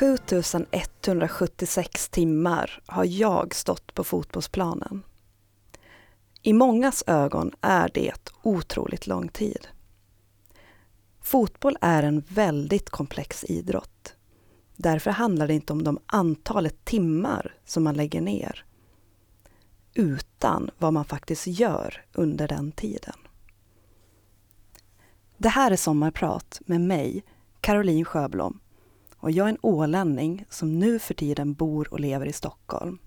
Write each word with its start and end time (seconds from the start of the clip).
7176 0.00 2.08
timmar 2.08 2.82
har 2.86 3.04
jag 3.04 3.54
stått 3.54 3.94
på 3.94 4.04
fotbollsplanen. 4.04 5.02
I 6.42 6.52
mångas 6.52 7.04
ögon 7.06 7.52
är 7.60 7.90
det 7.94 8.32
otroligt 8.42 9.06
lång 9.06 9.28
tid. 9.28 9.68
Fotboll 11.20 11.76
är 11.80 12.02
en 12.02 12.22
väldigt 12.28 12.90
komplex 12.90 13.44
idrott. 13.44 14.14
Därför 14.76 15.10
handlar 15.10 15.46
det 15.46 15.54
inte 15.54 15.72
om 15.72 15.84
de 15.84 15.98
antalet 16.06 16.84
timmar 16.84 17.54
som 17.64 17.84
man 17.84 17.94
lägger 17.94 18.20
ner, 18.20 18.64
utan 19.94 20.70
vad 20.78 20.92
man 20.92 21.04
faktiskt 21.04 21.46
gör 21.46 22.04
under 22.12 22.48
den 22.48 22.72
tiden. 22.72 23.16
Det 25.36 25.48
här 25.48 25.70
är 25.70 25.76
Sommarprat 25.76 26.60
med 26.66 26.80
mig, 26.80 27.24
Caroline 27.60 28.04
Sjöblom, 28.04 28.60
och 29.20 29.30
jag 29.30 29.46
är 29.46 29.50
en 29.50 29.58
ålänning 29.60 30.44
som 30.50 30.78
nu 30.78 30.98
för 30.98 31.14
tiden 31.14 31.54
bor 31.54 31.92
och 31.92 32.00
lever 32.00 32.26
i 32.26 32.32
Stockholm. 32.32 32.98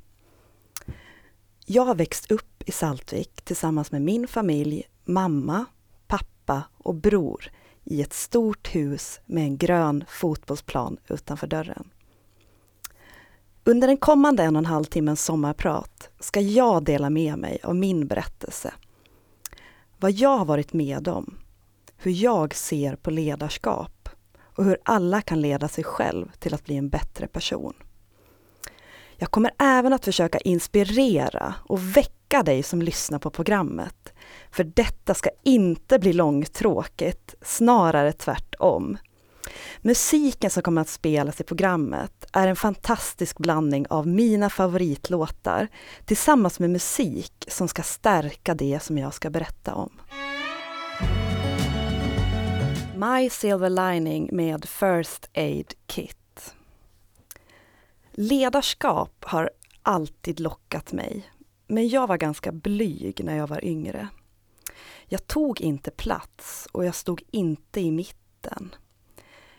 Jag 1.66 1.86
har 1.86 1.96
växt 1.96 2.32
upp 2.32 2.64
i 2.66 2.72
Saltvik 2.72 3.42
tillsammans 3.42 3.92
med 3.92 4.02
min 4.02 4.28
familj, 4.28 4.84
mamma, 5.06 5.66
pappa 6.08 6.64
och 6.78 6.96
bror 6.96 7.52
i 7.84 8.02
ett 8.02 8.14
stort 8.14 8.76
hus 8.76 9.20
med 9.26 9.44
en 9.44 9.58
grön 9.58 10.04
fotbollsplan 10.08 10.98
utanför 11.08 11.48
dörren. 11.48 11.90
Under 13.64 13.88
den 13.88 13.98
kommande 13.98 14.44
en 14.44 14.56
och 14.56 14.60
en 14.60 14.66
halv 14.66 14.86
timmens 14.86 15.24
sommarprat 15.26 16.10
ska 16.20 16.42
jag 16.42 16.84
dela 16.84 17.10
med 17.10 17.38
mig 17.38 17.60
av 17.64 17.76
min 17.76 18.08
berättelse. 18.08 18.74
Vad 19.98 20.12
jag 20.12 20.38
har 20.38 20.46
varit 20.46 20.74
med 20.74 21.08
om, 21.08 21.38
hur 21.98 22.12
jag 22.12 22.56
ser 22.56 22.96
på 22.96 23.12
ledarskap 23.12 24.03
och 24.56 24.66
hur 24.66 24.78
alla 24.86 25.22
kan 25.22 25.42
leda 25.42 25.68
sig 25.68 25.84
själv 25.84 26.32
till 26.40 26.54
att 26.54 26.66
bli 26.66 26.78
en 26.78 26.90
bättre 26.90 27.28
person. 27.28 27.74
Jag 29.18 29.32
kommer 29.32 29.52
även 29.60 29.94
att 29.94 30.06
försöka 30.06 30.38
inspirera 30.38 31.56
och 31.64 31.98
väcka 31.98 32.44
dig 32.44 32.64
som 32.64 32.82
lyssnar 32.82 33.20
på 33.20 33.30
programmet. 33.30 34.14
För 34.52 34.64
detta 34.64 35.14
ska 35.14 35.30
inte 35.44 36.00
bli 36.00 36.14
långtråkigt, 36.14 37.36
snarare 37.42 38.12
tvärtom. 38.12 38.98
Musiken 39.82 40.50
som 40.50 40.64
kommer 40.64 40.82
att 40.82 40.90
spelas 40.90 41.42
i 41.42 41.44
programmet 41.44 42.26
är 42.34 42.48
en 42.48 42.56
fantastisk 42.56 43.38
blandning 43.38 43.86
av 43.90 44.08
mina 44.08 44.50
favoritlåtar 44.50 45.68
tillsammans 46.06 46.60
med 46.60 46.70
musik 46.70 47.46
som 47.48 47.68
ska 47.68 47.84
stärka 47.84 48.54
det 48.54 48.84
som 48.84 48.98
jag 48.98 49.14
ska 49.14 49.30
berätta 49.30 49.74
om. 49.74 49.90
My 53.04 53.30
Silver 53.30 53.70
Lining 53.70 54.30
med 54.32 54.66
First 54.66 55.30
Aid 55.34 55.74
Kit. 55.88 56.56
Ledarskap 58.12 59.26
har 59.26 59.50
alltid 59.82 60.40
lockat 60.40 60.92
mig, 60.92 61.30
men 61.68 61.88
jag 61.88 62.08
var 62.08 62.18
ganska 62.18 62.52
blyg 62.52 63.24
när 63.24 63.38
jag 63.38 63.48
var 63.48 63.66
yngre. 63.66 64.08
Jag 65.06 65.28
tog 65.28 65.62
inte 65.62 65.92
plats 65.92 66.68
och 66.72 66.86
jag 66.86 66.96
stod 66.96 67.24
inte 67.32 67.82
i 67.82 67.92
mitten. 67.92 68.76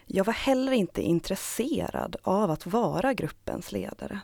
Jag 0.07 0.25
var 0.25 0.33
heller 0.33 0.73
inte 0.73 1.03
intresserad 1.03 2.17
av 2.23 2.51
att 2.51 2.67
vara 2.67 3.15
gruppens 3.15 3.73
ledare. 3.73 4.21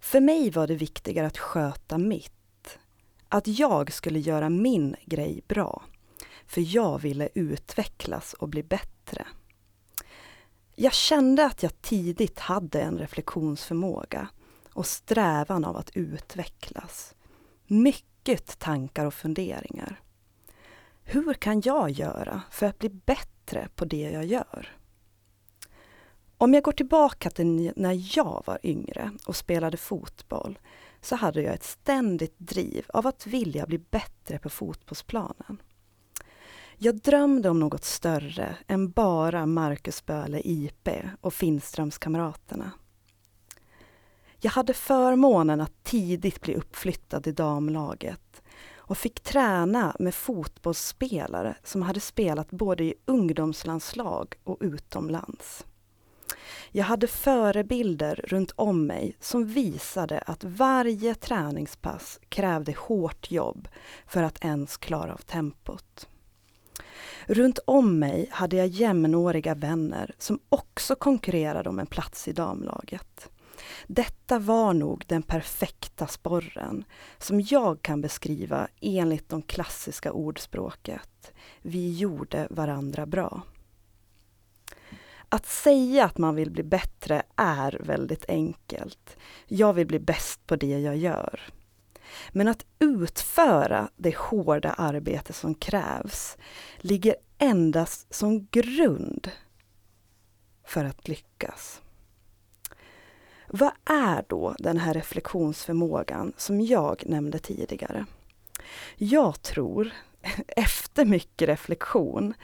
För 0.00 0.20
mig 0.20 0.50
var 0.50 0.66
det 0.66 0.74
viktigare 0.74 1.26
att 1.26 1.38
sköta 1.38 1.98
mitt. 1.98 2.78
Att 3.28 3.46
jag 3.46 3.92
skulle 3.92 4.18
göra 4.18 4.48
min 4.48 4.96
grej 5.06 5.42
bra. 5.48 5.82
För 6.46 6.74
jag 6.74 6.98
ville 6.98 7.28
utvecklas 7.34 8.32
och 8.32 8.48
bli 8.48 8.62
bättre. 8.62 9.26
Jag 10.74 10.92
kände 10.92 11.46
att 11.46 11.62
jag 11.62 11.82
tidigt 11.82 12.38
hade 12.38 12.80
en 12.80 12.98
reflektionsförmåga 12.98 14.28
och 14.72 14.86
strävan 14.86 15.64
av 15.64 15.76
att 15.76 15.96
utvecklas. 15.96 17.14
Mycket 17.66 18.58
tankar 18.58 19.06
och 19.06 19.14
funderingar. 19.14 20.00
Hur 21.04 21.34
kan 21.34 21.60
jag 21.60 21.90
göra 21.90 22.42
för 22.50 22.66
att 22.66 22.78
bli 22.78 22.88
bättre 22.88 23.68
på 23.74 23.84
det 23.84 24.10
jag 24.10 24.24
gör? 24.24 24.76
Om 26.38 26.54
jag 26.54 26.62
går 26.62 26.72
tillbaka 26.72 27.30
till 27.30 27.72
när 27.76 28.18
jag 28.18 28.42
var 28.46 28.58
yngre 28.62 29.10
och 29.26 29.36
spelade 29.36 29.76
fotboll 29.76 30.58
så 31.00 31.16
hade 31.16 31.42
jag 31.42 31.54
ett 31.54 31.64
ständigt 31.64 32.34
driv 32.38 32.86
av 32.88 33.06
att 33.06 33.26
vilja 33.26 33.66
bli 33.66 33.78
bättre 33.78 34.38
på 34.38 34.48
fotbollsplanen. 34.48 35.62
Jag 36.78 37.00
drömde 37.00 37.50
om 37.50 37.60
något 37.60 37.84
större 37.84 38.56
än 38.66 38.90
bara 38.90 39.46
Marcus 39.46 40.06
Böhle 40.06 40.40
IP 40.44 40.88
och 41.20 41.34
Finströmskamraterna. 41.34 42.70
Jag 44.40 44.50
hade 44.50 44.74
förmånen 44.74 45.60
att 45.60 45.84
tidigt 45.84 46.40
bli 46.40 46.54
uppflyttad 46.54 47.26
i 47.26 47.32
damlaget 47.32 48.42
och 48.74 48.98
fick 48.98 49.20
träna 49.20 49.96
med 49.98 50.14
fotbollsspelare 50.14 51.56
som 51.64 51.82
hade 51.82 52.00
spelat 52.00 52.50
både 52.50 52.84
i 52.84 52.94
ungdomslandslag 53.06 54.34
och 54.44 54.58
utomlands. 54.60 55.66
Jag 56.70 56.84
hade 56.84 57.06
förebilder 57.06 58.24
runt 58.28 58.52
om 58.56 58.86
mig 58.86 59.16
som 59.20 59.46
visade 59.46 60.18
att 60.18 60.44
varje 60.44 61.14
träningspass 61.14 62.20
krävde 62.28 62.74
hårt 62.78 63.30
jobb 63.30 63.68
för 64.06 64.22
att 64.22 64.44
ens 64.44 64.76
klara 64.76 65.12
av 65.12 65.18
tempot. 65.18 66.08
Runt 67.26 67.58
om 67.64 67.98
mig 67.98 68.28
hade 68.30 68.56
jag 68.56 68.66
jämnåriga 68.66 69.54
vänner 69.54 70.14
som 70.18 70.38
också 70.48 70.94
konkurrerade 70.94 71.68
om 71.68 71.78
en 71.78 71.86
plats 71.86 72.28
i 72.28 72.32
damlaget. 72.32 73.28
Detta 73.86 74.38
var 74.38 74.72
nog 74.72 75.04
den 75.06 75.22
perfekta 75.22 76.06
sporren 76.06 76.84
som 77.18 77.40
jag 77.40 77.82
kan 77.82 78.00
beskriva 78.00 78.68
enligt 78.80 79.28
de 79.28 79.42
klassiska 79.42 80.12
ordspråket. 80.12 81.32
Vi 81.62 81.98
gjorde 81.98 82.48
varandra 82.50 83.06
bra. 83.06 83.42
Att 85.28 85.46
säga 85.46 86.04
att 86.04 86.18
man 86.18 86.34
vill 86.34 86.50
bli 86.50 86.62
bättre 86.62 87.22
är 87.36 87.80
väldigt 87.80 88.24
enkelt. 88.28 89.16
Jag 89.46 89.72
vill 89.72 89.86
bli 89.86 89.98
bäst 89.98 90.46
på 90.46 90.56
det 90.56 90.78
jag 90.78 90.96
gör. 90.96 91.40
Men 92.32 92.48
att 92.48 92.64
utföra 92.78 93.88
det 93.96 94.16
hårda 94.16 94.72
arbete 94.72 95.32
som 95.32 95.54
krävs 95.54 96.36
ligger 96.78 97.16
endast 97.38 98.14
som 98.14 98.46
grund 98.50 99.30
för 100.64 100.84
att 100.84 101.08
lyckas. 101.08 101.80
Vad 103.48 103.72
är 103.84 104.24
då 104.28 104.54
den 104.58 104.78
här 104.78 104.94
reflektionsförmågan 104.94 106.32
som 106.36 106.60
jag 106.60 107.02
nämnde 107.06 107.38
tidigare? 107.38 108.06
Jag 108.96 109.42
tror, 109.42 109.90
efter 110.48 111.04
mycket 111.04 111.48
reflektion, 111.48 112.34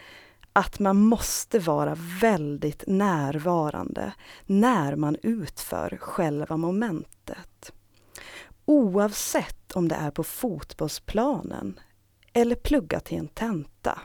att 0.52 0.78
man 0.78 0.96
måste 0.96 1.58
vara 1.58 1.96
väldigt 2.20 2.84
närvarande 2.86 4.12
när 4.46 4.96
man 4.96 5.16
utför 5.22 5.96
själva 6.00 6.56
momentet. 6.56 7.72
Oavsett 8.68 9.76
om 9.76 9.88
det 9.88 9.94
är 9.94 10.10
på 10.10 10.24
fotbollsplanen 10.24 11.80
eller 12.32 12.56
plugga 12.56 13.00
till 13.00 13.18
en 13.18 13.28
tenta. 13.28 14.00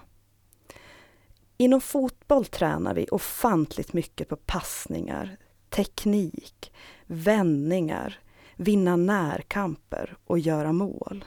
Inom 1.58 1.82
fotboll 1.82 2.46
tränar 2.46 2.94
vi 2.94 3.08
ofantligt 3.12 3.94
mycket 3.94 4.30
på 4.30 4.36
passningar, 4.36 5.38
teknik, 5.70 6.74
vändningar, 7.06 8.20
vinna 8.56 8.96
närkamper 8.96 10.18
och 10.26 10.40
göra 10.40 10.72
mål. 10.72 11.26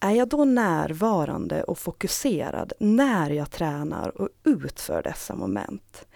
Är 0.00 0.12
jag 0.12 0.28
då 0.28 0.44
närvarande 0.44 1.62
och 1.62 1.78
fokuserad 1.78 2.72
när 2.80 3.30
jag 3.30 3.50
tränar 3.50 4.20
och 4.20 4.28
utför 4.44 5.02
dessa 5.02 5.34
moment? 5.34 6.06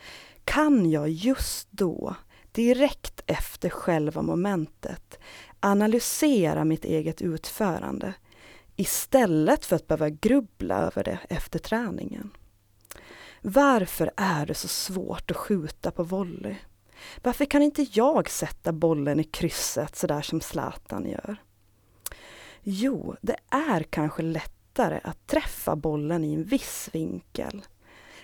Kan 0.45 0.91
jag 0.91 1.09
just 1.09 1.69
då, 1.71 2.15
direkt 2.53 3.23
efter 3.27 3.69
själva 3.71 4.23
momentet, 4.23 5.19
analysera 5.63 6.65
mitt 6.65 6.85
eget 6.85 7.23
utförande 7.23 8.15
istället 8.77 9.65
för 9.65 9.77
att 9.77 9.87
behöva 9.87 10.09
grubbla 10.09 10.75
över 10.75 11.05
det 11.05 11.19
efter 11.29 11.59
träningen? 11.59 12.31
Varför 13.41 14.11
är 14.17 14.47
det 14.47 14.55
så 14.55 14.69
svårt 14.69 15.31
att 15.31 15.37
skjuta 15.37 15.91
på 15.91 16.03
volley? 16.03 16.57
Varför 17.23 17.45
kan 17.45 17.63
inte 17.63 17.87
jag 17.93 18.31
sätta 18.31 18.73
bollen 18.73 19.21
i 19.21 19.25
krysset 19.25 19.97
sådär 19.97 20.23
som 20.23 20.41
Zlatan 20.41 21.07
gör? 21.07 21.37
Jo, 22.63 23.17
det 23.21 23.37
är 23.51 23.83
kanske 23.83 24.23
lättare 24.23 25.01
att 25.05 25.27
träffa 25.27 25.77
bollen 25.77 26.25
i 26.25 26.35
en 26.35 26.45
viss 26.45 26.89
vinkel. 26.93 27.63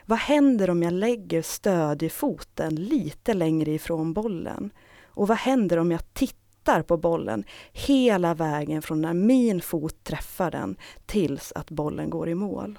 Vad 0.06 0.19
händer 0.19 0.70
om 0.70 0.82
jag 0.82 0.93
lägger 0.93 1.43
stödjefoten 1.43 2.75
lite 2.75 3.34
längre 3.34 3.70
ifrån 3.70 4.12
bollen? 4.12 4.70
Och 5.06 5.29
vad 5.29 5.38
händer 5.38 5.76
om 5.76 5.91
jag 5.91 6.14
tittar 6.14 6.47
på 6.82 6.97
bollen 6.97 7.44
hela 7.73 8.35
vägen 8.35 8.82
från 8.82 9.00
när 9.00 9.15
min 9.15 9.61
fot 9.61 10.05
träffar 10.05 10.50
den 10.50 10.76
tills 11.06 11.53
att 11.53 11.70
bollen 11.70 12.11
går 12.11 12.29
i 12.29 12.35
mål? 12.35 12.79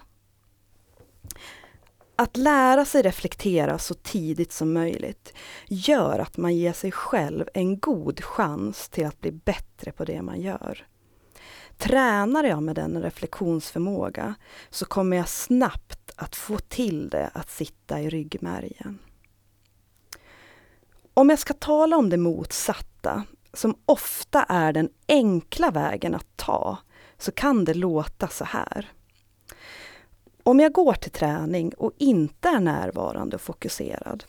Att 2.15 2.37
lära 2.37 2.85
sig 2.85 3.01
reflektera 3.01 3.77
så 3.77 3.93
tidigt 3.93 4.51
som 4.51 4.73
möjligt 4.73 5.33
gör 5.67 6.19
att 6.19 6.37
man 6.37 6.55
ger 6.55 6.73
sig 6.73 6.91
själv 6.91 7.45
en 7.53 7.79
god 7.79 8.23
chans 8.23 8.89
till 8.89 9.05
att 9.05 9.21
bli 9.21 9.31
bättre 9.31 9.91
på 9.91 10.05
det 10.05 10.21
man 10.21 10.41
gör. 10.41 10.87
Tränar 11.77 12.43
jag 12.43 12.63
med 12.63 12.75
den 12.75 13.01
reflektionsförmåga 13.01 14.35
så 14.69 14.85
kommer 14.85 15.17
jag 15.17 15.29
snabbt 15.29 16.11
att 16.15 16.35
få 16.35 16.57
till 16.57 17.09
det 17.09 17.29
att 17.33 17.49
sitta 17.49 18.01
i 18.01 18.09
ryggmärgen. 18.09 18.99
Om 21.13 21.29
jag 21.29 21.39
ska 21.39 21.53
tala 21.53 21.97
om 21.97 22.09
det 22.09 22.17
motsatta, 22.17 23.23
som 23.53 23.75
ofta 23.85 24.43
är 24.43 24.73
den 24.73 24.89
enkla 25.07 25.71
vägen 25.71 26.15
att 26.15 26.37
ta, 26.37 26.77
så 27.17 27.31
kan 27.31 27.65
det 27.65 27.73
låta 27.73 28.27
så 28.27 28.45
här. 28.45 28.91
Om 30.43 30.59
jag 30.59 30.73
går 30.73 30.93
till 30.93 31.11
träning 31.11 31.73
och 31.77 31.91
inte 31.97 32.49
är 32.49 32.59
närvarande 32.59 33.35
och 33.35 33.41
fokuserad, 33.41 34.23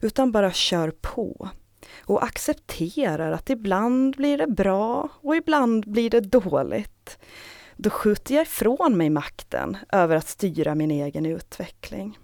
utan 0.00 0.32
bara 0.32 0.52
kör 0.52 0.90
på 0.90 1.48
och 1.98 2.24
accepterar 2.24 3.32
att 3.32 3.50
ibland 3.50 4.16
blir 4.16 4.38
det 4.38 4.46
bra 4.46 5.08
och 5.14 5.36
ibland 5.36 5.90
blir 5.90 6.10
det 6.10 6.20
dåligt, 6.20 7.18
då 7.76 7.90
skjuter 7.90 8.34
jag 8.34 8.42
ifrån 8.42 8.96
mig 8.96 9.10
makten 9.10 9.76
över 9.92 10.16
att 10.16 10.28
styra 10.28 10.74
min 10.74 10.90
egen 10.90 11.26
utveckling. 11.26 12.18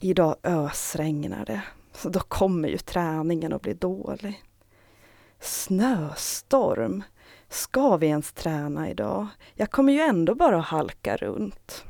Idag 0.00 0.36
ösregnar 0.42 1.44
det, 1.44 1.62
så 1.92 2.08
då 2.08 2.20
kommer 2.20 2.68
ju 2.68 2.78
träningen 2.78 3.52
att 3.52 3.62
bli 3.62 3.74
dålig. 3.74 4.42
Snöstorm, 5.40 7.02
ska 7.48 7.96
vi 7.96 8.06
ens 8.06 8.32
träna 8.32 8.90
idag? 8.90 9.26
Jag 9.54 9.70
kommer 9.70 9.92
ju 9.92 10.00
ändå 10.00 10.34
bara 10.34 10.58
halka 10.58 11.16
runt. 11.16 11.84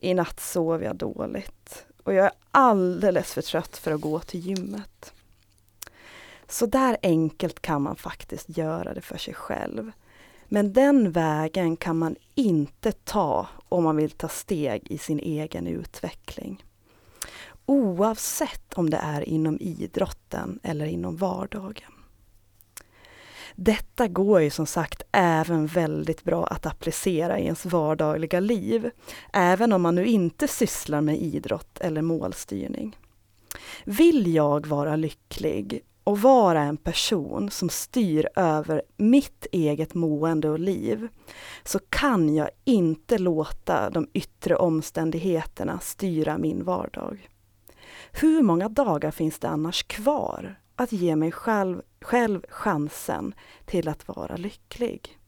I 0.00 0.14
natt 0.14 0.40
sov 0.40 0.82
jag 0.82 0.96
dåligt 0.96 1.86
och 2.04 2.14
jag 2.14 2.26
är 2.26 2.32
alldeles 2.50 3.32
för 3.32 3.42
trött 3.42 3.76
för 3.76 3.92
att 3.92 4.00
gå 4.00 4.20
till 4.20 4.40
gymmet. 4.40 5.12
Så 6.48 6.66
där 6.66 6.96
enkelt 7.02 7.62
kan 7.62 7.82
man 7.82 7.96
faktiskt 7.96 8.56
göra 8.58 8.94
det 8.94 9.00
för 9.00 9.18
sig 9.18 9.34
själv. 9.34 9.92
Men 10.48 10.72
den 10.72 11.12
vägen 11.12 11.76
kan 11.76 11.98
man 11.98 12.16
inte 12.34 12.92
ta 12.92 13.46
om 13.68 13.84
man 13.84 13.96
vill 13.96 14.10
ta 14.10 14.28
steg 14.28 14.90
i 14.90 14.98
sin 14.98 15.18
egen 15.18 15.66
utveckling. 15.66 16.64
Oavsett 17.66 18.74
om 18.74 18.90
det 18.90 18.96
är 18.96 19.28
inom 19.28 19.58
idrotten 19.60 20.60
eller 20.62 20.86
inom 20.86 21.16
vardagen. 21.16 21.92
Detta 23.62 24.08
går 24.08 24.40
ju 24.40 24.50
som 24.50 24.66
sagt 24.66 25.02
även 25.12 25.66
väldigt 25.66 26.24
bra 26.24 26.46
att 26.46 26.66
applicera 26.66 27.38
i 27.38 27.44
ens 27.44 27.66
vardagliga 27.66 28.40
liv, 28.40 28.90
även 29.32 29.72
om 29.72 29.82
man 29.82 29.94
nu 29.94 30.06
inte 30.06 30.48
sysslar 30.48 31.00
med 31.00 31.22
idrott 31.22 31.80
eller 31.80 32.02
målstyrning. 32.02 32.96
Vill 33.84 34.34
jag 34.34 34.66
vara 34.66 34.96
lycklig 34.96 35.82
och 36.04 36.20
vara 36.20 36.62
en 36.62 36.76
person 36.76 37.50
som 37.50 37.68
styr 37.68 38.28
över 38.36 38.82
mitt 38.96 39.46
eget 39.52 39.94
mående 39.94 40.50
och 40.50 40.58
liv, 40.58 41.08
så 41.64 41.78
kan 41.88 42.34
jag 42.34 42.50
inte 42.64 43.18
låta 43.18 43.90
de 43.90 44.08
yttre 44.12 44.56
omständigheterna 44.56 45.78
styra 45.80 46.38
min 46.38 46.64
vardag. 46.64 47.28
Hur 48.12 48.42
många 48.42 48.68
dagar 48.68 49.10
finns 49.10 49.38
det 49.38 49.48
annars 49.48 49.82
kvar 49.82 50.59
att 50.82 50.92
ge 50.92 51.16
mig 51.16 51.32
själv, 51.32 51.82
själv 52.00 52.44
chansen 52.48 53.34
till 53.64 53.88
att 53.88 54.08
vara 54.08 54.36
lycklig? 54.36 55.18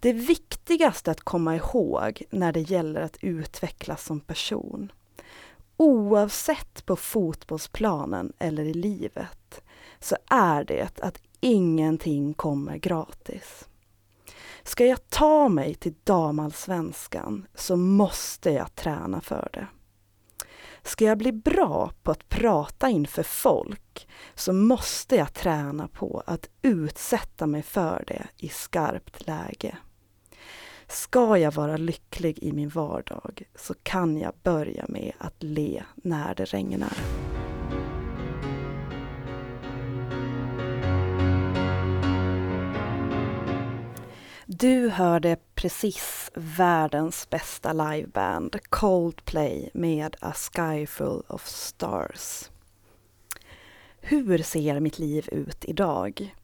Det 0.00 0.12
viktigaste 0.12 1.10
att 1.10 1.20
komma 1.20 1.56
ihåg 1.56 2.22
när 2.30 2.52
det 2.52 2.60
gäller 2.60 3.00
att 3.00 3.16
utvecklas 3.20 4.04
som 4.04 4.20
person 4.20 4.92
oavsett 5.76 6.86
på 6.86 6.96
fotbollsplanen 6.96 8.32
eller 8.38 8.62
i 8.62 8.74
livet, 8.74 9.60
så 10.00 10.16
är 10.30 10.64
det 10.64 11.00
att 11.00 11.22
ingenting 11.40 12.34
kommer 12.34 12.76
gratis. 12.76 13.68
Ska 14.62 14.86
jag 14.86 15.10
ta 15.10 15.48
mig 15.48 15.74
till 15.74 15.94
damallsvenskan 16.04 17.46
så 17.54 17.76
måste 17.76 18.50
jag 18.50 18.74
träna 18.74 19.20
för 19.20 19.48
det. 19.52 19.66
Ska 20.82 21.04
jag 21.04 21.18
bli 21.18 21.32
bra 21.32 21.92
på 22.02 22.10
att 22.10 22.28
prata 22.28 22.88
inför 22.88 23.22
folk 23.22 24.08
så 24.34 24.52
måste 24.52 25.16
jag 25.16 25.34
träna 25.34 25.88
på 25.88 26.22
att 26.26 26.48
utsätta 26.62 27.46
mig 27.46 27.62
för 27.62 28.04
det 28.06 28.26
i 28.36 28.48
skarpt 28.48 29.26
läge. 29.26 29.76
Ska 30.86 31.38
jag 31.38 31.52
vara 31.52 31.76
lycklig 31.76 32.38
i 32.38 32.52
min 32.52 32.68
vardag 32.68 33.42
så 33.54 33.74
kan 33.82 34.16
jag 34.16 34.32
börja 34.42 34.84
med 34.88 35.12
att 35.18 35.42
le 35.42 35.82
när 35.94 36.34
det 36.34 36.44
regnar. 36.44 36.96
Du 44.60 44.88
hörde 44.88 45.36
precis 45.54 46.30
världens 46.34 47.30
bästa 47.30 47.72
liveband 47.72 48.56
Coldplay 48.68 49.70
med 49.74 50.16
A 50.20 50.32
Sky 50.32 50.86
Full 50.86 51.22
of 51.28 51.46
Stars. 51.46 52.50
Hur 54.00 54.38
ser 54.38 54.80
mitt 54.80 54.98
liv 54.98 55.28
ut 55.32 55.64
idag? 55.64 56.34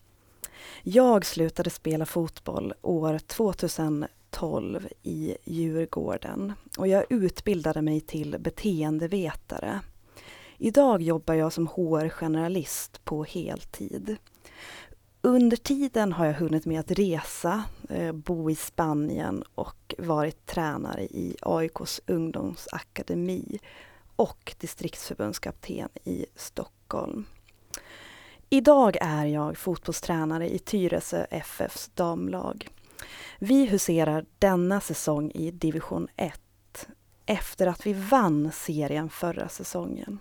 Jag 0.83 1.27
slutade 1.27 1.71
spela 1.71 2.07
fotboll 2.07 2.75
år 2.83 3.19
2012 3.19 4.89
i 5.03 5.37
Djurgården 5.45 6.53
och 6.79 6.89
jag 6.89 7.05
utbildade 7.09 7.83
mig 7.83 8.01
till 8.01 8.37
beteendevetare. 8.39 9.81
Idag 10.59 11.03
jobbar 11.03 11.35
jag 11.35 11.53
som 11.53 11.67
HR-generalist 11.67 13.05
på 13.05 13.25
heltid. 13.25 14.17
Under 15.27 15.57
tiden 15.57 16.13
har 16.13 16.27
jag 16.27 16.33
hunnit 16.33 16.67
med 16.67 16.81
att 16.81 16.91
resa, 16.91 17.65
eh, 17.89 18.13
bo 18.13 18.51
i 18.51 18.55
Spanien 18.55 19.45
och 19.55 19.95
varit 19.99 20.47
tränare 20.47 21.03
i 21.03 21.37
AIKs 21.43 22.01
ungdomsakademi 22.07 23.59
och 24.17 24.55
distriktsförbundskapten 24.59 25.89
i 26.05 26.27
Stockholm. 26.35 27.25
Idag 28.51 28.97
är 29.01 29.25
jag 29.25 29.57
fotbollstränare 29.57 30.55
i 30.55 30.59
Tyresö 30.59 31.27
FFs 31.31 31.91
damlag. 31.95 32.69
Vi 33.39 33.67
huserar 33.67 34.25
denna 34.39 34.81
säsong 34.81 35.31
i 35.31 35.51
division 35.51 36.09
1 36.17 36.89
efter 37.27 37.67
att 37.67 37.87
vi 37.87 37.93
vann 37.93 38.53
serien 38.53 39.11
förra 39.11 39.49
säsongen. 39.49 40.19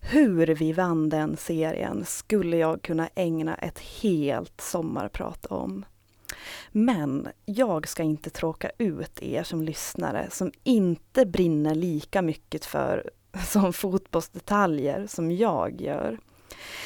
Hur 0.00 0.46
vi 0.46 0.72
vann 0.72 1.08
den 1.08 1.36
serien 1.36 2.04
skulle 2.04 2.56
jag 2.56 2.82
kunna 2.82 3.08
ägna 3.14 3.54
ett 3.54 3.78
helt 3.78 4.60
sommarprat 4.60 5.46
om. 5.46 5.84
Men 6.72 7.28
jag 7.44 7.88
ska 7.88 8.02
inte 8.02 8.30
tråka 8.30 8.70
ut 8.78 9.22
er 9.22 9.42
som 9.42 9.62
lyssnare 9.62 10.26
som 10.30 10.52
inte 10.64 11.26
brinner 11.26 11.74
lika 11.74 12.22
mycket 12.22 12.64
för 12.64 13.10
som 13.46 13.72
fotbollsdetaljer 13.72 15.06
som 15.06 15.30
jag 15.30 15.80
gör. 15.80 16.18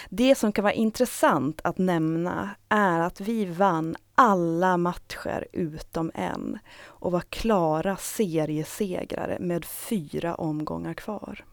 Det 0.09 0.35
som 0.35 0.53
kan 0.53 0.63
vara 0.63 0.73
intressant 0.73 1.61
att 1.65 1.79
nämna 1.79 2.51
är 2.69 3.01
att 3.01 3.21
vi 3.21 3.45
vann 3.45 3.97
alla 4.15 4.77
matcher 4.77 5.47
utom 5.53 6.11
en 6.15 6.59
och 6.85 7.13
var 7.13 7.21
klara 7.21 7.97
seriesegrare 7.97 9.37
med 9.41 9.65
fyra 9.65 10.35
omgångar 10.35 10.95
kvar. 10.95 11.45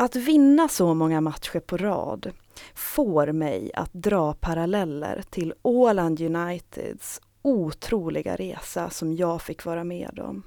Att 0.00 0.16
vinna 0.16 0.68
så 0.68 0.94
många 0.94 1.20
matcher 1.20 1.60
på 1.60 1.76
rad 1.76 2.32
får 2.74 3.32
mig 3.32 3.70
att 3.74 3.92
dra 3.92 4.34
paralleller 4.34 5.22
till 5.30 5.54
Åland 5.62 6.20
Uniteds 6.20 7.20
otroliga 7.42 8.36
resa 8.36 8.90
som 8.90 9.14
jag 9.16 9.42
fick 9.42 9.64
vara 9.64 9.84
med 9.84 10.18
om. 10.18 10.42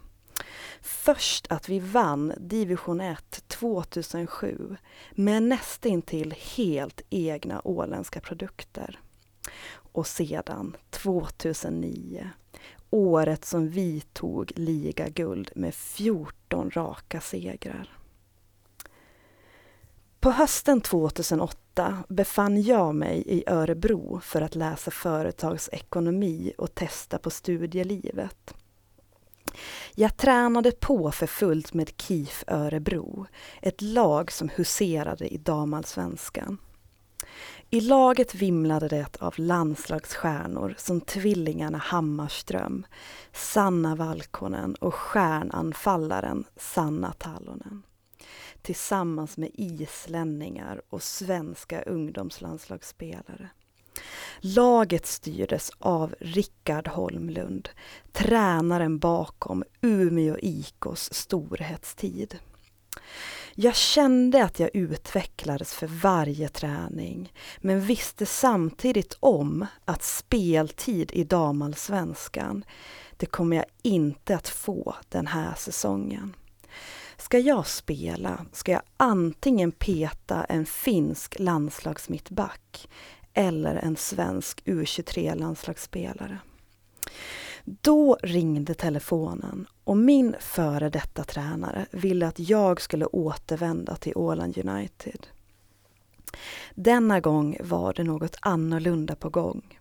Först 0.82 1.52
att 1.52 1.70
vi 1.70 1.80
vann 1.80 2.34
division 2.38 3.02
1 3.02 3.44
2007 3.48 4.78
med 5.12 5.44
nästintill 5.44 6.36
helt 6.56 7.02
egna 7.10 7.62
åländska 7.64 8.20
produkter. 8.20 9.00
Och 9.74 10.08
sedan 10.08 10.78
2009, 10.90 12.30
året 12.90 13.46
som 13.46 13.70
vi 13.70 14.02
tog 14.14 14.52
ligaguld 14.56 15.52
med 15.56 15.76
14 15.76 16.72
raka 16.72 17.22
segrar. 17.22 18.01
På 20.22 20.32
hösten 20.32 20.82
2008 20.82 22.04
befann 22.10 22.62
jag 22.62 22.96
mig 22.96 23.24
i 23.26 23.44
Örebro 23.48 24.20
för 24.24 24.42
att 24.42 24.56
läsa 24.56 24.92
företagsekonomi 24.92 26.54
och 26.58 26.76
testa 26.76 27.18
på 27.18 27.30
studielivet. 27.30 28.54
Jag 29.96 30.18
tränade 30.18 30.72
på 30.72 31.12
för 31.12 31.28
fullt 31.28 31.74
med 31.74 31.92
KIF 31.98 32.44
Örebro, 32.48 33.26
ett 33.62 33.82
lag 33.82 34.32
som 34.32 34.50
huserade 34.50 35.28
i 35.28 35.38
damallsvenskan. 35.38 36.58
I 37.70 37.82
laget 37.82 38.36
vimlade 38.36 38.88
det 38.88 39.18
av 39.22 39.34
landslagsstjärnor 39.38 40.76
som 40.78 41.02
tvillingarna 41.02 41.78
Hammarström, 41.78 42.86
Sanna 43.34 43.96
Valkonen 43.96 44.76
och 44.76 44.96
stjärnanfallaren 44.96 46.44
Sanna 46.58 47.14
Talonen. 47.14 47.84
Tillsammans 48.62 49.38
med 49.38 49.50
islänningar 49.54 50.82
och 50.90 51.04
svenska 51.04 51.82
ungdomslandslagsspelare. 51.82 53.50
Laget 54.40 55.06
styrdes 55.06 55.72
av 55.80 56.16
Rickard 56.20 56.88
Holmlund, 56.88 57.70
tränaren 58.12 59.00
bakom 59.00 59.64
Umeå 59.82 60.38
IKs 60.40 61.14
storhetstid. 61.14 62.40
Jag 63.56 63.76
kände 63.76 64.44
att 64.44 64.60
jag 64.60 64.70
utvecklades 64.74 65.74
för 65.74 65.88
varje 65.88 66.50
träning, 66.50 67.34
men 67.58 67.82
visste 67.82 68.26
samtidigt 68.26 69.18
om 69.20 69.66
att 69.86 70.04
speltid 70.04 71.12
i 71.12 71.24
damallsvenskan, 71.24 72.66
det 73.18 73.26
kommer 73.26 73.58
jag 73.58 73.66
inte 73.82 74.36
att 74.36 74.48
få 74.50 74.96
den 75.10 75.28
här 75.28 75.56
säsongen. 75.58 76.36
Ska 77.22 77.40
jag 77.40 77.68
spela 77.68 78.46
ska 78.52 78.72
jag 78.72 78.82
antingen 78.98 79.72
peta 79.72 80.44
en 80.44 80.66
finsk 80.66 81.40
landslagsmittback 81.40 82.90
eller 83.34 83.76
en 83.76 83.96
svensk 83.96 84.62
U23-landslagsspelare. 84.66 86.38
Då 87.64 88.18
ringde 88.24 88.74
telefonen 88.74 89.68
och 89.84 89.98
min 89.98 90.36
före 90.40 90.90
detta 90.90 91.24
tränare 91.24 91.86
ville 91.92 92.28
att 92.28 92.40
jag 92.40 92.82
skulle 92.82 93.06
återvända 93.06 93.96
till 93.96 94.14
Åland 94.16 94.58
United. 94.58 95.28
Denna 96.76 97.20
gång 97.20 97.58
var 97.60 97.94
det 97.94 98.04
något 98.04 98.36
annorlunda 98.42 99.16
på 99.16 99.30
gång. 99.30 99.80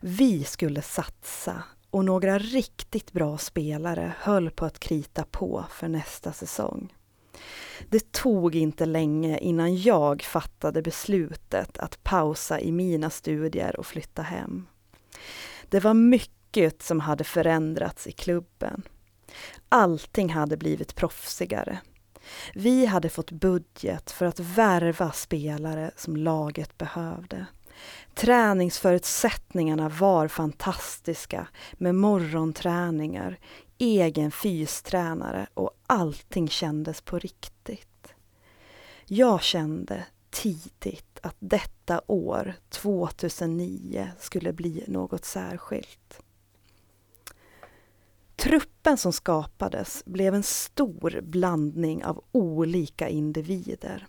Vi 0.00 0.44
skulle 0.44 0.82
satsa 0.82 1.62
och 1.90 2.04
några 2.04 2.38
riktigt 2.38 3.12
bra 3.12 3.38
spelare 3.38 4.12
höll 4.18 4.50
på 4.50 4.64
att 4.64 4.78
krita 4.78 5.24
på 5.24 5.64
för 5.70 5.88
nästa 5.88 6.32
säsong. 6.32 6.94
Det 7.88 8.12
tog 8.12 8.54
inte 8.54 8.86
länge 8.86 9.38
innan 9.38 9.76
jag 9.76 10.22
fattade 10.22 10.82
beslutet 10.82 11.78
att 11.78 12.04
pausa 12.04 12.60
i 12.60 12.72
mina 12.72 13.10
studier 13.10 13.80
och 13.80 13.86
flytta 13.86 14.22
hem. 14.22 14.66
Det 15.68 15.80
var 15.80 15.94
mycket 15.94 16.82
som 16.82 17.00
hade 17.00 17.24
förändrats 17.24 18.06
i 18.06 18.12
klubben. 18.12 18.82
Allting 19.68 20.28
hade 20.28 20.56
blivit 20.56 20.94
proffsigare. 20.94 21.78
Vi 22.54 22.86
hade 22.86 23.08
fått 23.08 23.30
budget 23.30 24.10
för 24.10 24.26
att 24.26 24.40
värva 24.40 25.12
spelare 25.12 25.90
som 25.96 26.16
laget 26.16 26.78
behövde. 26.78 27.46
Träningsförutsättningarna 28.18 29.88
var 29.88 30.28
fantastiska 30.28 31.48
med 31.72 31.94
morgonträningar, 31.94 33.38
egen 33.78 34.30
fystränare 34.30 35.46
och 35.54 35.70
allting 35.86 36.48
kändes 36.48 37.00
på 37.00 37.18
riktigt. 37.18 38.14
Jag 39.04 39.42
kände 39.42 40.06
tidigt 40.30 41.18
att 41.22 41.36
detta 41.38 42.00
år, 42.06 42.54
2009, 42.68 44.10
skulle 44.18 44.52
bli 44.52 44.84
något 44.88 45.24
särskilt. 45.24 46.20
Truppen 48.36 48.96
som 48.96 49.12
skapades 49.12 50.02
blev 50.04 50.34
en 50.34 50.42
stor 50.42 51.20
blandning 51.22 52.04
av 52.04 52.24
olika 52.32 53.08
individer. 53.08 54.06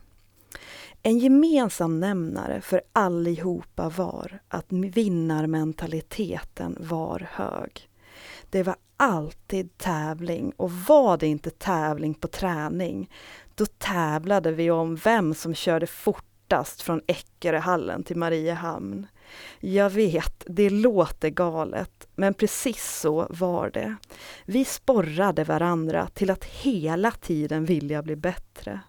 En 1.04 1.20
gemensam 1.20 2.00
nämnare 2.00 2.62
för 2.62 2.82
allihopa 2.94 3.90
var 3.90 4.40
att 4.48 4.66
vinnarmentaliteten 4.70 6.78
var 6.80 7.28
hög. 7.32 7.90
Det 8.50 8.64
var 8.64 8.76
alltid 8.98 9.78
tävling 9.78 10.54
och 10.58 10.72
var 10.72 11.18
det 11.18 11.28
inte 11.28 11.50
tävling 11.50 12.14
på 12.14 12.28
träning, 12.28 13.10
då 13.56 13.66
tävlade 13.66 14.52
vi 14.52 14.72
om 14.72 14.96
vem 14.96 15.34
som 15.34 15.54
körde 15.54 15.88
fortast 15.88 16.82
från 16.82 17.02
Eckeröhallen 17.08 18.04
till 18.04 18.18
Mariehamn. 18.18 19.08
Jag 19.60 19.90
vet, 19.90 20.44
det 20.48 20.70
låter 20.70 21.30
galet, 21.30 22.08
men 22.16 22.34
precis 22.34 23.00
så 23.00 23.28
var 23.30 23.70
det. 23.70 23.96
Vi 24.46 24.66
sporrade 24.66 25.44
varandra 25.44 26.08
till 26.14 26.32
att 26.32 26.46
hela 26.46 27.12
tiden 27.12 27.66
vilja 27.66 28.04
bli 28.04 28.16
bättre. 28.16 28.80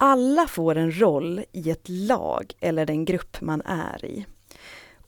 Alla 0.00 0.48
får 0.48 0.76
en 0.76 1.00
roll 1.00 1.44
i 1.52 1.70
ett 1.70 1.88
lag 1.88 2.52
eller 2.60 2.86
den 2.86 3.04
grupp 3.04 3.40
man 3.40 3.62
är 3.64 4.04
i. 4.04 4.26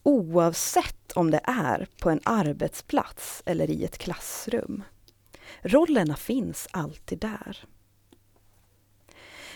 Oavsett 0.02 1.12
om 1.12 1.30
det 1.30 1.40
är 1.44 1.88
på 2.00 2.10
en 2.10 2.20
arbetsplats 2.24 3.42
eller 3.46 3.70
i 3.70 3.84
ett 3.84 3.98
klassrum. 3.98 4.82
Rollerna 5.62 6.16
finns 6.16 6.68
alltid 6.70 7.18
där. 7.18 7.64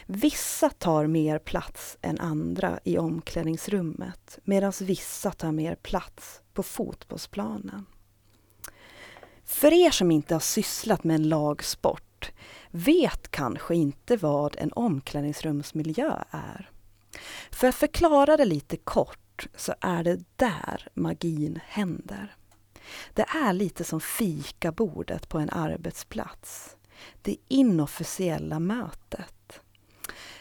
Vissa 0.07 0.71
tar 0.71 1.07
mer 1.07 1.39
plats 1.39 1.99
än 2.03 2.21
andra 2.21 2.81
i 2.85 2.99
omklädningsrummet 2.99 4.39
medan 4.45 4.73
vissa 4.81 5.31
tar 5.31 5.53
mer 5.53 5.75
plats 5.75 6.41
på 6.53 6.63
fotbollsplanen. 6.63 7.87
För 9.45 9.73
er 9.73 9.91
som 9.91 10.11
inte 10.11 10.35
har 10.35 10.41
sysslat 10.41 11.05
med 11.05 11.15
en 11.15 11.29
lagsport 11.29 12.14
vet 12.75 13.31
kanske 13.31 13.75
inte 13.75 14.17
vad 14.17 14.57
en 14.59 14.73
omklädningsrumsmiljö 14.73 16.23
är. 16.31 16.71
För 17.51 17.67
att 17.67 17.75
förklara 17.75 18.37
det 18.37 18.45
lite 18.45 18.77
kort 18.77 19.47
så 19.57 19.75
är 19.81 20.05
det 20.05 20.25
där 20.37 20.89
magin 20.95 21.61
händer. 21.67 22.37
Det 23.15 23.23
är 23.23 23.53
lite 23.53 23.85
som 23.85 24.01
fikabordet 24.01 25.29
på 25.29 25.39
en 25.39 25.51
arbetsplats. 25.51 26.77
Det 27.23 27.37
inofficiella 27.49 28.61
mötet. 28.61 29.61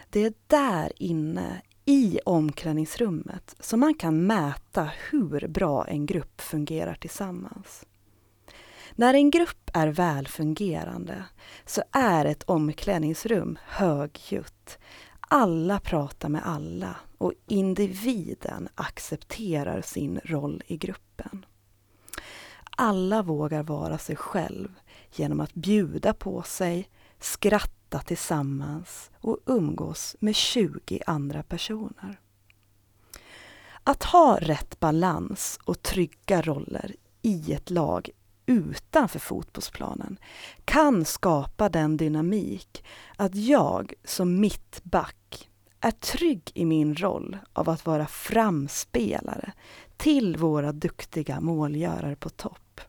Det 0.10 0.24
är 0.24 0.34
där 0.48 0.92
inne 0.96 1.62
i 1.86 2.20
omklädningsrummet 2.26 3.56
som 3.60 3.80
man 3.80 3.94
kan 3.94 4.28
mäta 4.28 4.90
hur 5.10 5.48
bra 5.48 5.88
en 5.88 6.06
grupp 6.06 6.42
fungerar 6.42 6.96
tillsammans. 6.96 7.86
När 8.96 9.14
en 9.14 9.32
grupp 9.32 9.70
är 9.74 9.88
välfungerande 9.88 11.24
så 11.66 11.84
är 11.92 12.26
ett 12.26 12.44
omklädningsrum 12.44 13.58
högljutt. 13.66 14.78
Alla 15.20 15.80
pratar 15.80 16.30
med 16.30 16.42
alla 16.46 16.96
och 17.18 17.34
individen 17.48 18.70
accepterar 18.76 19.82
sin 19.82 20.20
roll 20.24 20.64
i 20.68 20.78
gruppen. 20.78 21.46
Alla 22.78 23.22
vågar 23.22 23.64
vara 23.64 23.98
sig 23.98 24.16
själv 24.16 24.70
genom 25.12 25.40
att 25.40 25.54
bjuda 25.54 26.14
på 26.14 26.44
sig, 26.44 26.90
skratta 27.20 28.00
tillsammans 28.00 29.12
och 29.22 29.38
umgås 29.46 30.16
med 30.20 30.36
20 30.36 31.02
andra 31.08 31.44
personer. 31.44 32.20
Att 33.84 34.04
ha 34.04 34.38
rätt 34.42 34.80
balans 34.80 35.60
och 35.66 35.82
trygga 35.82 36.42
roller 36.42 36.96
i 37.22 37.54
ett 37.54 37.70
lag 37.70 38.10
utanför 38.46 39.20
fotbollsplanen 39.20 40.18
kan 40.66 41.06
skapa 41.06 41.70
den 41.70 41.98
dynamik 41.98 42.84
att 43.16 43.36
jag 43.36 43.94
som 44.04 44.40
mittback 44.40 45.50
är 45.80 45.92
trygg 45.92 46.52
i 46.54 46.66
min 46.66 46.96
roll 46.96 47.38
av 47.54 47.70
att 47.70 47.86
vara 47.86 48.08
framspelare 48.08 49.54
till 49.98 50.38
våra 50.38 50.72
duktiga 50.72 51.42
målgörare 51.42 52.16
på 52.16 52.30
topp. 52.30 52.82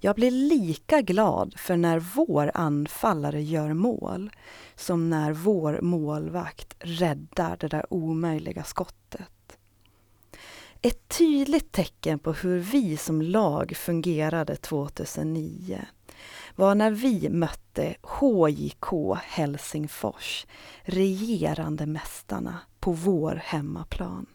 Jag 0.00 0.16
blir 0.16 0.30
lika 0.30 1.00
glad 1.00 1.54
för 1.56 1.76
när 1.76 1.98
vår 1.98 2.50
anfallare 2.54 3.42
gör 3.42 3.72
mål 3.72 4.30
som 4.74 5.10
när 5.10 5.32
vår 5.32 5.80
målvakt 5.82 6.74
räddar 6.78 7.56
det 7.56 7.68
där 7.68 7.92
omöjliga 7.92 8.64
skottet. 8.64 9.31
Ett 10.84 11.08
tydligt 11.08 11.72
tecken 11.72 12.18
på 12.18 12.32
hur 12.32 12.58
vi 12.58 12.96
som 12.96 13.22
lag 13.22 13.76
fungerade 13.76 14.56
2009 14.56 15.84
var 16.56 16.74
när 16.74 16.90
vi 16.90 17.28
mötte 17.28 17.94
HJK 18.02 19.16
Helsingfors, 19.22 20.46
regerande 20.82 21.86
mästarna, 21.86 22.58
på 22.80 22.92
vår 22.92 23.40
hemmaplan. 23.44 24.26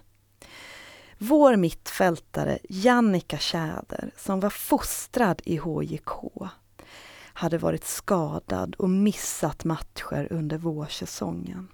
Vår 1.18 1.56
mittfältare 1.56 2.60
Jannica 2.70 3.38
Tjäder, 3.38 4.12
som 4.18 4.40
var 4.40 4.50
fostrad 4.50 5.42
i 5.46 5.58
HJK, 5.58 6.10
hade 7.34 7.58
varit 7.58 7.86
skadad 7.86 8.76
och 8.76 8.90
missat 8.90 9.64
matcher 9.64 10.28
under 10.32 10.58
vårsäsongen. 10.58 11.68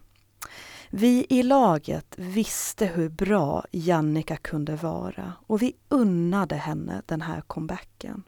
Vi 0.95 1.25
i 1.29 1.43
laget 1.43 2.15
visste 2.17 2.85
hur 2.85 3.09
bra 3.09 3.65
Jannica 3.71 4.37
kunde 4.37 4.75
vara 4.75 5.33
och 5.47 5.61
vi 5.61 5.75
unnade 5.89 6.55
henne 6.55 7.01
den 7.05 7.21
här 7.21 7.41
comebacken. 7.41 8.23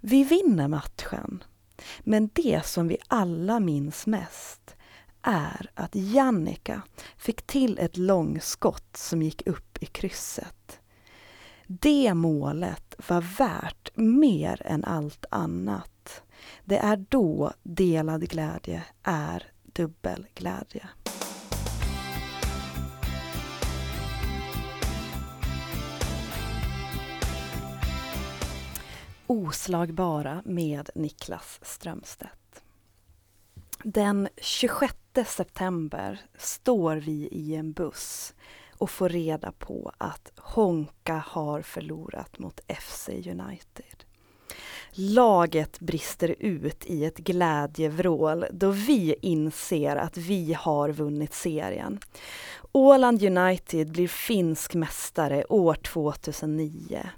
Vi 0.00 0.24
vinner 0.24 0.68
matchen, 0.68 1.44
men 2.00 2.30
det 2.32 2.66
som 2.66 2.88
vi 2.88 2.96
alla 3.08 3.60
minns 3.60 4.06
mest 4.06 4.76
är 5.22 5.70
att 5.74 5.94
Jannica 5.94 6.82
fick 7.16 7.42
till 7.42 7.78
ett 7.78 7.96
långskott 7.96 8.96
som 8.96 9.22
gick 9.22 9.46
upp 9.46 9.82
i 9.82 9.86
krysset. 9.86 10.80
Det 11.66 12.14
målet 12.14 12.94
var 13.08 13.20
värt 13.20 13.96
mer 13.96 14.62
än 14.64 14.84
allt 14.84 15.24
annat. 15.30 16.22
Det 16.64 16.78
är 16.78 17.06
då 17.08 17.52
delad 17.62 18.28
glädje 18.28 18.82
är 19.02 19.52
dubbel 19.72 20.26
glädje. 20.34 20.88
Oslagbara 29.26 30.42
med 30.44 30.90
Niklas 30.94 31.60
Strömstedt. 31.62 32.62
Den 33.84 34.28
26 34.36 34.94
september 35.26 36.20
står 36.38 36.96
vi 36.96 37.28
i 37.32 37.54
en 37.54 37.72
buss 37.72 38.34
och 38.78 38.90
får 38.90 39.08
reda 39.08 39.52
på 39.52 39.92
att 39.98 40.32
Honka 40.36 41.24
har 41.26 41.62
förlorat 41.62 42.38
mot 42.38 42.60
FC 42.80 43.08
United. 43.08 44.04
Laget 44.90 45.80
brister 45.80 46.34
ut 46.38 46.86
i 46.86 47.04
ett 47.04 47.18
glädjevrål 47.18 48.44
då 48.52 48.70
vi 48.70 49.14
inser 49.22 49.96
att 49.96 50.16
vi 50.16 50.52
har 50.52 50.88
vunnit 50.88 51.34
serien. 51.34 51.98
Åland 52.72 53.22
United 53.22 53.92
blir 53.92 54.08
finsk 54.08 54.74
mästare 54.74 55.44
år 55.48 55.74
2009. 55.74 57.10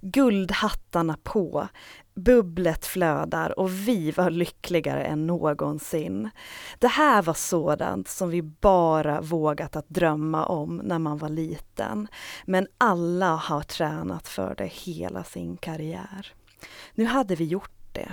Guldhattarna 0.00 1.18
på, 1.22 1.68
bubblet 2.14 2.86
flödar 2.86 3.58
och 3.58 3.70
vi 3.70 4.10
var 4.10 4.30
lyckligare 4.30 5.04
än 5.04 5.26
någonsin. 5.26 6.30
Det 6.78 6.88
här 6.88 7.22
var 7.22 7.34
sådant 7.34 8.08
som 8.08 8.30
vi 8.30 8.42
bara 8.42 9.20
vågat 9.20 9.76
att 9.76 9.88
drömma 9.88 10.46
om 10.46 10.76
när 10.76 10.98
man 10.98 11.18
var 11.18 11.28
liten. 11.28 12.08
Men 12.44 12.66
alla 12.78 13.36
har 13.36 13.62
tränat 13.62 14.28
för 14.28 14.54
det 14.54 14.66
hela 14.66 15.24
sin 15.24 15.56
karriär. 15.56 16.34
Nu 16.94 17.04
hade 17.04 17.34
vi 17.34 17.44
gjort 17.44 17.92
det. 17.92 18.12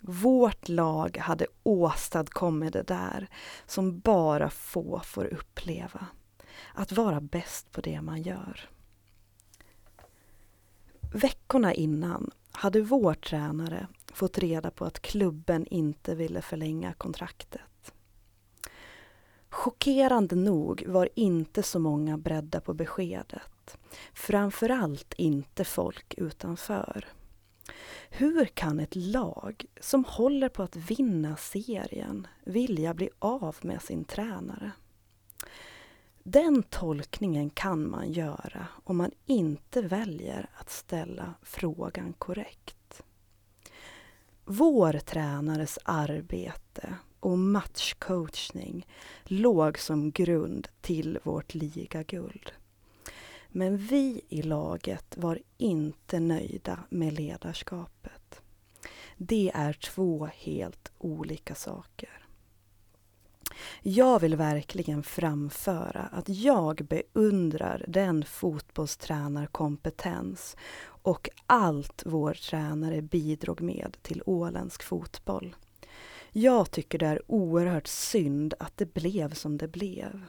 Vårt 0.00 0.68
lag 0.68 1.18
hade 1.18 1.46
åstadkommit 1.62 2.72
det 2.72 2.82
där 2.82 3.28
som 3.66 4.00
bara 4.00 4.50
få 4.50 5.00
får 5.04 5.24
uppleva. 5.24 6.06
Att 6.74 6.92
vara 6.92 7.20
bäst 7.20 7.72
på 7.72 7.80
det 7.80 8.00
man 8.00 8.22
gör. 8.22 8.68
Veckorna 11.12 11.74
innan 11.74 12.30
hade 12.52 12.80
vår 12.80 13.14
tränare 13.14 13.86
fått 14.12 14.38
reda 14.38 14.70
på 14.70 14.84
att 14.84 15.00
klubben 15.02 15.66
inte 15.66 16.14
ville 16.14 16.42
förlänga 16.42 16.92
kontraktet. 16.92 17.92
Chockerande 19.48 20.36
nog 20.36 20.84
var 20.86 21.08
inte 21.14 21.62
så 21.62 21.78
många 21.78 22.18
beredda 22.18 22.60
på 22.60 22.74
beskedet. 22.74 23.78
Framförallt 24.14 25.14
inte 25.16 25.64
folk 25.64 26.14
utanför. 26.14 27.06
Hur 28.10 28.44
kan 28.44 28.80
ett 28.80 28.96
lag 28.96 29.64
som 29.80 30.04
håller 30.04 30.48
på 30.48 30.62
att 30.62 30.76
vinna 30.76 31.36
serien 31.36 32.26
vilja 32.44 32.94
bli 32.94 33.10
av 33.18 33.56
med 33.62 33.82
sin 33.82 34.04
tränare? 34.04 34.72
Den 36.22 36.62
tolkningen 36.62 37.50
kan 37.50 37.90
man 37.90 38.12
göra 38.12 38.66
om 38.84 38.96
man 38.96 39.10
inte 39.26 39.82
väljer 39.82 40.50
att 40.54 40.70
ställa 40.70 41.34
frågan 41.42 42.12
korrekt. 42.12 43.02
Vår 44.44 44.92
tränares 44.92 45.78
arbete 45.84 46.94
och 47.20 47.38
matchcoachning 47.38 48.86
låg 49.24 49.78
som 49.78 50.10
grund 50.10 50.68
till 50.80 51.18
vårt 51.22 51.54
ligaguld. 51.54 52.52
Men 53.48 53.76
vi 53.76 54.20
i 54.28 54.42
laget 54.42 55.16
var 55.16 55.38
inte 55.58 56.20
nöjda 56.20 56.78
med 56.90 57.12
ledarskapet. 57.12 58.42
Det 59.16 59.50
är 59.54 59.72
två 59.72 60.28
helt 60.34 60.92
olika 60.98 61.54
saker. 61.54 62.26
Jag 63.82 64.20
vill 64.20 64.36
verkligen 64.36 65.02
framföra 65.02 66.08
att 66.12 66.28
jag 66.28 66.86
beundrar 66.88 67.84
den 67.88 68.24
fotbollstränarkompetens 68.24 70.56
och 71.02 71.28
allt 71.46 72.02
vår 72.06 72.34
tränare 72.34 73.02
bidrog 73.02 73.60
med 73.60 73.96
till 74.02 74.22
åländsk 74.26 74.82
fotboll. 74.82 75.56
Jag 76.32 76.70
tycker 76.70 76.98
det 76.98 77.06
är 77.06 77.22
oerhört 77.26 77.86
synd 77.86 78.54
att 78.58 78.76
det 78.76 78.94
blev 78.94 79.34
som 79.34 79.58
det 79.58 79.68
blev. 79.68 80.24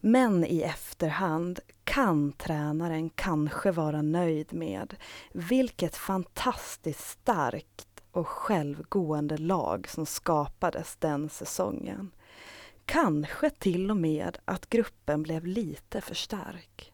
Men 0.00 0.44
i 0.44 0.62
efterhand 0.62 1.60
kan 1.84 2.32
tränaren 2.32 3.10
kanske 3.10 3.70
vara 3.70 4.02
nöjd 4.02 4.54
med 4.54 4.96
vilket 5.32 5.96
fantastiskt 5.96 7.10
starkt 7.10 7.95
och 8.16 8.28
självgående 8.28 9.36
lag 9.36 9.88
som 9.88 10.06
skapades 10.06 10.96
den 10.96 11.28
säsongen. 11.28 12.10
Kanske 12.84 13.50
till 13.50 13.90
och 13.90 13.96
med 13.96 14.38
att 14.44 14.70
gruppen 14.70 15.22
blev 15.22 15.46
lite 15.46 16.00
för 16.00 16.14
stark. 16.14 16.92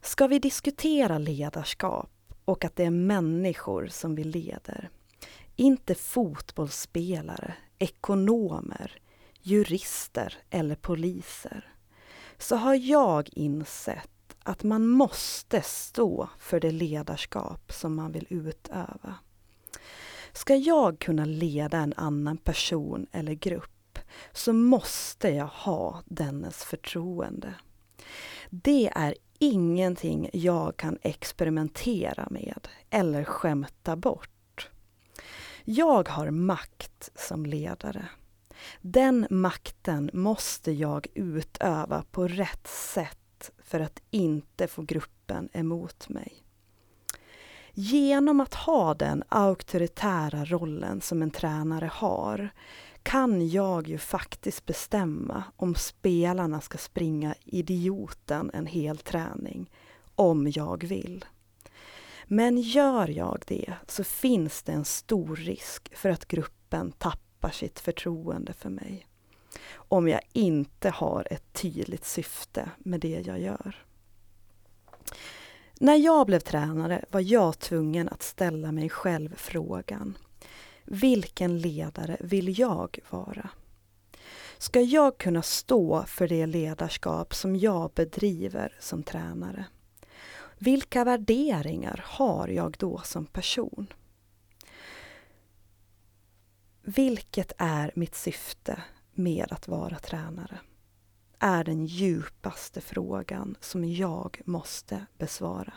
Ska 0.00 0.26
vi 0.26 0.38
diskutera 0.38 1.18
ledarskap 1.18 2.10
och 2.44 2.64
att 2.64 2.76
det 2.76 2.84
är 2.84 2.90
människor 2.90 3.86
som 3.86 4.14
vi 4.14 4.24
leder, 4.24 4.90
inte 5.56 5.94
fotbollsspelare, 5.94 7.54
ekonomer, 7.78 9.00
jurister 9.42 10.38
eller 10.50 10.74
poliser, 10.74 11.74
så 12.38 12.56
har 12.56 12.74
jag 12.74 13.28
insett 13.32 14.11
att 14.42 14.62
man 14.62 14.86
måste 14.86 15.62
stå 15.62 16.28
för 16.38 16.60
det 16.60 16.70
ledarskap 16.70 17.72
som 17.72 17.94
man 17.94 18.12
vill 18.12 18.26
utöva. 18.30 19.14
Ska 20.32 20.56
jag 20.56 20.98
kunna 20.98 21.24
leda 21.24 21.78
en 21.78 21.94
annan 21.96 22.36
person 22.36 23.06
eller 23.12 23.32
grupp 23.32 23.98
så 24.32 24.52
måste 24.52 25.28
jag 25.28 25.46
ha 25.46 26.02
dennes 26.06 26.64
förtroende. 26.64 27.54
Det 28.50 28.92
är 28.94 29.14
ingenting 29.38 30.30
jag 30.32 30.76
kan 30.76 30.98
experimentera 31.02 32.28
med 32.30 32.68
eller 32.90 33.24
skämta 33.24 33.96
bort. 33.96 34.70
Jag 35.64 36.08
har 36.08 36.30
makt 36.30 37.10
som 37.14 37.46
ledare. 37.46 38.08
Den 38.80 39.26
makten 39.30 40.10
måste 40.12 40.72
jag 40.72 41.06
utöva 41.14 42.04
på 42.10 42.28
rätt 42.28 42.66
sätt 42.66 43.21
för 43.72 43.80
att 43.80 44.02
inte 44.10 44.66
få 44.66 44.82
gruppen 44.82 45.48
emot 45.52 46.08
mig. 46.08 46.32
Genom 47.72 48.40
att 48.40 48.54
ha 48.54 48.94
den 48.94 49.22
auktoritära 49.28 50.44
rollen 50.44 51.00
som 51.00 51.22
en 51.22 51.30
tränare 51.30 51.90
har 51.92 52.50
kan 53.02 53.48
jag 53.48 53.88
ju 53.88 53.98
faktiskt 53.98 54.66
bestämma 54.66 55.44
om 55.56 55.74
spelarna 55.74 56.60
ska 56.60 56.78
springa 56.78 57.34
idioten 57.44 58.50
en 58.54 58.66
hel 58.66 58.98
träning, 58.98 59.70
om 60.14 60.52
jag 60.54 60.84
vill. 60.84 61.24
Men 62.26 62.58
gör 62.58 63.08
jag 63.08 63.42
det 63.46 63.74
så 63.88 64.04
finns 64.04 64.62
det 64.62 64.72
en 64.72 64.84
stor 64.84 65.36
risk 65.36 65.96
för 65.96 66.08
att 66.08 66.28
gruppen 66.28 66.92
tappar 66.92 67.50
sitt 67.50 67.80
förtroende 67.80 68.52
för 68.52 68.70
mig. 68.70 69.06
Om 69.74 70.08
jag 70.08 70.20
inte 70.32 70.90
har 70.90 71.26
ett 71.30 71.52
tydligt 71.52 72.04
syfte 72.04 72.70
med 72.78 73.00
det 73.00 73.22
jag 73.26 73.40
gör. 73.40 73.84
När 75.80 75.96
jag 75.96 76.26
blev 76.26 76.40
tränare 76.40 77.04
var 77.10 77.20
jag 77.20 77.58
tvungen 77.58 78.08
att 78.08 78.22
ställa 78.22 78.72
mig 78.72 78.88
själv 78.88 79.34
frågan. 79.36 80.18
Vilken 80.84 81.58
ledare 81.58 82.16
vill 82.20 82.58
jag 82.58 82.98
vara? 83.10 83.50
Ska 84.58 84.80
jag 84.80 85.18
kunna 85.18 85.42
stå 85.42 86.04
för 86.06 86.28
det 86.28 86.46
ledarskap 86.46 87.34
som 87.34 87.56
jag 87.56 87.90
bedriver 87.94 88.76
som 88.80 89.02
tränare? 89.02 89.64
Vilka 90.58 91.04
värderingar 91.04 92.04
har 92.06 92.48
jag 92.48 92.76
då 92.78 93.00
som 93.04 93.26
person? 93.26 93.86
Vilket 96.82 97.52
är 97.58 97.92
mitt 97.94 98.14
syfte 98.14 98.82
med 99.14 99.52
att 99.52 99.68
vara 99.68 99.98
tränare? 99.98 100.60
är 101.42 101.64
den 101.64 101.86
djupaste 101.86 102.80
frågan 102.80 103.56
som 103.60 103.84
jag 103.84 104.40
måste 104.44 105.06
besvara. 105.18 105.72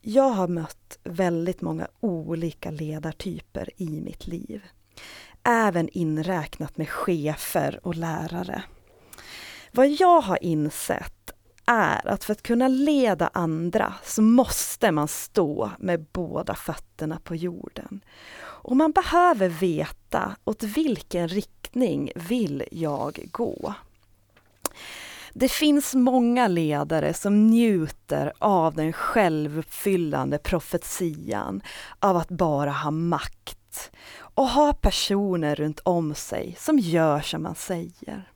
Jag 0.00 0.30
har 0.30 0.48
mött 0.48 0.98
väldigt 1.04 1.60
många 1.60 1.88
olika 2.00 2.70
ledartyper 2.70 3.70
i 3.76 4.00
mitt 4.00 4.26
liv. 4.26 4.62
Även 5.42 5.88
inräknat 5.88 6.76
med 6.76 6.88
chefer 6.88 7.80
och 7.82 7.94
lärare. 7.94 8.62
Vad 9.72 9.88
jag 9.88 10.20
har 10.20 10.44
insett 10.44 11.30
är 11.68 12.08
att 12.08 12.24
för 12.24 12.32
att 12.32 12.42
kunna 12.42 12.68
leda 12.68 13.30
andra 13.32 13.94
så 14.04 14.22
måste 14.22 14.90
man 14.90 15.08
stå 15.08 15.70
med 15.78 16.06
båda 16.12 16.54
fötterna 16.54 17.20
på 17.24 17.36
jorden. 17.36 18.00
Och 18.40 18.76
man 18.76 18.92
behöver 18.92 19.48
veta 19.48 20.36
åt 20.44 20.62
vilken 20.62 21.28
riktning 21.28 22.10
vill 22.14 22.64
jag 22.70 23.28
gå. 23.32 23.74
Det 25.32 25.48
finns 25.48 25.94
många 25.94 26.48
ledare 26.48 27.14
som 27.14 27.46
njuter 27.46 28.32
av 28.38 28.74
den 28.74 28.92
självuppfyllande 28.92 30.38
profetian 30.38 31.60
av 32.00 32.16
att 32.16 32.28
bara 32.28 32.70
ha 32.70 32.90
makt 32.90 33.90
och 34.20 34.48
ha 34.48 34.72
personer 34.72 35.54
runt 35.54 35.80
om 35.80 36.14
sig 36.14 36.56
som 36.58 36.78
gör 36.78 37.20
som 37.20 37.42
man 37.42 37.54
säger. 37.54 38.32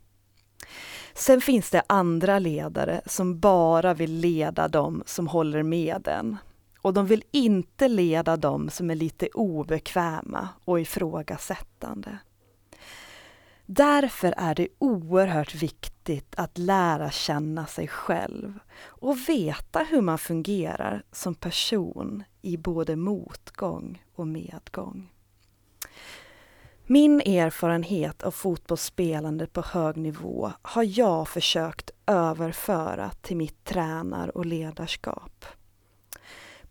Sen 1.15 1.41
finns 1.41 1.71
det 1.71 1.83
andra 1.87 2.39
ledare 2.39 3.01
som 3.07 3.39
bara 3.39 3.95
vill 3.95 4.13
leda 4.13 4.69
dem 4.69 5.03
som 5.07 5.27
håller 5.27 5.63
med 5.63 6.09
en. 6.09 6.37
Och 6.83 6.95
de 6.95 7.07
vill 7.07 7.25
inte 7.31 7.89
leda 7.89 8.37
dem 8.37 8.71
som 8.71 8.91
är 8.91 8.95
lite 8.95 9.29
obekväma 9.29 10.49
och 10.65 10.81
ifrågasättande. 10.81 12.19
Därför 13.67 14.35
är 14.37 14.55
det 14.55 14.69
oerhört 14.79 15.55
viktigt 15.55 16.35
att 16.37 16.59
lära 16.59 17.11
känna 17.11 17.67
sig 17.67 17.89
själv 17.89 18.59
och 18.85 19.29
veta 19.29 19.79
hur 19.79 20.01
man 20.01 20.19
fungerar 20.19 21.03
som 21.13 21.35
person 21.35 22.25
i 22.43 22.57
både 22.57 22.97
motgång 22.97 24.03
och 24.15 24.27
medgång. 24.27 25.11
Min 26.93 27.21
erfarenhet 27.21 28.23
av 28.23 28.31
fotbollsspelande 28.31 29.47
på 29.47 29.63
hög 29.63 29.97
nivå 29.97 30.53
har 30.63 30.99
jag 30.99 31.29
försökt 31.29 31.91
överföra 32.07 33.11
till 33.11 33.37
mitt 33.37 33.65
tränar 33.65 34.37
och 34.37 34.47
ledarskap. 34.47 35.45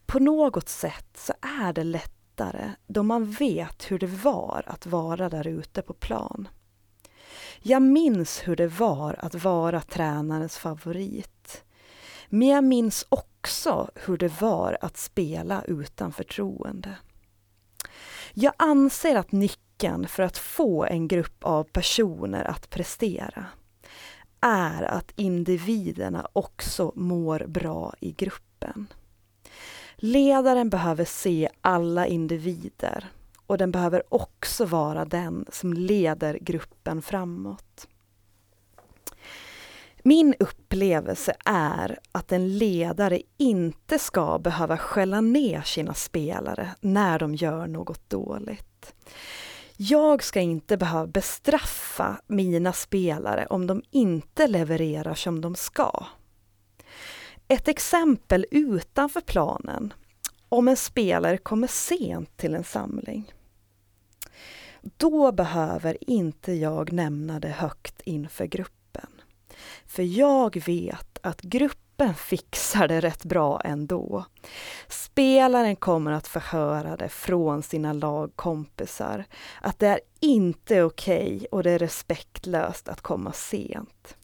På 0.05 0.19
något 0.19 0.69
sätt 0.69 1.17
så 1.17 1.33
är 1.41 1.73
det 1.73 1.83
lättare 1.83 2.71
då 2.87 3.03
man 3.03 3.31
vet 3.31 3.91
hur 3.91 3.99
det 3.99 4.07
var 4.07 4.63
att 4.67 4.85
vara 4.85 5.29
där 5.29 5.47
ute 5.47 5.81
på 5.81 5.93
plan. 5.93 6.47
Jag 7.59 7.81
minns 7.81 8.41
hur 8.47 8.55
det 8.55 8.67
var 8.67 9.15
att 9.19 9.43
vara 9.43 9.81
tränarens 9.81 10.57
favorit. 10.57 11.63
Men 12.29 12.47
jag 12.47 12.63
minns 12.63 13.05
också 13.09 13.91
hur 13.95 14.17
det 14.17 14.41
var 14.41 14.77
att 14.81 14.97
spela 14.97 15.63
utan 15.67 16.13
förtroende. 16.13 16.97
Jag 18.33 18.53
anser 18.57 19.15
att 19.15 19.31
nyckeln 19.31 19.70
för 20.07 20.23
att 20.23 20.37
få 20.37 20.85
en 20.85 21.07
grupp 21.07 21.43
av 21.43 21.63
personer 21.63 22.43
att 22.43 22.69
prestera 22.69 23.45
är 24.41 24.83
att 24.83 25.11
individerna 25.15 26.27
också 26.33 26.91
mår 26.95 27.45
bra 27.47 27.93
i 27.99 28.11
gruppen. 28.11 28.87
Ledaren 29.95 30.69
behöver 30.69 31.05
se 31.05 31.49
alla 31.61 32.07
individer 32.07 33.11
och 33.45 33.57
den 33.57 33.71
behöver 33.71 34.03
också 34.13 34.65
vara 34.65 35.05
den 35.05 35.45
som 35.51 35.73
leder 35.73 36.37
gruppen 36.41 37.01
framåt. 37.01 37.87
Min 40.03 40.35
upplevelse 40.39 41.35
är 41.45 41.99
att 42.11 42.31
en 42.31 42.57
ledare 42.57 43.21
inte 43.37 43.99
ska 43.99 44.39
behöva 44.39 44.77
skälla 44.77 45.21
ner 45.21 45.61
sina 45.61 45.93
spelare 45.93 46.75
när 46.81 47.19
de 47.19 47.35
gör 47.35 47.67
något 47.67 48.09
dåligt. 48.09 48.95
Jag 49.83 50.23
ska 50.23 50.39
inte 50.39 50.77
behöva 50.77 51.07
bestraffa 51.07 52.21
mina 52.27 52.73
spelare 52.73 53.47
om 53.49 53.67
de 53.67 53.83
inte 53.91 54.47
levererar 54.47 55.13
som 55.13 55.41
de 55.41 55.55
ska. 55.55 56.05
Ett 57.47 57.67
exempel 57.67 58.45
utanför 58.51 59.21
planen, 59.21 59.93
om 60.49 60.67
en 60.67 60.77
spelare 60.77 61.37
kommer 61.37 61.67
sent 61.67 62.37
till 62.37 62.55
en 62.55 62.63
samling. 62.63 63.33
Då 64.81 65.31
behöver 65.31 66.09
inte 66.09 66.53
jag 66.53 66.91
nämna 66.91 67.39
det 67.39 67.49
högt 67.49 68.01
inför 68.01 68.45
gruppen. 68.45 69.09
För 69.85 70.03
jag 70.03 70.65
vet 70.65 71.19
att 71.23 71.41
gruppen 71.41 71.80
fixar 72.09 72.87
det 72.87 72.99
rätt 72.99 73.25
bra 73.25 73.61
ändå. 73.63 74.25
Spelaren 74.87 75.75
kommer 75.75 76.11
att 76.11 76.27
förhöra 76.27 76.97
det 76.97 77.09
från 77.09 77.63
sina 77.63 77.93
lagkompisar 77.93 79.25
att 79.61 79.79
det 79.79 79.87
är 79.87 79.99
inte 80.19 80.83
okej 80.83 81.35
okay 81.35 81.47
och 81.51 81.63
det 81.63 81.71
är 81.71 81.79
respektlöst 81.79 82.87
att 82.87 83.01
komma 83.01 83.31
sent. 83.33 84.17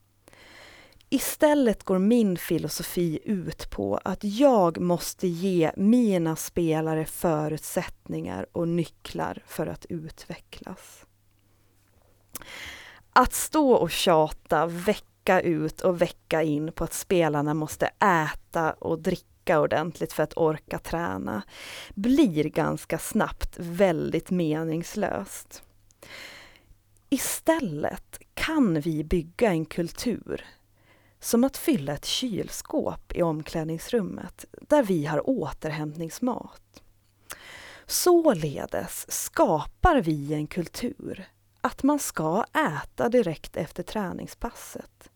Istället 1.10 1.84
går 1.84 2.00
min 2.00 2.38
filosofi 2.38 3.20
ut 3.24 3.70
på 3.70 4.00
att 4.04 4.24
jag 4.24 4.80
måste 4.80 5.28
ge 5.28 5.72
mina 5.78 6.36
spelare 6.36 7.06
förutsättningar 7.06 8.48
och 8.52 8.68
nycklar 8.68 9.44
för 9.46 9.68
att 9.68 9.86
utvecklas. 9.90 11.06
Att 13.14 13.34
stå 13.34 13.72
och 13.72 13.92
tjata 13.92 14.66
vecka 15.28 15.42
ut 15.42 15.82
och 15.82 16.02
vecka 16.02 16.44
in 16.44 16.72
på 16.72 16.84
att 16.84 16.94
spelarna 16.94 17.54
måste 17.54 17.86
äta 18.00 18.74
och 18.74 19.00
dricka 19.00 19.60
ordentligt 19.60 20.14
för 20.14 20.24
att 20.24 20.38
orka 20.38 20.80
träna 20.80 21.42
blir 21.96 22.44
ganska 22.44 22.98
snabbt 22.98 23.56
väldigt 23.58 24.30
meningslöst. 24.30 25.64
Istället 27.10 28.20
kan 28.34 28.80
vi 28.80 29.04
bygga 29.04 29.50
en 29.50 29.66
kultur 29.66 30.46
som 31.20 31.44
att 31.44 31.58
fylla 31.58 31.94
ett 31.94 32.06
kylskåp 32.06 33.12
i 33.16 33.22
omklädningsrummet 33.22 34.46
där 34.62 34.84
vi 34.84 35.06
har 35.06 35.30
återhämtningsmat. 35.30 36.82
Således 37.86 39.12
skapar 39.12 40.02
vi 40.02 40.34
en 40.34 40.48
kultur 40.48 41.28
att 41.62 41.84
man 41.84 42.00
ska 42.00 42.44
äta 42.44 43.10
direkt 43.10 43.58
efter 43.58 43.84
träningspasset. 43.84 45.10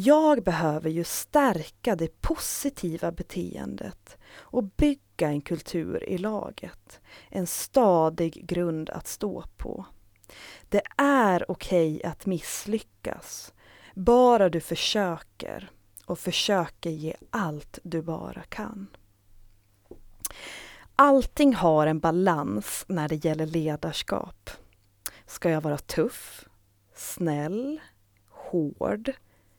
Jag 0.00 0.42
behöver 0.42 0.90
ju 0.90 1.04
stärka 1.04 1.96
det 1.96 2.20
positiva 2.20 3.12
beteendet 3.12 4.18
och 4.36 4.64
bygga 4.64 5.28
en 5.28 5.40
kultur 5.40 6.04
i 6.04 6.18
laget. 6.18 7.00
En 7.28 7.46
stadig 7.46 8.46
grund 8.46 8.90
att 8.90 9.06
stå 9.06 9.44
på. 9.56 9.86
Det 10.68 10.82
är 10.96 11.50
okej 11.50 11.96
okay 11.96 12.10
att 12.10 12.26
misslyckas 12.26 13.54
bara 13.94 14.48
du 14.48 14.60
försöker 14.60 15.70
och 16.06 16.18
försöker 16.18 16.90
ge 16.90 17.14
allt 17.30 17.78
du 17.82 18.02
bara 18.02 18.42
kan. 18.42 18.86
Allting 20.96 21.54
har 21.54 21.86
en 21.86 22.00
balans 22.00 22.84
när 22.88 23.08
det 23.08 23.24
gäller 23.24 23.46
ledarskap. 23.46 24.50
Ska 25.26 25.50
jag 25.50 25.60
vara 25.60 25.78
tuff, 25.78 26.48
snäll, 26.94 27.80
hård, 28.28 29.12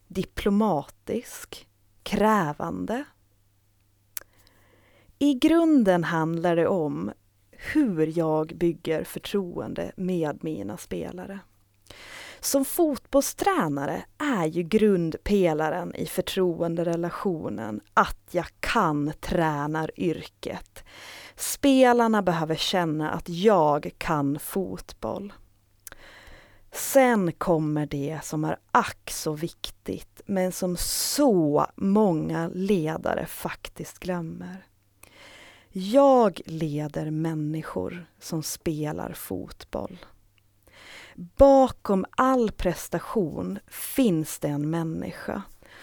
diplomatisk, 0.10 1.68
krävande? 2.04 3.04
I 5.20 5.34
grunden 5.34 6.04
handlar 6.04 6.56
det 6.56 6.68
om 6.68 7.12
hur 7.52 8.18
jag 8.18 8.48
bygger 8.56 9.04
förtroende 9.04 9.92
med 9.96 10.44
mina 10.44 10.78
spelare. 10.78 11.40
Som 12.40 12.66
fotbollstränare 12.66 14.04
är 14.18 14.46
ju 14.46 14.64
grundpelaren 14.64 15.96
i 15.96 16.06
förtroenderelationen 16.06 17.82
att 17.94 18.30
jag 18.32 18.48
kan 18.60 19.14
tränaryrket. 19.20 20.84
Spelarna 21.36 22.22
behöver 22.22 22.56
känna 22.56 23.12
att 23.12 23.30
jag 23.30 23.92
kan 23.98 24.40
fotboll. 24.40 25.34
Sen 26.72 27.32
kommer 27.32 27.86
det 27.86 28.20
som 28.24 28.44
är 28.44 28.58
ack 28.72 29.12
så 29.12 29.34
viktigt, 29.34 30.22
men 30.26 30.52
som 30.52 30.78
så 30.78 31.68
många 31.76 32.50
ledare 32.54 33.26
faktiskt 33.26 34.00
glömmer. 34.00 34.66
Jag 35.72 36.42
leder 36.46 37.12
människor 37.12 38.06
som 38.20 38.44
spelar 38.44 39.14
fotboll. 39.14 40.00
Bakom 41.16 42.06
all 42.18 42.52
prestation 42.52 43.60
finns 43.68 44.40
det 44.40 44.48
en 44.48 44.70
människa. 44.70 45.42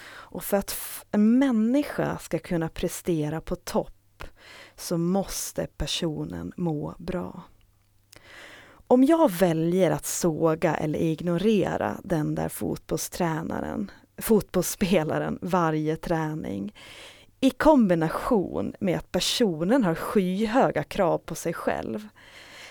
Och 0.09 0.45
för 0.45 0.57
att 0.57 0.77
en 1.11 1.39
människa 1.39 2.19
ska 2.19 2.39
kunna 2.39 2.69
prestera 2.69 3.41
på 3.41 3.57
topp 3.57 4.25
så 4.77 4.99
måste 4.99 5.67
personen 5.67 6.53
må 6.57 6.95
bra. 6.99 7.43
Om 8.89 9.05
jag 9.05 9.31
väljer 9.31 9.91
att 9.91 10.07
såga 10.07 10.75
eller 10.75 10.99
ignorera 10.99 12.01
den 12.05 12.35
där 12.35 12.49
fotbollstränaren, 12.49 13.91
fotbollsspelaren 14.19 15.39
varje 15.43 15.97
träning 15.97 16.75
i 17.41 17.51
kombination 17.51 18.75
med 18.81 18.97
att 18.97 19.13
personen 19.13 19.85
har 19.85 19.95
skyhöga 19.95 20.83
krav 20.83 21.19
på 21.19 21.35
sig 21.35 21.53
själv 21.53 22.09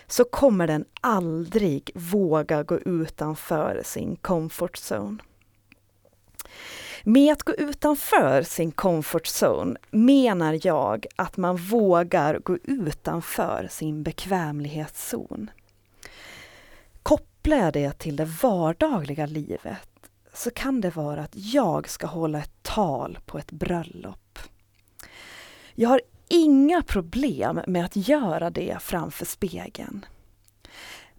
så 0.07 0.23
kommer 0.23 0.67
den 0.67 0.85
aldrig 1.01 1.91
våga 1.95 2.63
gå 2.63 2.79
utanför 2.79 3.81
sin 3.85 4.15
comfort 4.15 4.77
zone. 4.91 5.17
Med 7.03 7.33
att 7.33 7.43
gå 7.43 7.53
utanför 7.53 8.43
sin 8.43 8.71
comfort 8.71 9.27
zone 9.43 9.79
menar 9.91 10.59
jag 10.63 11.05
att 11.15 11.37
man 11.37 11.57
vågar 11.57 12.39
gå 12.39 12.57
utanför 12.63 13.67
sin 13.71 14.03
bekvämlighetszon. 14.03 15.49
Kopplar 17.45 17.57
jag 17.57 17.73
det 17.73 17.99
till 17.99 18.15
det 18.15 18.25
vardagliga 18.25 19.25
livet 19.25 20.09
så 20.33 20.51
kan 20.51 20.81
det 20.81 20.95
vara 20.95 21.23
att 21.23 21.35
jag 21.35 21.89
ska 21.89 22.07
hålla 22.07 22.39
ett 22.39 22.63
tal 22.63 23.19
på 23.25 23.37
ett 23.37 23.51
bröllop. 23.51 24.39
Jag 25.75 25.89
har 25.89 26.01
inga 26.29 26.81
problem 26.81 27.61
med 27.67 27.85
att 27.85 27.95
göra 27.95 28.49
det 28.49 28.77
framför 28.81 29.25
spegeln. 29.25 30.05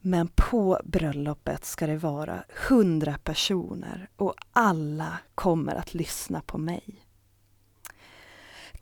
Men 0.01 0.29
på 0.29 0.81
bröllopet 0.85 1.65
ska 1.65 1.87
det 1.87 1.97
vara 1.97 2.45
hundra 2.69 3.19
personer 3.25 4.09
och 4.17 4.35
alla 4.53 5.19
kommer 5.35 5.75
att 5.75 5.95
lyssna 5.95 6.41
på 6.41 6.59
mig. 6.59 7.05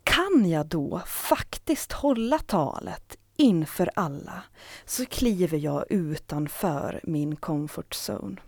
Kan 0.03 0.49
jag 0.49 0.65
då 0.65 1.01
faktiskt 1.05 1.91
hålla 1.91 2.39
talet 2.39 3.17
inför 3.37 3.89
alla 3.95 4.43
så 4.85 5.05
kliver 5.05 5.57
jag 5.57 5.85
utanför 5.89 6.99
min 7.03 7.35
comfort 7.35 7.95
zone. 8.09 8.41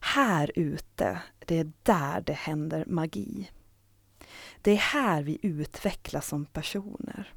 Här 0.00 0.50
ute, 0.54 1.20
det 1.38 1.58
är 1.58 1.72
där 1.82 2.20
det 2.20 2.32
händer 2.32 2.84
magi. 2.86 3.50
Det 4.62 4.70
är 4.70 4.76
här 4.76 5.22
vi 5.22 5.38
utvecklas 5.42 6.28
som 6.28 6.46
personer. 6.46 7.32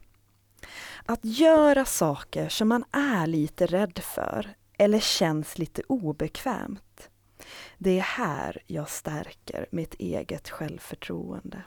Att 1.05 1.25
göra 1.25 1.85
saker 1.85 2.49
som 2.49 2.67
man 2.67 2.83
är 2.91 3.27
lite 3.27 3.65
rädd 3.65 3.99
för 3.99 4.53
eller 4.77 4.99
känns 4.99 5.57
lite 5.57 5.81
obekvämt. 5.87 7.09
Det 7.77 7.99
är 7.99 8.03
här 8.03 8.57
jag 8.67 8.89
stärker 8.89 9.65
mitt 9.71 9.93
eget 9.93 10.49
självförtroende. 10.49 11.63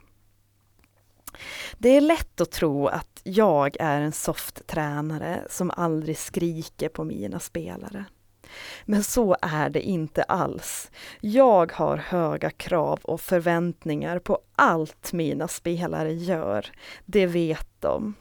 Det 1.78 1.88
är 1.88 2.00
lätt 2.00 2.40
att 2.40 2.50
tro 2.50 2.86
att 2.86 3.20
jag 3.24 3.76
är 3.80 4.00
en 4.00 4.12
soft 4.12 4.66
tränare 4.66 5.44
som 5.50 5.70
aldrig 5.70 6.18
skriker 6.18 6.88
på 6.88 7.04
mina 7.04 7.40
spelare. 7.40 8.04
Men 8.84 9.04
så 9.04 9.36
är 9.42 9.70
det 9.70 9.82
inte 9.82 10.22
alls. 10.22 10.90
Jag 11.20 11.72
har 11.72 11.96
höga 11.96 12.50
krav 12.50 13.00
och 13.02 13.20
förväntningar 13.20 14.18
på 14.18 14.38
allt 14.54 15.12
mina 15.12 15.48
spelare 15.48 16.12
gör. 16.12 16.70
Det 17.04 17.26
vet 17.26 17.68
de. 17.80 18.14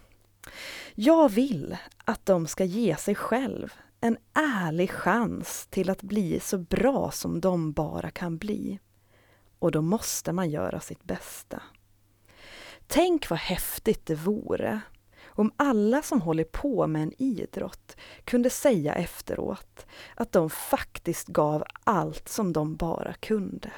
Jag 0.96 1.30
vill 1.30 1.78
att 2.06 2.26
de 2.26 2.48
ska 2.48 2.64
ge 2.64 2.96
sig 2.96 3.16
själv 3.16 3.74
en 4.02 4.18
ärlig 4.34 4.92
chans 4.92 5.68
till 5.70 5.90
att 5.90 6.02
bli 6.02 6.40
så 6.40 6.58
bra 6.58 7.12
som 7.12 7.42
de 7.42 7.72
bara 7.72 8.12
kan 8.12 8.38
bli. 8.38 8.80
Och 9.60 9.72
då 9.72 9.82
måste 9.82 10.32
man 10.32 10.50
göra 10.50 10.80
sitt 10.80 11.04
bästa. 11.04 11.62
Tänk 12.94 13.30
vad 13.30 13.40
häftigt 13.40 14.06
det 14.06 14.16
vore 14.16 14.82
om 15.26 15.52
alla 15.58 16.02
som 16.02 16.22
håller 16.22 16.44
på 16.44 16.88
med 16.88 17.04
en 17.04 17.14
idrott 17.18 17.98
kunde 18.24 18.50
säga 18.50 18.96
efteråt 18.96 19.86
att 20.16 20.32
de 20.32 20.50
faktiskt 20.50 21.28
gav 21.28 21.64
allt 21.84 22.30
som 22.30 22.54
de 22.54 22.76
bara 22.76 23.14
kunde. 23.14 23.72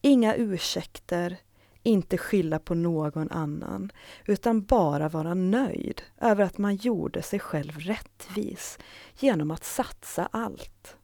Inga 0.00 0.34
ursäkter, 0.34 1.36
inte 1.82 2.18
skylla 2.18 2.58
på 2.58 2.74
någon 2.74 3.30
annan, 3.30 3.92
utan 4.26 4.64
bara 4.64 5.08
vara 5.08 5.34
nöjd 5.34 6.02
över 6.20 6.44
att 6.44 6.58
man 6.58 6.76
gjorde 6.76 7.22
sig 7.22 7.38
själv 7.38 7.78
rättvis 7.78 8.78
genom 9.18 9.50
att 9.50 9.64
satsa 9.64 10.28
allt. 10.32 10.96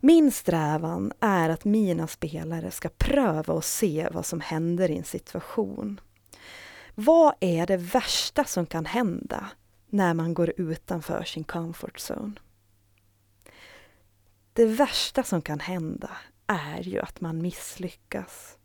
Min 0.00 0.32
strävan 0.32 1.12
är 1.20 1.48
att 1.48 1.64
mina 1.64 2.06
spelare 2.06 2.70
ska 2.70 2.88
pröva 2.88 3.54
och 3.54 3.64
se 3.64 4.08
vad 4.12 4.26
som 4.26 4.40
händer 4.40 4.90
i 4.90 4.96
en 4.96 5.04
situation. 5.04 6.00
Vad 6.94 7.34
är 7.40 7.66
det 7.66 7.76
värsta 7.76 8.44
som 8.44 8.66
kan 8.66 8.86
hända 8.86 9.50
när 9.86 10.14
man 10.14 10.34
går 10.34 10.52
utanför 10.56 11.24
sin 11.24 11.44
comfort 11.44 11.96
zone? 12.10 12.32
Det 14.52 14.66
värsta 14.66 15.22
som 15.22 15.42
kan 15.42 15.60
hända 15.60 16.10
är 16.46 16.80
ju 16.80 17.00
att 17.00 17.20
man 17.20 17.42
misslyckas. 17.42 18.58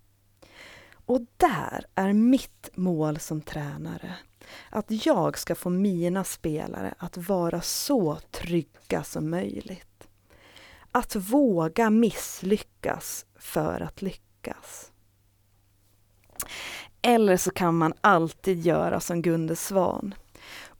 Och 1.05 1.21
där 1.37 1.85
är 1.95 2.13
mitt 2.13 2.69
mål 2.73 3.19
som 3.19 3.41
tränare 3.41 4.15
att 4.69 5.05
jag 5.05 5.37
ska 5.37 5.55
få 5.55 5.69
mina 5.69 6.23
spelare 6.23 6.93
att 6.97 7.17
vara 7.17 7.61
så 7.61 8.19
trygga 8.31 9.03
som 9.03 9.29
möjligt. 9.29 9.94
Att 10.95 11.15
våga 11.15 11.89
misslyckas 11.89 13.25
för 13.39 13.81
att 13.81 14.01
lyckas. 14.01 14.91
Eller 17.01 17.38
så 17.38 17.51
kan 17.51 17.77
man 17.77 17.93
alltid 18.01 18.65
göra 18.65 18.99
som 18.99 19.21
Gunde 19.21 19.55
Svan. 19.55 20.15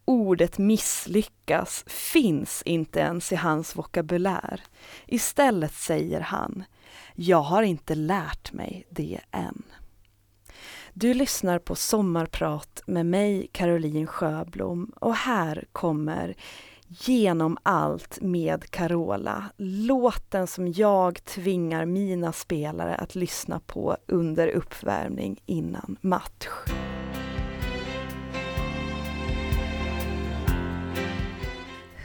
Ordet 0.06 0.58
misslyckas 0.58 1.84
finns 1.88 2.62
inte 2.66 3.00
ens 3.00 3.32
i 3.32 3.36
hans 3.36 3.76
vokabulär. 3.76 4.64
Istället 5.06 5.74
säger 5.74 6.22
han, 6.22 6.64
jag 7.16 7.42
har 7.42 7.64
inte 7.64 7.96
lärt 7.96 8.54
mig 8.54 8.88
det 8.90 9.20
än. 9.32 9.64
Du 10.94 11.14
lyssnar 11.14 11.60
på 11.60 11.76
Sommarprat 11.76 12.82
med 12.88 13.06
mig, 13.06 13.50
Caroline 13.52 14.08
Sjöblom, 14.08 14.92
och 14.96 15.16
här 15.16 15.66
kommer 15.72 16.36
Genom 17.00 17.58
allt 17.64 18.22
med 18.22 18.72
Carola. 18.72 19.44
Låten 19.58 20.48
som 20.48 20.72
jag 20.72 21.24
tvingar 21.24 21.86
mina 21.86 22.34
spelare 22.34 22.96
att 22.96 23.16
lyssna 23.16 23.60
på 23.60 23.98
under 24.08 24.48
uppvärmning 24.48 25.42
innan 25.46 25.98
match. 26.02 26.48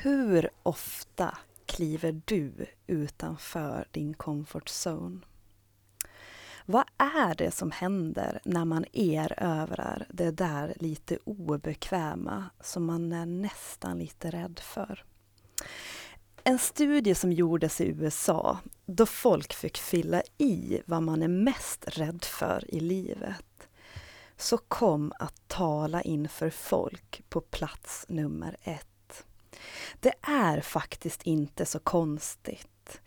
Hur 0.02 0.50
ofta 0.62 1.38
kliver 1.66 2.22
du 2.24 2.52
utanför 2.86 3.84
din 3.90 4.14
comfort 4.14 4.68
zone? 4.86 5.20
Vad 6.70 6.84
är 6.98 7.34
det 7.34 7.50
som 7.50 7.70
händer 7.70 8.40
när 8.44 8.64
man 8.64 8.84
erövrar 8.92 10.06
det 10.08 10.30
där 10.30 10.74
lite 10.76 11.18
obekväma 11.24 12.44
som 12.60 12.84
man 12.84 13.12
är 13.12 13.26
nästan 13.26 13.98
lite 13.98 14.30
rädd 14.30 14.60
för? 14.62 15.04
En 16.44 16.58
studie 16.58 17.14
som 17.14 17.32
gjordes 17.32 17.80
i 17.80 17.84
USA 17.88 18.58
då 18.86 19.06
folk 19.06 19.52
fick 19.52 19.78
fylla 19.78 20.22
i 20.38 20.80
vad 20.86 21.02
man 21.02 21.22
är 21.22 21.28
mest 21.28 21.84
rädd 21.98 22.24
för 22.24 22.74
i 22.74 22.80
livet 22.80 23.68
så 24.36 24.58
kom 24.58 25.12
att 25.18 25.48
tala 25.48 26.02
inför 26.02 26.50
folk 26.50 27.22
på 27.28 27.40
plats 27.40 28.06
nummer 28.08 28.56
ett. 28.62 29.24
Det 30.00 30.12
är 30.22 30.60
faktiskt 30.60 31.22
inte 31.22 31.66
så 31.66 31.78
konstigt. 31.78 33.00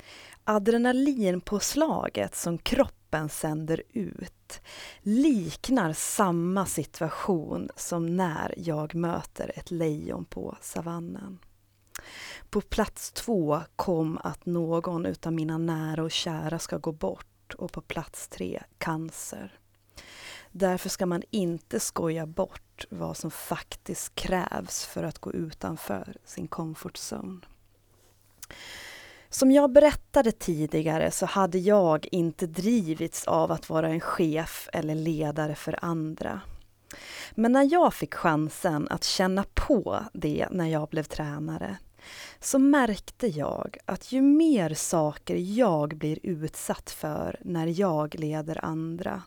Adrenalinpåslaget 0.44 2.36
som 2.36 2.58
kroppen 2.58 3.03
kroppen 3.14 3.30
sänder 3.30 3.84
ut 3.94 4.62
liknar 5.02 5.94
samma 5.94 6.66
situation 6.66 7.70
som 7.76 8.18
när 8.18 8.54
jag 8.58 8.96
möter 8.96 9.52
ett 9.56 9.72
lejon 9.72 10.26
på 10.26 10.58
savannen. 10.62 11.40
På 12.50 12.62
plats 12.62 13.12
två 13.12 13.62
kom 13.76 14.18
att 14.24 14.46
någon 14.46 15.06
utav 15.06 15.34
mina 15.34 15.58
nära 15.58 16.04
och 16.04 16.12
kära 16.12 16.60
ska 16.60 16.78
gå 16.78 16.92
bort 16.92 17.54
och 17.58 17.72
på 17.72 17.82
plats 17.82 18.28
tre 18.28 18.64
cancer. 18.78 19.60
Därför 20.52 20.90
ska 20.90 21.06
man 21.06 21.24
inte 21.32 21.80
skoja 21.80 22.26
bort 22.26 22.86
vad 22.90 23.18
som 23.18 23.32
faktiskt 23.32 24.16
krävs 24.16 24.86
för 24.86 25.04
att 25.04 25.20
gå 25.20 25.32
utanför 25.34 26.18
sin 26.26 26.48
comfort 26.48 26.98
zone. 26.98 27.42
Som 29.34 29.52
jag 29.52 29.72
berättade 29.72 30.32
tidigare 30.32 31.12
så 31.12 31.26
hade 31.26 31.58
jag 31.58 32.08
inte 32.12 32.48
drivits 32.48 33.28
av 33.28 33.52
att 33.52 33.70
vara 33.70 33.90
en 33.90 34.00
chef 34.00 34.70
eller 34.74 34.96
ledare 34.96 35.56
för 35.56 35.80
andra. 35.82 36.42
Men 37.32 37.52
när 37.52 37.74
jag 37.74 37.94
fick 37.94 38.14
chansen 38.14 38.88
att 38.90 39.04
känna 39.04 39.46
på 39.54 40.04
det 40.14 40.48
när 40.52 40.68
jag 40.68 40.90
blev 40.90 41.04
tränare 41.04 41.78
så 42.40 42.60
märkte 42.60 43.28
jag 43.28 43.78
att 43.86 44.12
ju 44.12 44.22
mer 44.22 44.74
saker 44.74 45.36
jag 45.36 45.98
blir 45.98 46.20
utsatt 46.24 46.92
för 46.92 47.40
när 47.42 47.80
jag 47.80 48.16
leder 48.16 48.66
andra, 48.66 49.22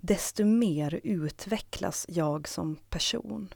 desto 0.00 0.44
mer 0.44 1.00
utvecklas 1.02 2.06
jag 2.08 2.48
som 2.48 2.76
person. 2.90 3.48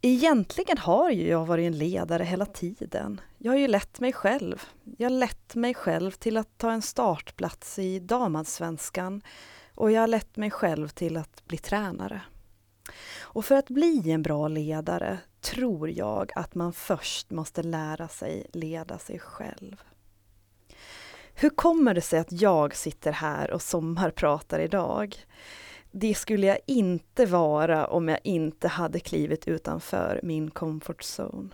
Egentligen 0.00 0.78
har 0.78 1.10
ju 1.10 1.28
jag 1.28 1.46
varit 1.46 1.66
en 1.66 1.78
ledare 1.78 2.24
hela 2.24 2.46
tiden. 2.46 3.20
Jag 3.38 3.52
har 3.52 3.58
ju 3.58 3.68
lett 3.68 4.00
mig 4.00 4.12
själv. 4.12 4.62
Jag 4.98 5.10
har 5.10 5.18
lett 5.18 5.54
mig 5.54 5.74
själv 5.74 6.10
till 6.10 6.36
att 6.36 6.58
ta 6.58 6.70
en 6.72 6.82
startplats 6.82 7.78
i 7.78 7.98
damallsvenskan 7.98 9.22
och 9.74 9.90
jag 9.90 10.00
har 10.00 10.08
lett 10.08 10.36
mig 10.36 10.50
själv 10.50 10.88
till 10.88 11.16
att 11.16 11.44
bli 11.46 11.58
tränare. 11.58 12.20
Och 13.20 13.44
för 13.44 13.54
att 13.54 13.68
bli 13.68 14.10
en 14.10 14.22
bra 14.22 14.48
ledare 14.48 15.18
tror 15.40 15.90
jag 15.90 16.32
att 16.34 16.54
man 16.54 16.72
först 16.72 17.30
måste 17.30 17.62
lära 17.62 18.08
sig 18.08 18.46
leda 18.52 18.98
sig 18.98 19.18
själv. 19.18 19.82
Hur 21.34 21.50
kommer 21.50 21.94
det 21.94 22.00
sig 22.00 22.18
att 22.18 22.32
jag 22.32 22.76
sitter 22.76 23.12
här 23.12 23.50
och 23.50 23.62
sommarpratar 23.62 24.60
idag? 24.60 25.16
Det 26.00 26.14
skulle 26.14 26.46
jag 26.46 26.58
inte 26.66 27.26
vara 27.26 27.86
om 27.86 28.08
jag 28.08 28.18
inte 28.24 28.68
hade 28.68 29.00
klivit 29.00 29.48
utanför 29.48 30.20
min 30.22 30.50
comfort 30.50 31.02
zone. 31.02 31.48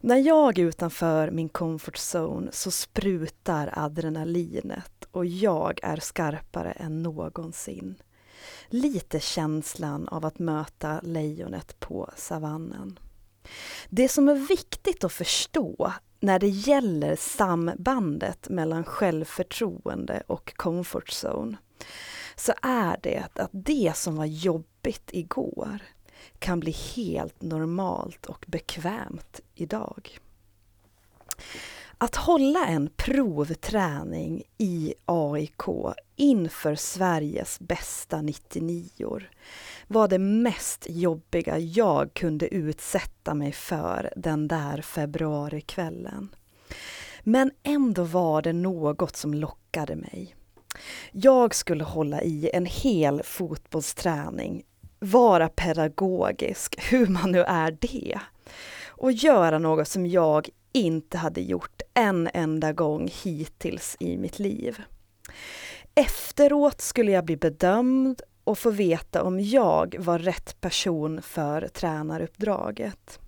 När 0.00 0.16
jag 0.16 0.58
är 0.58 0.62
utanför 0.62 1.30
min 1.30 1.48
comfort 1.48 1.96
zone 2.14 2.52
så 2.52 2.70
sprutar 2.70 3.72
adrenalinet 3.76 5.04
och 5.10 5.26
jag 5.26 5.80
är 5.82 5.96
skarpare 5.96 6.72
än 6.72 7.02
någonsin. 7.02 7.94
Lite 8.68 9.20
känslan 9.20 10.08
av 10.08 10.26
att 10.26 10.38
möta 10.38 11.00
lejonet 11.02 11.80
på 11.80 12.10
savannen. 12.16 12.98
Det 13.88 14.08
som 14.08 14.28
är 14.28 14.48
viktigt 14.48 15.04
att 15.04 15.12
förstå 15.12 15.92
när 16.20 16.38
det 16.38 16.48
gäller 16.48 17.16
sambandet 17.16 18.48
mellan 18.48 18.84
självförtroende 18.84 20.22
och 20.26 20.56
comfort 20.56 21.08
zone 21.08 21.56
så 22.38 22.52
är 22.62 22.96
det 23.02 23.24
att 23.34 23.50
det 23.52 23.92
som 23.96 24.16
var 24.16 24.24
jobbigt 24.24 25.10
igår 25.12 25.78
kan 26.38 26.60
bli 26.60 26.70
helt 26.70 27.42
normalt 27.42 28.26
och 28.26 28.44
bekvämt 28.48 29.40
idag. 29.54 30.18
Att 31.98 32.16
hålla 32.16 32.66
en 32.66 32.90
provträning 32.96 34.42
i 34.58 34.94
AIK 35.04 35.62
inför 36.16 36.74
Sveriges 36.74 37.60
bästa 37.60 38.22
99 38.22 39.20
var 39.86 40.08
det 40.08 40.18
mest 40.18 40.86
jobbiga 40.88 41.58
jag 41.58 42.14
kunde 42.14 42.54
utsätta 42.54 43.34
mig 43.34 43.52
för 43.52 44.12
den 44.16 44.48
där 44.48 44.82
februarikvällen. 44.82 46.28
Men 47.22 47.50
ändå 47.62 48.04
var 48.04 48.42
det 48.42 48.52
något 48.52 49.16
som 49.16 49.34
lockade 49.34 49.96
mig. 49.96 50.34
Jag 51.12 51.54
skulle 51.54 51.84
hålla 51.84 52.22
i 52.22 52.50
en 52.52 52.66
hel 52.66 53.22
fotbollsträning, 53.22 54.64
vara 54.98 55.48
pedagogisk, 55.48 56.76
hur 56.90 57.06
man 57.06 57.32
nu 57.32 57.42
är 57.42 57.76
det, 57.80 58.20
och 58.88 59.12
göra 59.12 59.58
något 59.58 59.88
som 59.88 60.06
jag 60.06 60.48
inte 60.72 61.18
hade 61.18 61.40
gjort 61.40 61.82
en 61.94 62.28
enda 62.34 62.72
gång 62.72 63.10
hittills 63.22 63.96
i 64.00 64.16
mitt 64.16 64.38
liv. 64.38 64.82
Efteråt 65.94 66.80
skulle 66.80 67.12
jag 67.12 67.24
bli 67.24 67.36
bedömd 67.36 68.22
och 68.44 68.58
få 68.58 68.70
veta 68.70 69.22
om 69.22 69.40
jag 69.40 69.96
var 69.98 70.18
rätt 70.18 70.60
person 70.60 71.22
för 71.22 71.68
tränaruppdraget. 71.68 73.20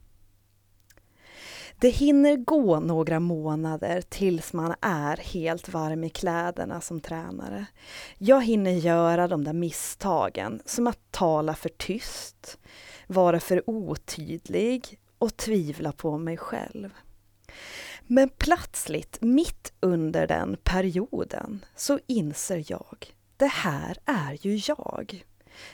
Det 1.81 1.89
hinner 1.89 2.37
gå 2.37 2.81
några 2.81 3.21
månader 3.21 4.03
tills 4.09 4.53
man 4.53 4.75
är 4.81 5.17
helt 5.17 5.69
varm 5.69 6.05
i 6.05 6.11
kläderna 6.11 6.81
som 6.81 7.01
tränare. 7.01 7.67
Jag 8.19 8.45
hinner 8.45 8.71
göra 8.71 9.29
de 9.29 9.45
där 9.45 9.53
misstagen, 9.53 10.63
som 10.65 10.87
att 10.87 10.99
tala 11.11 11.55
för 11.55 11.69
tyst, 11.69 12.59
vara 13.07 13.41
för 13.41 13.71
otydlig 13.71 14.99
och 15.19 15.37
tvivla 15.37 15.93
på 15.93 16.19
mig 16.19 16.37
själv. 16.37 16.91
Men 18.07 18.29
plötsligt, 18.29 19.19
mitt 19.21 19.73
under 19.81 20.27
den 20.27 20.57
perioden, 20.65 21.65
så 21.77 21.99
inser 22.07 22.65
jag, 22.67 23.15
det 23.37 23.51
här 23.51 23.97
är 24.05 24.47
ju 24.47 24.61
jag. 24.67 25.25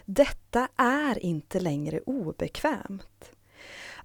Detta 0.04 0.68
är 0.76 1.18
inte 1.18 1.60
längre 1.60 2.00
obekvämt. 2.00 3.35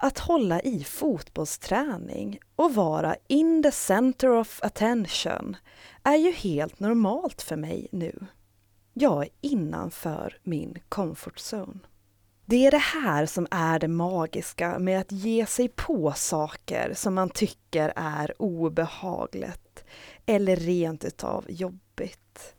Att 0.03 0.19
hålla 0.19 0.61
i 0.61 0.83
fotbollsträning 0.83 2.39
och 2.55 2.75
vara 2.75 3.15
in 3.27 3.63
the 3.63 3.71
center 3.71 4.29
of 4.29 4.59
attention 4.63 5.55
är 6.03 6.15
ju 6.15 6.31
helt 6.31 6.79
normalt 6.79 7.41
för 7.41 7.55
mig 7.55 7.87
nu. 7.91 8.25
Jag 8.93 9.23
är 9.23 9.29
innanför 9.41 10.37
min 10.43 10.77
comfort 10.89 11.37
zone. 11.53 11.79
Det 12.45 12.65
är 12.65 12.71
det 12.71 12.77
här 12.77 13.25
som 13.25 13.47
är 13.51 13.79
det 13.79 13.87
magiska 13.87 14.79
med 14.79 14.99
att 15.01 15.11
ge 15.11 15.45
sig 15.45 15.67
på 15.67 16.13
saker 16.15 16.93
som 16.95 17.13
man 17.13 17.29
tycker 17.29 17.93
är 17.95 18.41
obehagligt 18.41 19.83
eller 20.25 20.55
rent 20.55 21.05
utav 21.05 21.45
jobbigt. 21.49 22.55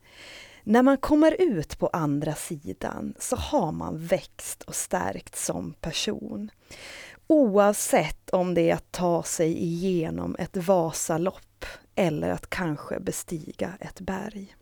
När 0.64 0.82
man 0.82 0.96
kommer 0.96 1.36
ut 1.40 1.78
på 1.78 1.86
andra 1.86 2.34
sidan 2.34 3.14
så 3.18 3.36
har 3.36 3.72
man 3.72 4.06
växt 4.06 4.62
och 4.62 4.74
stärkt 4.74 5.36
som 5.36 5.72
person. 5.72 6.50
Oavsett 7.32 8.30
om 8.30 8.54
det 8.54 8.70
är 8.70 8.74
att 8.74 8.92
ta 8.92 9.22
sig 9.22 9.62
igenom 9.62 10.36
ett 10.38 10.56
Vasalopp 10.56 11.64
eller 11.94 12.30
att 12.30 12.50
kanske 12.50 13.00
bestiga 13.00 13.72
ett 13.80 14.00
berg. 14.00 14.56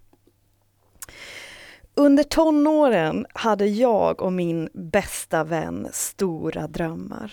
Under 1.94 2.24
tonåren 2.24 3.26
hade 3.34 3.66
jag 3.66 4.22
och 4.22 4.32
min 4.32 4.68
bästa 4.72 5.44
vän 5.44 5.88
stora 5.92 6.66
drömmar. 6.66 7.32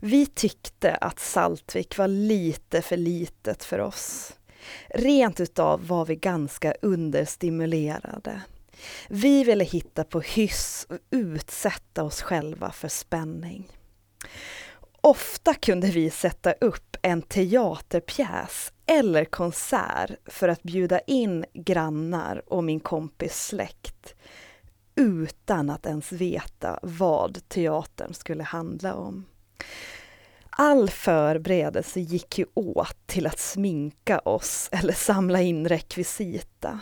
Vi 0.00 0.26
tyckte 0.26 0.94
att 0.94 1.18
Saltvik 1.18 1.98
var 1.98 2.08
lite 2.08 2.82
för 2.82 2.96
litet 2.96 3.64
för 3.64 3.78
oss. 3.78 4.32
Rent 4.88 5.40
utav 5.40 5.86
var 5.86 6.06
vi 6.06 6.16
ganska 6.16 6.74
understimulerade. 6.82 8.40
Vi 9.08 9.44
ville 9.44 9.64
hitta 9.64 10.04
på 10.04 10.20
hyss 10.20 10.86
och 10.88 10.98
utsätta 11.10 12.04
oss 12.04 12.22
själva 12.22 12.70
för 12.70 12.88
spänning. 12.88 13.68
Ofta 15.00 15.54
kunde 15.54 15.86
vi 15.86 16.10
sätta 16.10 16.52
upp 16.52 16.96
en 17.02 17.22
teaterpjäs 17.22 18.72
eller 18.86 19.24
konsert 19.24 20.10
för 20.26 20.48
att 20.48 20.62
bjuda 20.62 21.00
in 21.00 21.44
grannar 21.54 22.42
och 22.46 22.64
min 22.64 22.80
kompis 22.80 23.46
släkt 23.46 24.14
utan 24.94 25.70
att 25.70 25.86
ens 25.86 26.12
veta 26.12 26.78
vad 26.82 27.48
teatern 27.48 28.14
skulle 28.14 28.42
handla 28.42 28.94
om. 28.94 29.26
All 30.50 30.90
förberedelse 30.90 32.00
gick 32.00 32.38
ju 32.38 32.46
åt 32.54 33.06
till 33.06 33.26
att 33.26 33.38
sminka 33.38 34.18
oss 34.18 34.68
eller 34.72 34.92
samla 34.92 35.40
in 35.40 35.68
rekvisita. 35.68 36.80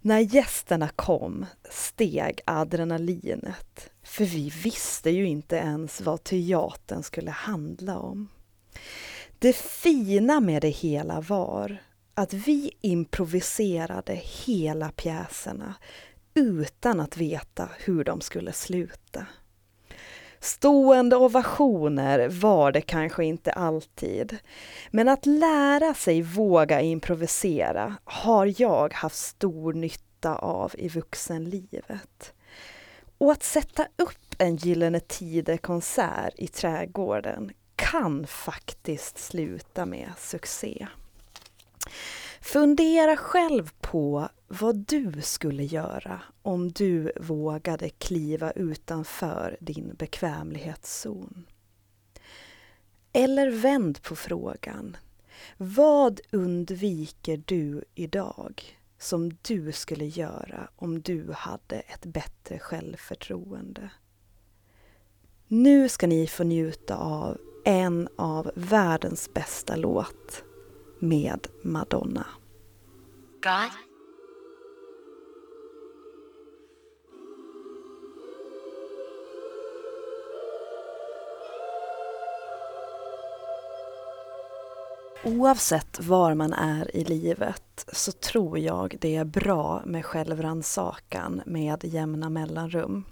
När 0.00 0.18
gästerna 0.18 0.88
kom 0.88 1.46
steg 1.70 2.40
adrenalinet, 2.44 3.90
för 4.02 4.24
vi 4.24 4.48
visste 4.48 5.10
ju 5.10 5.26
inte 5.26 5.56
ens 5.56 6.00
vad 6.00 6.24
teatern 6.24 7.02
skulle 7.02 7.30
handla 7.30 7.98
om. 7.98 8.28
Det 9.38 9.56
fina 9.56 10.40
med 10.40 10.62
det 10.62 10.68
hela 10.68 11.20
var 11.20 11.78
att 12.14 12.32
vi 12.32 12.70
improviserade 12.80 14.14
hela 14.24 14.90
pjäserna 14.90 15.74
utan 16.34 17.00
att 17.00 17.16
veta 17.16 17.68
hur 17.78 18.04
de 18.04 18.20
skulle 18.20 18.52
sluta. 18.52 19.26
Stående 20.40 21.16
ovationer 21.16 22.28
var 22.28 22.72
det 22.72 22.80
kanske 22.80 23.24
inte 23.24 23.52
alltid. 23.52 24.38
Men 24.90 25.08
att 25.08 25.26
lära 25.26 25.94
sig 25.94 26.22
våga 26.22 26.80
improvisera 26.80 27.94
har 28.04 28.54
jag 28.60 28.94
haft 28.94 29.16
stor 29.16 29.72
nytta 29.72 30.34
av 30.34 30.72
i 30.78 30.88
vuxenlivet. 30.88 32.32
Och 33.18 33.32
att 33.32 33.42
sätta 33.42 33.86
upp 33.96 34.34
en 34.38 34.56
Gyllene 34.56 35.00
Tider-konsert 35.00 36.34
i 36.36 36.46
trädgården 36.46 37.52
kan 37.76 38.26
faktiskt 38.26 39.18
sluta 39.18 39.86
med 39.86 40.10
succé. 40.18 40.86
Fundera 42.52 43.16
själv 43.16 43.70
på 43.80 44.28
vad 44.48 44.76
du 44.76 45.22
skulle 45.22 45.64
göra 45.64 46.22
om 46.42 46.72
du 46.72 47.12
vågade 47.20 47.88
kliva 47.88 48.50
utanför 48.50 49.56
din 49.60 49.94
bekvämlighetszon. 49.98 51.46
Eller 53.12 53.50
vänd 53.50 54.02
på 54.02 54.16
frågan. 54.16 54.96
Vad 55.56 56.20
undviker 56.32 57.42
du 57.46 57.84
idag 57.94 58.78
som 58.98 59.30
du 59.42 59.72
skulle 59.72 60.06
göra 60.06 60.70
om 60.76 61.00
du 61.00 61.32
hade 61.32 61.76
ett 61.76 62.06
bättre 62.06 62.58
självförtroende? 62.58 63.90
Nu 65.48 65.88
ska 65.88 66.06
ni 66.06 66.26
få 66.26 66.44
njuta 66.44 66.96
av 66.96 67.38
en 67.64 68.08
av 68.16 68.50
världens 68.54 69.34
bästa 69.34 69.76
låt 69.76 70.44
med 70.98 71.46
Madonna. 71.62 72.26
God 73.42 73.88
Oavsett 85.24 86.00
var 86.00 86.34
man 86.34 86.52
är 86.52 86.96
i 86.96 87.04
livet 87.04 87.86
så 87.92 88.12
tror 88.12 88.58
jag 88.58 88.96
det 89.00 89.16
är 89.16 89.24
bra 89.24 89.82
med 89.86 90.04
självrannsakan 90.04 91.42
med 91.46 91.84
jämna 91.84 92.30
mellanrum. 92.30 93.04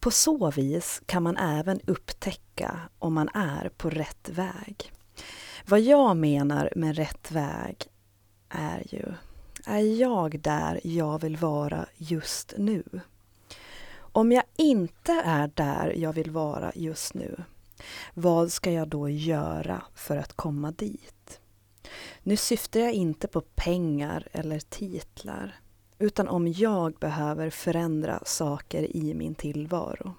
På 0.00 0.10
så 0.10 0.50
vis 0.50 1.02
kan 1.06 1.22
man 1.22 1.36
även 1.36 1.80
upptäcka 1.86 2.80
om 2.98 3.14
man 3.14 3.28
är 3.28 3.68
på 3.68 3.90
rätt 3.90 4.28
väg. 4.28 4.92
Vad 5.68 5.80
jag 5.80 6.16
menar 6.16 6.72
med 6.76 6.96
rätt 6.96 7.32
väg 7.32 7.76
är 8.48 8.82
ju, 8.94 9.12
är 9.64 10.00
jag 10.00 10.40
där 10.40 10.80
jag 10.84 11.20
vill 11.20 11.36
vara 11.36 11.86
just 11.96 12.54
nu? 12.58 12.84
Om 13.96 14.32
jag 14.32 14.44
inte 14.56 15.12
är 15.12 15.50
där 15.54 15.94
jag 15.96 16.12
vill 16.12 16.30
vara 16.30 16.72
just 16.74 17.14
nu, 17.14 17.44
vad 18.14 18.52
ska 18.52 18.72
jag 18.72 18.88
då 18.88 19.08
göra 19.08 19.82
för 19.94 20.16
att 20.16 20.32
komma 20.32 20.70
dit? 20.70 21.40
Nu 22.22 22.36
syftar 22.36 22.80
jag 22.80 22.92
inte 22.92 23.28
på 23.28 23.40
pengar 23.40 24.28
eller 24.32 24.58
titlar, 24.58 25.60
utan 25.98 26.28
om 26.28 26.48
jag 26.48 26.94
behöver 26.94 27.50
förändra 27.50 28.22
saker 28.24 28.96
i 28.96 29.14
min 29.14 29.34
tillvaro. 29.34 30.14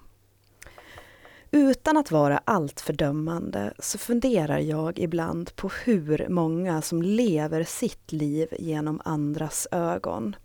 Utan 1.50 1.96
att 1.96 2.10
vara 2.10 2.40
alltför 2.44 2.92
dömande 2.92 3.74
så 3.78 3.98
funderar 3.98 4.58
jag 4.58 4.98
ibland 4.98 5.56
på 5.56 5.70
hur 5.84 6.26
många 6.28 6.82
som 6.82 7.02
lever 7.02 7.64
sitt 7.64 8.12
liv 8.12 8.48
genom 8.58 9.00
andras 9.04 9.68
ögon. 9.70 10.36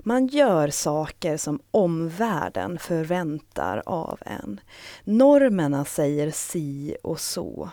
Man 0.00 0.26
gör 0.26 0.68
saker 0.68 1.36
som 1.36 1.60
omvärlden 1.70 2.78
förväntar 2.78 3.82
av 3.86 4.18
en. 4.26 4.60
Normerna 5.04 5.84
säger 5.84 6.30
si 6.30 6.96
och 7.02 7.20
så. 7.20 7.70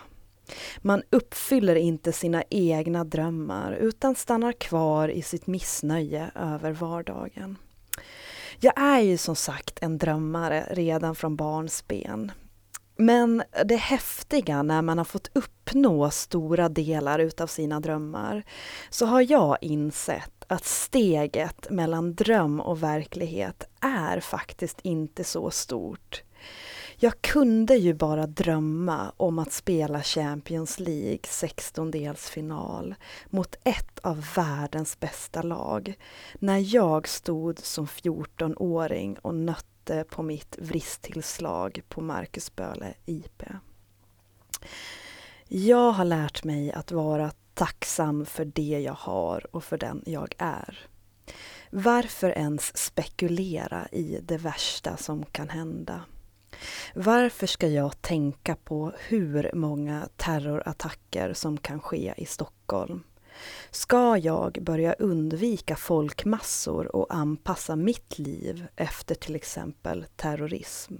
Man 0.77 1.03
uppfyller 1.09 1.75
inte 1.75 2.11
sina 2.11 2.43
egna 2.49 3.03
drömmar 3.03 3.71
utan 3.71 4.15
stannar 4.15 4.51
kvar 4.51 5.09
i 5.09 5.21
sitt 5.21 5.47
missnöje 5.47 6.31
över 6.35 6.71
vardagen. 6.71 7.57
Jag 8.59 8.73
är 8.79 8.99
ju 8.99 9.17
som 9.17 9.35
sagt 9.35 9.79
en 9.81 9.97
drömmare 9.97 10.67
redan 10.71 11.15
från 11.15 11.35
barnsben. 11.35 12.31
Men 12.97 13.43
det 13.65 13.75
häftiga 13.75 14.63
när 14.63 14.81
man 14.81 14.97
har 14.97 15.05
fått 15.05 15.29
uppnå 15.33 16.09
stora 16.09 16.69
delar 16.69 17.19
utav 17.19 17.47
sina 17.47 17.79
drömmar 17.79 18.43
så 18.89 19.05
har 19.05 19.31
jag 19.31 19.57
insett 19.61 20.45
att 20.47 20.65
steget 20.65 21.69
mellan 21.69 22.15
dröm 22.15 22.59
och 22.59 22.83
verklighet 22.83 23.63
är 23.81 24.19
faktiskt 24.19 24.79
inte 24.81 25.23
så 25.23 25.51
stort. 25.51 26.23
Jag 26.99 27.21
kunde 27.21 27.75
ju 27.75 27.93
bara 27.93 28.27
drömma 28.27 29.11
om 29.17 29.39
att 29.39 29.51
spela 29.51 30.03
Champions 30.03 30.79
League 30.79 31.19
16-delsfinal 31.23 32.95
mot 33.29 33.55
ett 33.63 33.99
av 34.01 34.25
världens 34.35 34.99
bästa 34.99 35.41
lag 35.41 35.93
när 36.39 36.75
jag 36.75 37.07
stod 37.07 37.59
som 37.59 37.87
14-åring 37.87 39.17
och 39.21 39.35
nötte 39.35 39.76
på 40.09 40.23
mitt 40.23 40.57
vristtillslag 40.59 41.81
på 41.89 42.01
Marcus 42.01 42.55
Böhle 42.55 42.93
IP. 43.05 43.43
Jag 45.47 45.91
har 45.91 46.05
lärt 46.05 46.43
mig 46.43 46.71
att 46.71 46.91
vara 46.91 47.31
tacksam 47.53 48.25
för 48.25 48.45
det 48.45 48.79
jag 48.79 48.93
har 48.93 49.55
och 49.55 49.63
för 49.63 49.77
den 49.77 50.03
jag 50.05 50.35
är. 50.37 50.87
Varför 51.69 52.29
ens 52.29 52.77
spekulera 52.77 53.87
i 53.91 54.19
det 54.23 54.37
värsta 54.37 54.97
som 54.97 55.25
kan 55.25 55.49
hända? 55.49 56.01
Varför 56.95 57.47
ska 57.47 57.67
jag 57.67 58.01
tänka 58.01 58.55
på 58.55 58.93
hur 58.97 59.51
många 59.53 60.09
terrorattacker 60.15 61.33
som 61.33 61.57
kan 61.57 61.79
ske 61.79 62.13
i 62.17 62.25
Stockholm? 62.25 63.03
Ska 63.71 64.17
jag 64.17 64.57
börja 64.61 64.93
undvika 64.93 65.75
folkmassor 65.75 66.95
och 66.95 67.13
anpassa 67.15 67.75
mitt 67.75 68.19
liv 68.19 68.67
efter 68.75 69.15
till 69.15 69.35
exempel 69.35 70.05
terrorism? 70.15 70.95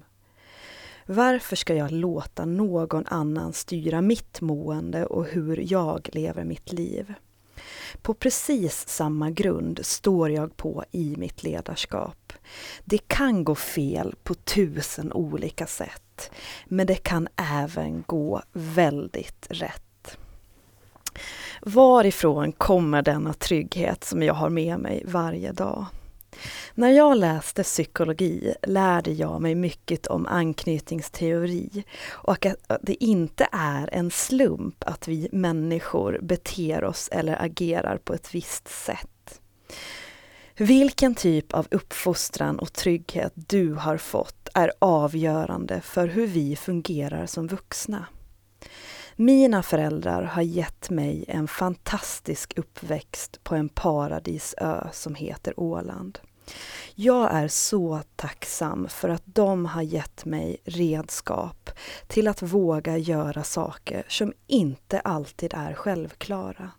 Varför 1.06 1.56
ska 1.56 1.76
jag 1.76 1.92
låta 1.92 2.46
någon 2.46 3.06
annan 3.06 3.54
styra 3.54 4.02
mitt 4.02 4.42
mående 4.42 5.06
och 5.06 5.26
hur 5.26 5.74
jag 5.74 6.10
lever 6.14 6.44
mitt 6.44 6.74
liv? 6.74 7.14
På 8.02 8.14
precis 8.14 8.88
samma 8.88 9.32
grund 9.32 9.86
står 9.86 10.32
jag 10.32 10.58
på 10.58 10.84
i 10.92 11.16
mitt 11.18 11.44
ledarskap. 11.44 12.34
Det 12.86 13.08
kan 13.08 13.44
gå 13.44 13.56
fel 13.56 14.16
på 14.24 14.34
tusen 14.34 15.14
olika 15.14 15.68
sätt, 15.68 16.32
men 16.66 16.88
det 16.88 16.96
kan 16.96 17.28
även 17.36 18.04
gå 18.08 18.42
väldigt 18.54 19.48
rätt. 19.50 19.87
Varifrån 21.68 22.52
kommer 22.52 23.02
denna 23.02 23.34
trygghet 23.34 24.04
som 24.04 24.24
jag 24.24 24.34
har 24.34 24.50
med 24.50 24.80
mig 24.80 25.04
varje 25.06 25.52
dag? 25.52 25.86
När 26.76 26.90
jag 26.90 27.18
läste 27.18 27.64
psykologi 27.64 28.54
lärde 28.62 29.12
jag 29.12 29.42
mig 29.42 29.56
mycket 29.56 30.08
om 30.08 30.26
anknytningsteori 30.26 31.84
och 32.08 32.46
att 32.46 32.56
det 32.82 33.04
inte 33.04 33.48
är 33.52 33.90
en 33.94 34.12
slump 34.12 34.84
att 34.84 35.08
vi 35.08 35.30
människor 35.32 36.20
beter 36.22 36.84
oss 36.84 37.10
eller 37.12 37.42
agerar 37.42 37.98
på 37.98 38.14
ett 38.14 38.36
visst 38.36 38.68
sätt. 38.68 39.42
Vilken 40.58 41.16
typ 41.16 41.54
av 41.54 41.68
uppfostran 41.72 42.60
och 42.60 42.74
trygghet 42.74 43.34
du 43.36 43.74
har 43.74 43.98
fått 43.98 44.50
är 44.54 44.72
avgörande 44.80 45.82
för 45.82 46.08
hur 46.08 46.28
vi 46.28 46.56
fungerar 46.56 47.26
som 47.26 47.48
vuxna. 47.48 48.06
Mina 49.20 49.64
föräldrar 49.64 50.24
har 50.24 50.42
gett 50.42 50.90
mig 50.90 51.26
en 51.28 51.48
fantastisk 51.48 52.58
uppväxt 52.58 53.44
på 53.44 53.56
en 53.56 53.70
paradisö 53.70 54.88
som 54.92 55.16
heter 55.16 55.60
Åland. 55.60 56.20
Jag 56.96 57.34
är 57.34 57.48
så 57.48 58.02
tacksam 58.16 58.88
för 58.90 59.10
att 59.10 59.22
de 59.26 59.66
har 59.66 59.82
gett 59.82 60.26
mig 60.26 60.58
redskap 60.64 61.70
till 62.08 62.28
att 62.28 62.42
våga 62.42 62.98
göra 62.98 63.44
saker 63.44 64.06
som 64.08 64.34
inte 64.48 65.00
alltid 65.00 65.54
är 65.54 65.74
självklara. 65.74 66.72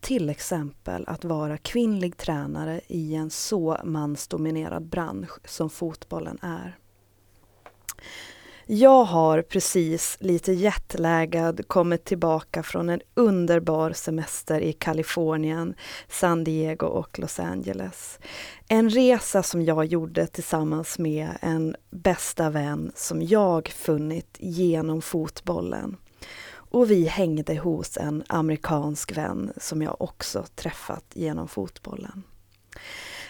Till 0.00 0.30
exempel 0.30 1.04
att 1.06 1.24
vara 1.24 1.58
kvinnlig 1.58 2.16
tränare 2.16 2.80
i 2.86 3.14
en 3.14 3.30
så 3.30 3.78
mansdominerad 3.84 4.82
bransch 4.86 5.38
som 5.44 5.70
fotbollen 5.70 6.38
är. 6.42 6.78
Jag 8.66 9.04
har 9.04 9.42
precis 9.42 10.16
lite 10.20 10.52
jetlaggad 10.52 11.68
kommit 11.68 12.04
tillbaka 12.04 12.62
från 12.62 12.88
en 12.88 13.00
underbar 13.14 13.92
semester 13.92 14.60
i 14.60 14.72
Kalifornien, 14.72 15.74
San 16.08 16.44
Diego 16.44 16.86
och 16.86 17.18
Los 17.18 17.40
Angeles. 17.40 18.18
En 18.68 18.90
resa 18.90 19.42
som 19.42 19.62
jag 19.62 19.84
gjorde 19.84 20.26
tillsammans 20.26 20.98
med 20.98 21.30
en 21.40 21.76
bästa 21.90 22.50
vän 22.50 22.92
som 22.94 23.22
jag 23.22 23.68
funnit 23.68 24.36
genom 24.40 25.02
fotbollen. 25.02 25.96
Och 26.54 26.90
vi 26.90 27.04
hängde 27.04 27.56
hos 27.56 27.96
en 27.96 28.24
amerikansk 28.28 29.16
vän 29.16 29.52
som 29.56 29.82
jag 29.82 30.02
också 30.02 30.44
träffat 30.54 31.04
genom 31.14 31.48
fotbollen. 31.48 32.22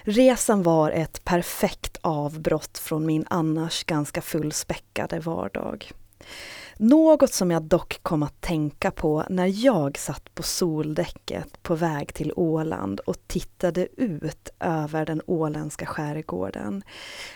Resan 0.05 0.63
var 0.63 0.91
ett 0.91 1.25
perfekt 1.25 1.97
avbrott 2.01 2.79
från 2.79 3.07
min 3.07 3.27
annars 3.31 3.85
ganska 3.85 4.23
fullspäckade 4.23 5.21
vardag. 5.21 5.93
Något 6.77 7.33
som 7.33 7.51
jag 7.51 7.63
dock 7.63 7.99
kom 8.03 8.23
att 8.23 8.41
tänka 8.41 8.91
på 8.91 9.25
när 9.31 9.65
jag 9.65 9.99
satt 9.99 10.35
på 10.35 10.43
soldäcket 10.43 11.63
på 11.63 11.75
väg 11.75 12.15
till 12.15 12.33
Åland 12.37 13.01
och 13.01 13.17
tittade 13.27 13.89
ut 13.97 14.49
över 14.61 15.07
den 15.07 15.23
åländska 15.27 15.87
skärgården 15.87 16.83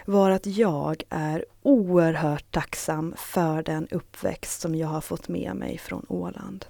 var 0.05 0.31
att 0.31 0.47
jag 0.47 1.03
är 1.09 1.45
oerhört 1.63 2.51
tacksam 2.51 3.15
för 3.19 3.63
den 3.63 3.89
uppväxt 3.91 4.61
som 4.61 4.75
jag 4.75 4.89
har 4.89 5.01
fått 5.01 5.29
med 5.29 5.57
mig 5.57 5.79
från 5.79 6.07
Åland. 6.09 6.65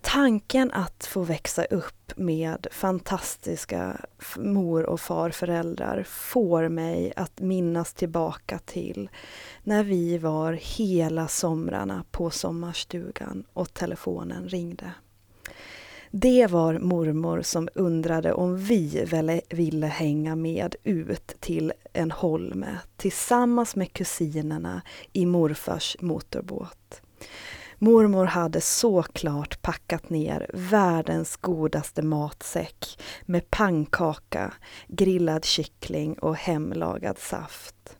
Tanken 0.00 0.70
att 0.72 1.06
få 1.06 1.22
växa 1.22 1.64
upp 1.64 2.12
med 2.16 2.66
fantastiska 2.70 4.00
mor 4.36 4.86
och 4.86 5.00
farföräldrar 5.00 6.02
får 6.02 6.68
mig 6.68 7.12
att 7.16 7.40
minnas 7.40 7.94
tillbaka 7.94 8.58
till 8.58 9.10
när 9.62 9.84
vi 9.84 10.18
var 10.18 10.52
hela 10.52 11.28
somrarna 11.28 12.04
på 12.10 12.30
sommarstugan 12.30 13.44
och 13.52 13.74
telefonen 13.74 14.48
ringde. 14.48 14.92
Det 16.10 16.46
var 16.46 16.78
mormor 16.78 17.42
som 17.42 17.68
undrade 17.74 18.32
om 18.32 18.56
vi 18.56 19.06
e- 19.12 19.40
ville 19.50 19.86
hänga 19.86 20.36
med 20.36 20.76
ut 20.84 21.36
till 21.40 21.72
en 21.92 22.10
holme 22.10 22.78
tillsammans 22.96 23.76
med 23.76 23.92
kusinerna 23.92 24.82
i 25.12 25.26
morfars 25.26 25.96
motorbåt. 26.00 27.00
Mormor 27.80 28.24
hade 28.24 28.60
såklart 28.60 29.62
packat 29.62 30.10
ner 30.10 30.50
världens 30.54 31.36
godaste 31.36 32.02
matsäck 32.02 33.00
med 33.22 33.50
pannkaka, 33.50 34.52
grillad 34.88 35.44
kyckling 35.44 36.18
och 36.18 36.36
hemlagad 36.36 37.18
saft. 37.18 37.96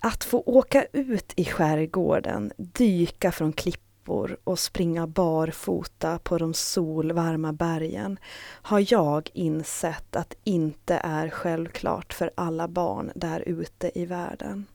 Att 0.00 0.24
få 0.24 0.42
åka 0.46 0.86
ut 0.92 1.32
i 1.36 1.44
skärgården, 1.44 2.52
dyka 2.56 3.32
från 3.32 3.52
klippor 3.52 4.36
och 4.44 4.58
springa 4.58 5.06
barfota 5.06 6.18
på 6.18 6.38
de 6.38 6.54
solvarma 6.54 7.52
bergen 7.52 8.18
har 8.62 8.92
jag 8.92 9.30
insett 9.32 10.16
att 10.16 10.34
inte 10.44 10.94
är 10.94 11.28
självklart 11.28 12.12
för 12.12 12.30
alla 12.34 12.68
barn 12.68 13.12
där 13.14 13.40
ute 13.40 13.98
i 13.98 14.06
världen. 14.06 14.66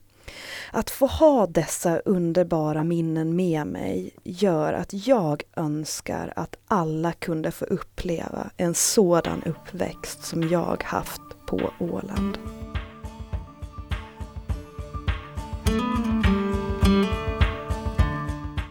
Att 0.72 0.90
få 0.90 1.06
ha 1.06 1.46
dessa 1.46 1.98
underbara 1.98 2.84
minnen 2.84 3.36
med 3.36 3.66
mig 3.66 4.10
gör 4.24 4.72
att 4.72 5.06
jag 5.06 5.42
önskar 5.56 6.32
att 6.36 6.56
alla 6.66 7.12
kunde 7.12 7.50
få 7.50 7.64
uppleva 7.64 8.50
en 8.56 8.74
sådan 8.74 9.42
uppväxt 9.42 10.24
som 10.24 10.48
jag 10.48 10.82
haft 10.82 11.22
på 11.46 11.70
Åland. 11.78 12.38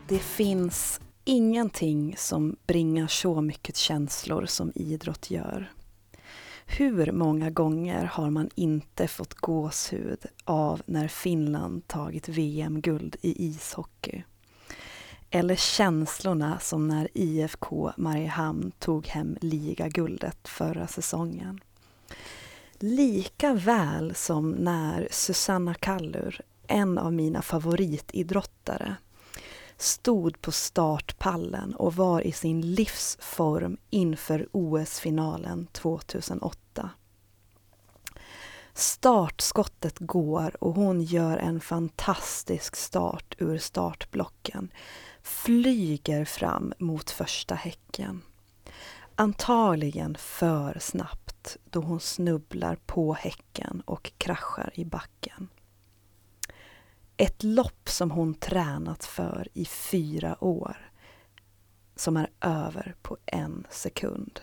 Det 0.07 0.19
finns 0.19 1.01
ingenting 1.25 2.15
som 2.17 2.55
bringar 2.67 3.07
så 3.07 3.41
mycket 3.41 3.77
känslor 3.77 4.45
som 4.45 4.71
idrott 4.75 5.31
gör. 5.31 5.71
Hur 6.69 7.11
många 7.11 7.49
gånger 7.49 8.03
har 8.05 8.29
man 8.29 8.49
inte 8.55 9.07
fått 9.07 9.33
gåshud 9.33 10.25
av 10.43 10.81
när 10.85 11.07
Finland 11.07 11.87
tagit 11.87 12.29
VM-guld 12.29 13.15
i 13.21 13.45
ishockey? 13.47 14.23
Eller 15.29 15.55
känslorna 15.55 16.59
som 16.59 16.87
när 16.87 17.07
IFK 17.13 17.91
Mariehamn 17.97 18.71
tog 18.79 19.07
hem 19.07 19.37
ligaguldet 19.41 20.47
förra 20.47 20.87
säsongen. 20.87 21.59
Lika 22.79 23.53
väl 23.53 24.15
som 24.15 24.51
när 24.51 25.07
Susanna 25.11 25.73
Kallur, 25.73 26.41
en 26.67 26.97
av 26.97 27.13
mina 27.13 27.41
favoritidrottare, 27.41 28.95
stod 29.77 30.41
på 30.41 30.51
startpallen 30.51 31.75
och 31.75 31.95
var 31.95 32.21
i 32.21 32.31
sin 32.31 32.61
livsform 32.61 33.77
inför 33.89 34.47
OS-finalen 34.51 35.67
2008. 35.71 36.89
Startskottet 38.73 39.99
går 39.99 40.63
och 40.63 40.73
hon 40.73 41.01
gör 41.01 41.37
en 41.37 41.59
fantastisk 41.59 42.75
start 42.75 43.35
ur 43.37 43.57
startblocken. 43.57 44.71
Flyger 45.21 46.25
fram 46.25 46.73
mot 46.79 47.09
första 47.09 47.55
häcken. 47.55 48.21
Antagligen 49.15 50.15
för 50.15 50.77
snabbt 50.79 51.57
då 51.69 51.79
hon 51.79 51.99
snubblar 51.99 52.75
på 52.85 53.13
häcken 53.13 53.83
och 53.85 54.11
kraschar 54.17 54.71
i 54.73 54.85
backen. 54.85 55.49
Ett 57.17 57.43
lopp 57.43 57.89
som 57.89 58.11
hon 58.11 58.33
tränat 58.33 59.05
för 59.05 59.47
i 59.53 59.65
fyra 59.65 60.43
år. 60.43 60.91
Som 61.95 62.17
är 62.17 62.29
över 62.41 62.95
på 63.01 63.17
en 63.25 63.67
sekund. 63.69 64.39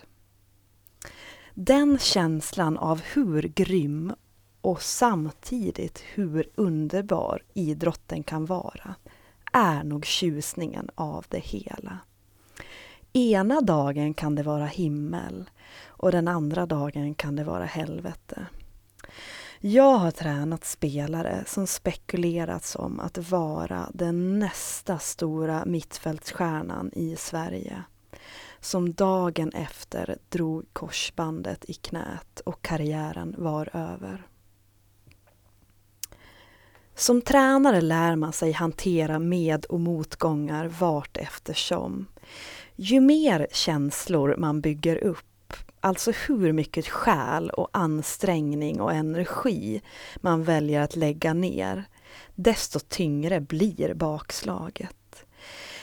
Den 1.55 1.99
känslan 1.99 2.79
av 2.79 3.01
hur 3.01 3.43
grym 3.43 4.12
och 4.61 4.83
samtidigt 4.83 6.03
hur 6.14 6.51
underbar 6.55 7.43
idrotten 7.55 8.22
kan 8.22 8.47
vara 8.47 8.95
är 9.53 9.85
nog 9.85 10.05
tjusningen 10.05 10.91
av 10.95 11.27
det 11.29 11.45
hela. 11.45 11.99
Ena 13.12 13.61
dagen 13.61 14.14
kan 14.14 14.35
det 14.35 14.43
vara 14.43 14.66
himmel 14.66 15.51
och 15.87 16.12
den 16.12 16.29
andra 16.29 16.66
dagen 16.66 17.14
kan 17.14 17.37
det 17.37 17.45
vara 17.45 17.64
helvete. 17.64 18.47
Jag 19.66 19.98
har 19.98 20.10
tränat 20.10 20.64
spelare 20.64 21.44
som 21.46 21.66
spekulerats 21.66 22.76
om 22.76 23.00
att 23.00 23.30
vara 23.30 23.90
den 23.94 24.38
nästa 24.38 24.98
stora 24.98 25.64
mittfältsstjärnan 25.64 26.90
i 26.92 27.16
Sverige. 27.16 27.82
Som 28.60 28.92
dagen 28.92 29.52
efter 29.52 30.18
drog 30.28 30.64
korsbandet 30.72 31.64
i 31.70 31.74
knät 31.74 32.40
och 32.46 32.62
karriären 32.62 33.34
var 33.38 33.70
över. 33.72 34.26
Som 36.94 37.22
tränare 37.22 37.80
lär 37.80 38.16
man 38.16 38.32
sig 38.32 38.52
hantera 38.52 39.18
med 39.18 39.64
och 39.64 39.80
motgångar 39.80 40.66
vart 40.66 41.16
eftersom. 41.16 42.06
Ju 42.76 43.00
mer 43.00 43.46
känslor 43.52 44.34
man 44.38 44.60
bygger 44.60 44.96
upp 45.04 45.34
Alltså 45.85 46.11
hur 46.11 46.53
mycket 46.53 46.89
själ 46.89 47.51
och 47.51 47.68
ansträngning 47.72 48.80
och 48.80 48.93
energi 48.93 49.82
man 50.16 50.45
väljer 50.45 50.80
att 50.80 50.97
lägga 50.97 51.35
ner, 51.35 51.85
desto 52.35 52.78
tyngre 52.78 53.41
blir 53.41 53.95
bakslaget. 53.95 55.26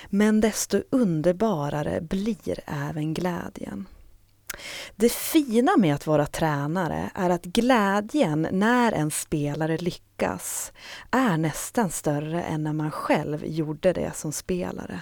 Men 0.10 0.42
desto 0.42 0.82
underbarare 0.90 2.02
blir 2.02 2.60
även 2.66 3.14
glädjen. 3.14 3.88
Det 4.96 5.12
fina 5.12 5.78
med 5.78 5.96
att 5.96 6.08
vara 6.08 6.26
tränare 6.26 7.12
är 7.16 7.30
att 7.30 7.46
glädjen 7.46 8.48
när 8.52 8.92
en 8.92 9.12
spelare 9.12 9.78
lyckas 9.78 10.72
är 11.12 11.38
nästan 11.38 11.90
större 11.90 12.44
än 12.44 12.64
när 12.64 12.74
man 12.74 12.92
själv 12.92 13.46
gjorde 13.46 13.94
det 13.94 14.16
som 14.16 14.32
spelare. 14.32 15.02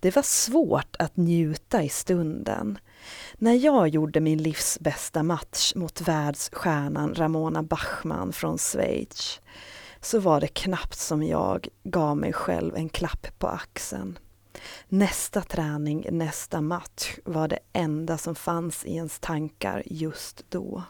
Det 0.00 0.16
var 0.16 0.22
svårt 0.22 0.96
att 0.98 1.16
njuta 1.16 1.82
i 1.82 1.88
stunden 1.88 2.78
när 3.40 3.52
jag 3.52 3.88
gjorde 3.88 4.20
min 4.20 4.42
livs 4.42 4.78
bästa 4.80 5.22
match 5.22 5.72
mot 5.74 6.00
världsstjärnan 6.00 7.14
Ramona 7.14 7.62
Bachmann 7.62 8.32
från 8.32 8.58
Schweiz 8.58 9.40
så 10.00 10.20
var 10.20 10.40
det 10.40 10.48
knappt 10.48 10.98
som 10.98 11.22
jag 11.22 11.68
gav 11.84 12.16
mig 12.16 12.32
själv 12.32 12.76
en 12.76 12.88
klapp 12.88 13.26
på 13.38 13.46
axeln. 13.46 14.18
Nästa 14.88 15.42
träning, 15.42 16.06
nästa 16.10 16.60
match 16.60 17.14
var 17.24 17.48
det 17.48 17.58
enda 17.72 18.18
som 18.18 18.34
fanns 18.34 18.84
i 18.84 18.94
ens 18.94 19.18
tankar 19.18 19.82
just 19.86 20.44
då. 20.48 20.82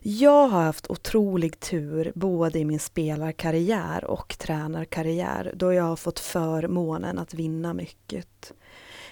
Jag 0.00 0.48
har 0.48 0.62
haft 0.62 0.90
otrolig 0.90 1.60
tur 1.60 2.12
både 2.14 2.58
i 2.58 2.64
min 2.64 2.80
spelarkarriär 2.80 4.04
och 4.04 4.38
tränarkarriär 4.38 5.52
då 5.56 5.72
jag 5.72 5.84
har 5.84 5.96
fått 5.96 6.20
förmånen 6.20 7.18
att 7.18 7.34
vinna 7.34 7.74
mycket. 7.74 8.52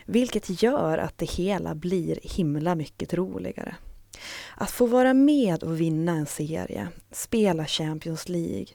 Vilket 0.07 0.63
gör 0.63 0.99
att 0.99 1.19
det 1.19 1.31
hela 1.31 1.75
blir 1.75 2.19
himla 2.23 2.75
mycket 2.75 3.15
roligare. 3.15 3.77
Att 4.57 4.71
få 4.71 4.87
vara 4.87 5.15
med 5.15 5.63
och 5.63 5.81
vinna 5.81 6.13
en 6.13 6.27
serie, 6.27 6.89
spela 7.11 7.67
Champions 7.67 8.29
League, 8.29 8.67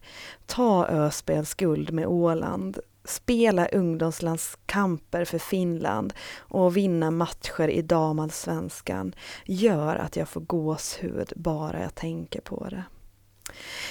ta 0.46 0.86
Öspels 0.86 1.54
guld 1.54 1.94
med 1.94 2.08
Åland, 2.08 2.80
spela 3.06 3.68
ungdomslandskamper 3.68 5.26
för 5.26 5.38
Finland 5.38 6.14
och 6.38 6.78
vinna 6.78 7.12
matcher 7.12 7.68
i 7.68 7.82
damallsvenskan 7.82 9.16
gör 9.46 9.96
att 9.96 10.16
jag 10.16 10.30
får 10.30 10.42
gåshud 10.42 11.34
bara 11.36 11.82
jag 11.82 11.96
tänker 11.96 12.42
på 12.42 12.68
det. 12.70 12.84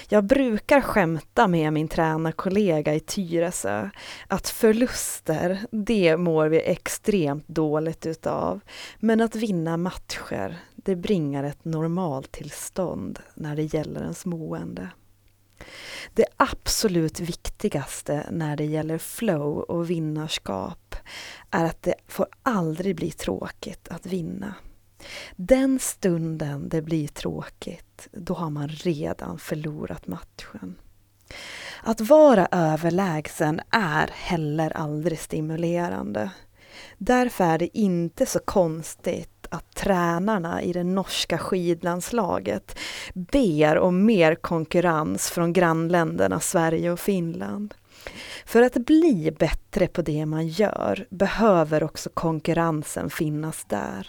Jag 0.09 0.25
brukar 0.25 0.81
skämta 0.81 1.49
med 1.49 1.73
min 1.73 1.89
tränarkollega 1.89 2.95
i 2.95 3.01
Tyresö 3.01 3.91
att 4.29 4.49
förluster, 4.49 5.67
det 5.71 6.17
mår 6.17 6.47
vi 6.47 6.61
extremt 6.61 7.49
dåligt 7.49 8.07
utav. 8.07 8.61
Men 8.99 9.21
att 9.21 9.35
vinna 9.35 9.77
matcher, 9.77 10.59
det 10.75 10.97
bringar 10.97 11.45
ett 11.45 11.65
normaltillstånd 11.65 13.19
när 13.35 13.57
det 13.57 13.75
gäller 13.75 14.01
ens 14.01 14.27
mående. 14.27 14.89
Det 16.15 16.27
absolut 16.37 17.21
viktigaste 17.21 18.27
när 18.31 18.57
det 18.57 18.65
gäller 18.65 18.99
flow 18.99 19.59
och 19.59 19.91
vinnarskap 19.91 20.97
är 21.51 21.65
att 21.65 21.83
det 21.83 21.95
får 22.07 22.27
aldrig 22.43 22.97
bli 22.97 23.11
tråkigt 23.11 23.89
att 23.89 24.07
vinna. 24.07 24.55
Den 25.37 25.79
stunden 25.79 26.69
det 26.69 26.83
blir 26.83 27.09
tråkigt, 27.09 28.09
då 28.13 28.35
har 28.35 28.51
man 28.51 28.69
redan 28.69 29.39
förlorat 29.39 30.07
matchen. 30.07 30.75
Att 31.83 32.01
vara 32.01 32.49
överlägsen 32.51 33.61
är 33.71 34.11
heller 34.13 34.77
aldrig 34.77 35.19
stimulerande. 35.19 36.31
Därför 36.99 37.45
är 37.45 37.59
det 37.59 37.79
inte 37.79 38.27
så 38.27 38.39
konstigt 38.39 39.47
att 39.51 39.75
tränarna 39.75 40.63
i 40.63 40.73
det 40.73 40.85
norska 40.85 41.39
skidlandslaget 41.39 42.79
ber 43.15 43.79
om 43.79 44.05
mer 44.05 44.35
konkurrens 44.35 45.31
från 45.31 45.53
grannländerna 45.53 46.41
Sverige 46.41 46.91
och 46.91 47.01
Finland. 47.01 47.75
För 48.47 48.63
att 48.63 48.75
bli 48.75 49.37
bättre 49.39 49.87
på 49.87 50.03
det 50.03 50.27
man 50.27 50.49
gör 50.49 51.07
behöver 51.11 51.83
också 51.83 52.11
konkurrensen 52.15 53.11
finnas 53.11 53.65
där. 53.65 54.09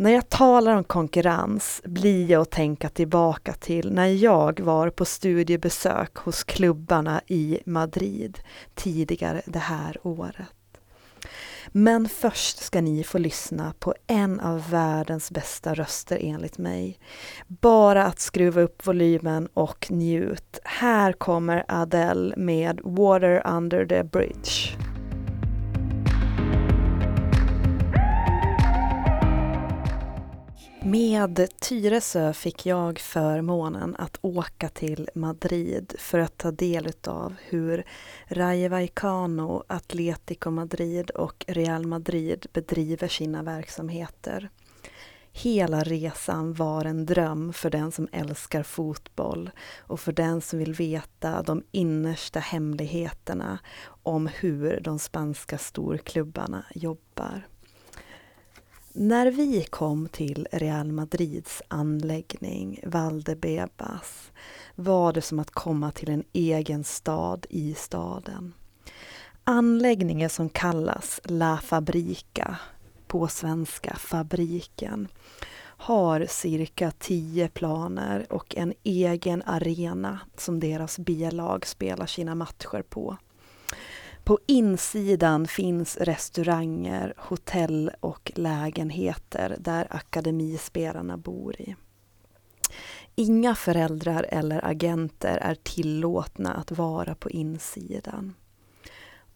När 0.00 0.10
jag 0.10 0.28
talar 0.28 0.76
om 0.76 0.84
konkurrens 0.84 1.82
blir 1.84 2.30
jag 2.30 2.42
att 2.42 2.50
tänka 2.50 2.88
tillbaka 2.88 3.52
till 3.52 3.92
när 3.92 4.06
jag 4.06 4.60
var 4.60 4.90
på 4.90 5.04
studiebesök 5.04 6.16
hos 6.16 6.44
klubbarna 6.44 7.20
i 7.26 7.58
Madrid 7.66 8.38
tidigare 8.74 9.42
det 9.46 9.58
här 9.58 9.96
året. 10.02 10.80
Men 11.68 12.08
först 12.08 12.58
ska 12.58 12.80
ni 12.80 13.04
få 13.04 13.18
lyssna 13.18 13.74
på 13.78 13.94
en 14.06 14.40
av 14.40 14.70
världens 14.70 15.30
bästa 15.30 15.74
röster 15.74 16.18
enligt 16.22 16.58
mig. 16.58 16.98
Bara 17.46 18.04
att 18.04 18.20
skruva 18.20 18.60
upp 18.60 18.86
volymen 18.86 19.48
och 19.54 19.86
njut. 19.90 20.58
Här 20.64 21.12
kommer 21.12 21.64
Adele 21.68 22.34
med 22.36 22.80
Water 22.84 23.42
under 23.46 23.86
the 23.86 24.04
bridge. 24.04 24.78
Med 30.90 31.48
Tyresö 31.60 32.32
fick 32.32 32.66
jag 32.66 32.98
förmånen 32.98 33.96
att 33.98 34.18
åka 34.20 34.68
till 34.68 35.08
Madrid 35.14 35.94
för 35.98 36.18
att 36.18 36.38
ta 36.38 36.50
del 36.50 36.92
av 37.06 37.34
hur 37.48 37.84
Rayo 38.26 38.68
Vallecano, 38.68 39.64
Atletico 39.66 40.50
Madrid 40.50 41.10
och 41.10 41.44
Real 41.48 41.86
Madrid 41.86 42.46
bedriver 42.52 43.08
sina 43.08 43.42
verksamheter. 43.42 44.50
Hela 45.32 45.82
resan 45.82 46.54
var 46.54 46.84
en 46.84 47.06
dröm 47.06 47.52
för 47.52 47.70
den 47.70 47.92
som 47.92 48.08
älskar 48.12 48.62
fotboll 48.62 49.50
och 49.78 50.00
för 50.00 50.12
den 50.12 50.40
som 50.40 50.58
vill 50.58 50.74
veta 50.74 51.42
de 51.42 51.62
innersta 51.70 52.40
hemligheterna 52.40 53.58
om 54.02 54.26
hur 54.26 54.80
de 54.80 54.98
spanska 54.98 55.58
storklubbarna 55.58 56.64
jobbar. 56.74 57.46
När 59.00 59.30
vi 59.30 59.64
kom 59.64 60.08
till 60.08 60.48
Real 60.52 60.92
Madrids 60.92 61.62
anläggning 61.68 62.80
Valdebebas 62.86 64.32
var 64.74 65.12
det 65.12 65.22
som 65.22 65.38
att 65.38 65.50
komma 65.50 65.90
till 65.90 66.10
en 66.10 66.24
egen 66.32 66.84
stad 66.84 67.46
i 67.50 67.74
staden. 67.74 68.54
Anläggningen 69.44 70.30
som 70.30 70.48
kallas 70.48 71.20
La 71.24 71.56
Fabrica, 71.56 72.58
på 73.06 73.28
svenska 73.28 73.96
Fabriken, 73.96 75.08
har 75.60 76.26
cirka 76.28 76.90
tio 76.90 77.48
planer 77.48 78.26
och 78.30 78.56
en 78.56 78.74
egen 78.82 79.42
arena 79.46 80.18
som 80.36 80.60
deras 80.60 80.98
B-lag 80.98 81.66
spelar 81.66 82.06
sina 82.06 82.34
matcher 82.34 82.82
på. 82.88 83.16
På 84.28 84.38
insidan 84.46 85.46
finns 85.46 85.96
restauranger, 85.96 87.14
hotell 87.16 87.90
och 88.00 88.32
lägenheter 88.34 89.56
där 89.60 89.86
akademispelarna 89.90 91.16
bor 91.16 91.60
i. 91.60 91.76
Inga 93.14 93.54
föräldrar 93.54 94.26
eller 94.28 94.64
agenter 94.64 95.36
är 95.36 95.54
tillåtna 95.54 96.54
att 96.54 96.70
vara 96.70 97.14
på 97.14 97.30
insidan. 97.30 98.34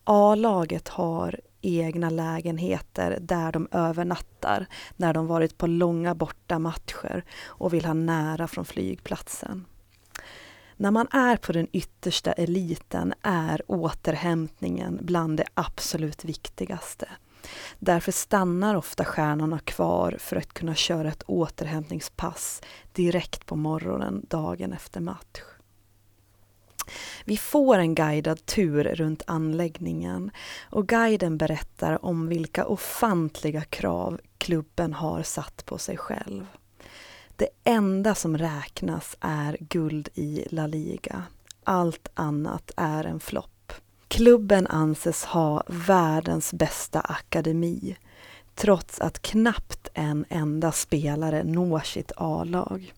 A-laget 0.05 0.89
har 0.89 1.41
egna 1.61 2.11
lägenheter 2.11 3.19
där 3.21 3.53
de 3.53 3.69
övernattar 3.71 4.67
när 4.97 5.15
de 5.15 5.27
varit 5.27 5.59
på 5.59 5.67
långa 5.67 6.15
bortamatcher 6.15 7.25
och 7.45 7.75
vill 7.75 7.85
ha 7.85 7.95
nära 7.95 8.49
från 8.49 8.65
flygplatsen. 8.65 9.65
När 10.83 10.91
man 10.91 11.09
är 11.11 11.37
på 11.37 11.53
den 11.53 11.69
yttersta 11.73 12.33
eliten 12.33 13.15
är 13.23 13.63
återhämtningen 13.67 14.99
bland 15.03 15.37
det 15.37 15.45
absolut 15.55 16.25
viktigaste. 16.25 17.09
Därför 17.79 18.13
stannar 18.13 18.75
ofta 18.75 19.05
stjärnorna 19.05 19.59
kvar 19.59 20.17
för 20.19 20.37
att 20.37 20.53
kunna 20.53 20.75
köra 20.75 21.09
ett 21.09 21.23
återhämtningspass 21.23 22.63
direkt 22.93 23.47
på 23.47 23.57
morgonen 23.57 24.27
dagen 24.31 24.73
efter 24.73 25.01
match. 25.01 25.41
Vi 27.25 27.37
får 27.37 27.79
en 27.79 27.95
guidad 27.95 28.47
tur 28.47 28.85
runt 28.85 29.23
anläggningen 29.27 30.31
och 30.71 30.89
guiden 30.89 31.39
berättar 31.39 32.05
om 32.05 32.29
vilka 32.29 32.67
ofantliga 32.67 33.65
krav 33.65 34.21
klubben 34.39 34.93
har 34.93 35.23
satt 35.23 35.67
på 35.67 35.79
sig 35.79 35.97
själv. 35.97 36.47
Det 37.43 37.71
enda 37.71 38.15
som 38.15 38.39
räknas 38.39 39.17
är 39.21 39.57
guld 39.61 40.09
i 40.15 40.45
La 40.51 40.67
Liga. 40.67 41.23
Allt 41.65 42.09
annat 42.15 42.71
är 42.77 43.05
en 43.05 43.21
flopp. 43.21 43.73
Klubben 44.09 44.67
anses 44.67 45.25
ha 45.25 45.63
världens 45.67 46.53
bästa 46.53 47.01
akademi 47.01 47.97
trots 48.55 49.01
att 49.01 49.23
knappt 49.23 49.89
en 49.95 50.25
enda 50.29 50.73
spelare 50.73 51.45
når 51.45 51.81
sitt 51.81 52.13
A-lag. 52.17 52.95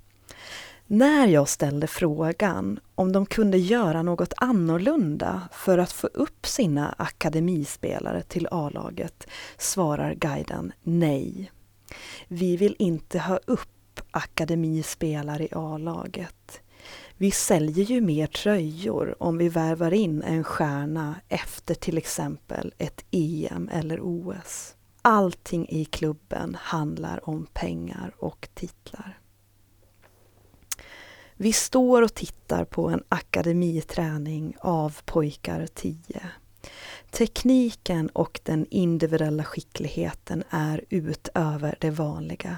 När 0.86 1.26
jag 1.26 1.48
ställde 1.48 1.86
frågan 1.86 2.80
om 2.94 3.12
de 3.12 3.26
kunde 3.26 3.58
göra 3.58 4.02
något 4.02 4.32
annorlunda 4.36 5.42
för 5.52 5.78
att 5.78 5.92
få 5.92 6.06
upp 6.06 6.46
sina 6.46 6.94
akademispelare 6.98 8.22
till 8.22 8.48
A-laget 8.50 9.26
svarar 9.58 10.14
guiden 10.14 10.72
nej. 10.82 11.50
Vi 12.28 12.56
vill 12.56 12.76
inte 12.78 13.18
ha 13.18 13.38
upp 13.46 13.68
akademispelare 14.16 15.44
i 15.44 15.48
A-laget. 15.52 16.60
Vi 17.16 17.30
säljer 17.30 17.84
ju 17.84 18.00
mer 18.00 18.26
tröjor 18.26 19.22
om 19.22 19.38
vi 19.38 19.48
värvar 19.48 19.94
in 19.94 20.22
en 20.22 20.44
stjärna 20.44 21.20
efter 21.28 21.74
till 21.74 21.98
exempel 21.98 22.74
ett 22.78 23.04
EM 23.10 23.68
eller 23.72 24.00
OS. 24.02 24.74
Allting 25.02 25.68
i 25.68 25.84
klubben 25.84 26.56
handlar 26.60 27.28
om 27.28 27.46
pengar 27.52 28.14
och 28.18 28.48
titlar. 28.54 29.18
Vi 31.36 31.52
står 31.52 32.02
och 32.02 32.14
tittar 32.14 32.64
på 32.64 32.88
en 32.88 33.02
akademiträning 33.08 34.56
av 34.60 34.96
pojkar 35.04 35.66
10. 35.66 35.96
Tekniken 37.10 38.08
och 38.08 38.40
den 38.42 38.66
individuella 38.70 39.44
skickligheten 39.44 40.44
är 40.50 40.84
utöver 40.88 41.76
det 41.80 41.90
vanliga. 41.90 42.56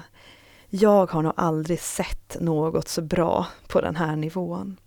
Jag 0.69 1.11
har 1.11 1.21
nog 1.21 1.33
aldrig 1.35 1.79
sett 1.79 2.37
något 2.39 2.87
så 2.87 3.01
bra 3.01 3.47
på 3.67 3.81
den 3.81 3.95
här 3.95 4.15
nivån. 4.15 4.79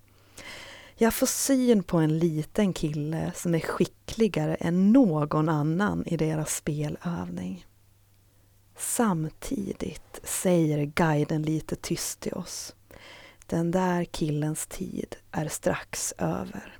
Jag 0.94 1.14
får 1.14 1.26
syn 1.26 1.82
på 1.82 1.96
en 1.98 2.18
liten 2.18 2.72
kille 2.72 3.32
som 3.34 3.54
är 3.54 3.60
skickligare 3.60 4.54
än 4.54 4.92
någon 4.92 5.48
annan 5.48 6.06
i 6.06 6.16
deras 6.16 6.56
spelövning. 6.56 7.66
Samtidigt 8.76 10.20
säger 10.22 10.84
guiden 10.84 11.42
lite 11.42 11.76
tyst 11.76 12.20
till 12.20 12.34
oss. 12.34 12.74
Den 13.46 13.70
där 13.70 14.04
killens 14.04 14.66
tid 14.66 15.16
är 15.30 15.48
strax 15.48 16.14
över. 16.18 16.78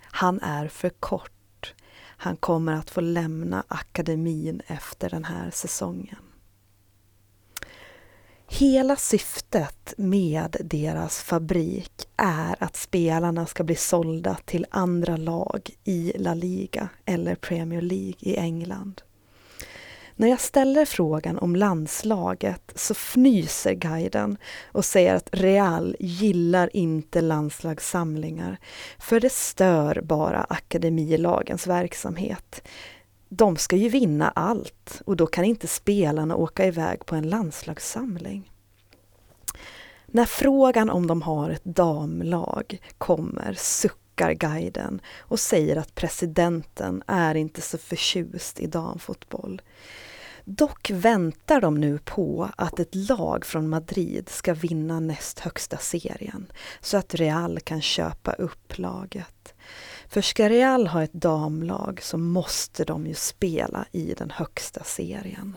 Han 0.00 0.40
är 0.40 0.68
för 0.68 0.90
kort. 0.90 1.74
Han 2.00 2.36
kommer 2.36 2.72
att 2.72 2.90
få 2.90 3.00
lämna 3.00 3.64
akademin 3.68 4.62
efter 4.66 5.10
den 5.10 5.24
här 5.24 5.50
säsongen. 5.50 6.29
Hela 8.52 8.96
syftet 8.96 9.94
med 9.96 10.56
deras 10.60 11.22
fabrik 11.22 11.92
är 12.16 12.56
att 12.58 12.76
spelarna 12.76 13.46
ska 13.46 13.64
bli 13.64 13.74
sålda 13.74 14.36
till 14.44 14.66
andra 14.70 15.16
lag 15.16 15.70
i 15.84 16.12
La 16.16 16.34
Liga 16.34 16.88
eller 17.04 17.34
Premier 17.34 17.80
League 17.80 18.14
i 18.18 18.36
England. 18.36 19.02
När 20.16 20.28
jag 20.28 20.40
ställer 20.40 20.84
frågan 20.84 21.38
om 21.38 21.56
landslaget 21.56 22.72
så 22.74 22.94
fnyser 22.94 23.72
guiden 23.72 24.36
och 24.72 24.84
säger 24.84 25.14
att 25.14 25.28
Real 25.32 25.96
gillar 26.00 26.76
inte 26.76 27.20
landslagssamlingar 27.20 28.58
för 28.98 29.20
det 29.20 29.32
stör 29.32 30.00
bara 30.04 30.46
akademilagens 30.48 31.66
verksamhet. 31.66 32.62
De 33.32 33.56
ska 33.56 33.76
ju 33.76 33.88
vinna 33.88 34.30
allt 34.30 35.02
och 35.06 35.16
då 35.16 35.26
kan 35.26 35.44
inte 35.44 35.66
spelarna 35.66 36.36
åka 36.36 36.66
iväg 36.66 37.06
på 37.06 37.14
en 37.14 37.28
landslagssamling. 37.28 38.52
När 40.06 40.24
frågan 40.24 40.90
om 40.90 41.06
de 41.06 41.22
har 41.22 41.50
ett 41.50 41.64
damlag 41.64 42.82
kommer 42.98 43.52
suckar 43.52 44.32
guiden 44.32 45.00
och 45.18 45.40
säger 45.40 45.76
att 45.76 45.94
presidenten 45.94 47.02
är 47.06 47.34
inte 47.34 47.60
så 47.60 47.78
förtjust 47.78 48.60
i 48.60 48.66
damfotboll. 48.66 49.62
Dock 50.44 50.90
väntar 50.90 51.60
de 51.60 51.74
nu 51.74 51.98
på 51.98 52.50
att 52.56 52.80
ett 52.80 52.94
lag 52.94 53.44
från 53.44 53.68
Madrid 53.68 54.28
ska 54.28 54.54
vinna 54.54 55.00
näst 55.00 55.40
högsta 55.40 55.76
serien 55.76 56.52
så 56.80 56.96
att 56.96 57.14
Real 57.14 57.60
kan 57.60 57.80
köpa 57.80 58.32
upp 58.32 58.78
laget. 58.78 59.54
För 60.10 60.20
ska 60.20 60.48
Real 60.48 60.86
ha 60.86 61.02
ett 61.02 61.12
damlag 61.12 62.02
så 62.02 62.18
måste 62.18 62.84
de 62.84 63.06
ju 63.06 63.14
spela 63.14 63.86
i 63.92 64.14
den 64.18 64.30
högsta 64.30 64.84
serien. 64.84 65.56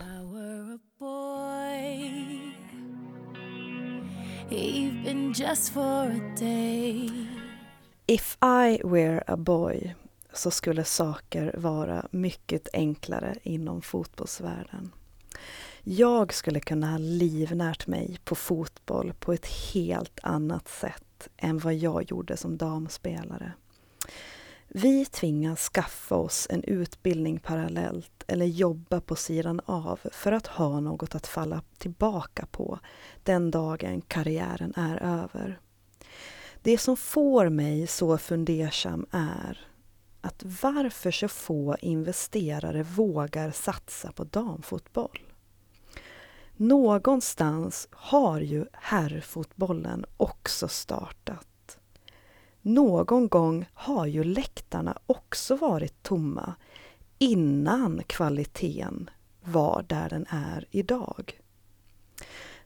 If 8.07 8.37
I 8.41 8.81
were 8.83 9.23
a 9.27 9.37
boy 9.37 9.95
så 10.33 10.51
skulle 10.51 10.83
saker 10.83 11.55
vara 11.57 12.07
mycket 12.11 12.67
enklare 12.73 13.35
inom 13.43 13.81
fotbollsvärlden. 13.81 14.91
Jag 15.83 16.33
skulle 16.33 16.59
kunna 16.59 16.91
ha 16.91 16.97
livnärt 16.97 17.87
mig 17.87 18.19
på 18.23 18.35
fotboll 18.35 19.13
på 19.19 19.33
ett 19.33 19.47
helt 19.73 20.19
annat 20.23 20.67
sätt 20.67 21.29
än 21.37 21.59
vad 21.59 21.73
jag 21.73 22.11
gjorde 22.11 22.37
som 22.37 22.57
damspelare. 22.57 23.53
Vi 24.75 25.05
tvingas 25.05 25.69
skaffa 25.69 26.15
oss 26.15 26.47
en 26.49 26.63
utbildning 26.63 27.39
parallellt 27.39 28.23
eller 28.27 28.45
jobba 28.45 29.01
på 29.01 29.15
sidan 29.15 29.61
av 29.65 29.99
för 30.11 30.31
att 30.31 30.47
ha 30.47 30.79
något 30.79 31.15
att 31.15 31.27
falla 31.27 31.61
tillbaka 31.77 32.45
på 32.51 32.79
den 33.23 33.51
dagen 33.51 34.01
karriären 34.01 34.73
är 34.75 35.03
över. 35.03 35.59
Det 36.61 36.77
som 36.77 36.97
får 36.97 37.49
mig 37.49 37.87
så 37.87 38.17
fundersam 38.17 39.05
är 39.11 39.67
att 40.21 40.43
varför 40.61 41.11
så 41.11 41.27
få 41.27 41.75
investerare 41.81 42.83
vågar 42.83 43.51
satsa 43.51 44.11
på 44.11 44.23
damfotboll. 44.23 45.19
Någonstans 46.55 47.87
har 47.91 48.39
ju 48.39 48.65
herrfotbollen 48.73 50.05
också 50.17 50.67
startat. 50.67 51.47
Någon 52.65 53.27
gång 53.27 53.65
har 53.73 54.05
ju 54.05 54.23
läktarna 54.23 54.97
också 55.05 55.55
varit 55.55 56.03
tomma 56.03 56.55
innan 57.17 58.01
kvaliteten 58.07 59.09
var 59.43 59.85
där 59.87 60.09
den 60.09 60.25
är 60.29 60.67
idag. 60.71 61.39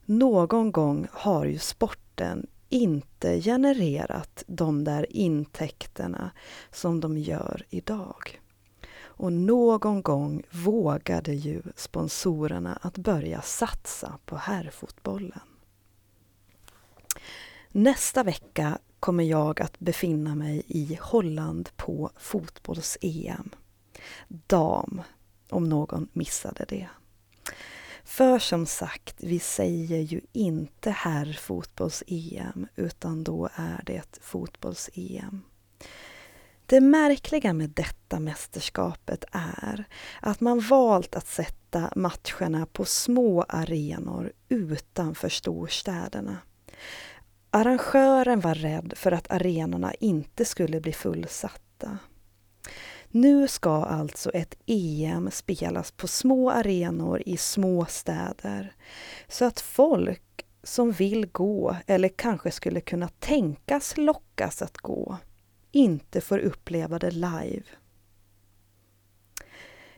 Någon 0.06 0.72
gång 0.72 1.08
har 1.12 1.46
ju 1.46 1.60
sporten 1.60 2.48
inte 2.70 3.42
genererat 3.42 4.44
de 4.48 4.84
där 4.84 5.06
intäkterna 5.10 6.32
som 6.72 7.00
de 7.00 7.18
gör 7.18 7.66
idag. 7.70 8.42
Och 9.00 9.34
någon 9.34 10.02
gång 10.02 10.44
vågade 10.52 11.34
ju 11.34 11.62
sponsorerna 11.76 12.80
att 12.82 12.98
börja 12.98 13.42
satsa 13.42 14.20
på 14.26 14.36
herrfotbollen. 14.36 15.40
Nästa 17.72 18.24
vecka 18.24 18.78
kommer 19.00 19.24
jag 19.24 19.62
att 19.62 19.80
befinna 19.80 20.36
mig 20.36 20.64
i 20.68 20.98
Holland 21.02 21.70
på 21.76 22.12
fotbolls-EM. 22.18 23.50
Dam, 24.28 25.02
om 25.50 25.70
någon 25.70 26.08
missade 26.14 26.66
det. 26.68 26.90
För 28.04 28.40
som 28.40 28.66
sagt, 28.66 29.16
vi 29.18 29.40
säger 29.40 30.00
ju 30.00 30.22
inte 30.32 30.92
herrfotbolls-EM 30.92 32.68
utan 32.76 33.24
då 33.24 33.50
är 33.56 33.84
det 33.86 34.20
fotbolls-EM. 34.22 35.42
Det 36.66 36.82
märkliga 36.82 37.54
med 37.54 37.70
detta 37.70 38.20
mästerskapet 38.20 39.26
är 39.32 39.86
att 40.22 40.42
man 40.42 40.60
valt 40.60 41.16
att 41.16 41.28
sätta 41.28 41.92
matcherna 41.96 42.66
på 42.66 42.86
små 42.86 43.46
arenor 43.50 44.32
utanför 44.50 45.30
storstäderna. 45.30 46.38
Arrangören 47.52 48.40
var 48.40 48.56
rädd 48.56 48.94
för 48.96 49.12
att 49.12 49.32
arenorna 49.32 49.94
inte 49.94 50.46
skulle 50.46 50.82
bli 50.82 50.94
fullsatta. 50.94 51.98
Nu 53.10 53.48
ska 53.48 53.72
alltså 53.86 54.30
ett 54.32 54.56
EM 54.66 55.32
spelas 55.32 55.92
på 55.92 56.08
små 56.08 56.52
arenor 56.52 57.24
i 57.26 57.38
små 57.38 57.86
städer 57.86 58.76
så 59.28 59.46
att 59.46 59.60
folk 59.60 60.46
som 60.64 60.92
vill 60.92 61.26
gå 61.26 61.76
eller 61.88 62.10
kanske 62.10 62.52
skulle 62.52 62.82
kunna 62.82 63.08
tänkas 63.08 63.98
lockas 63.98 64.62
att 64.62 64.78
gå 64.78 65.18
inte 65.72 66.22
får 66.22 66.40
uppleva 66.40 67.00
det 67.00 67.12
live. 67.12 67.64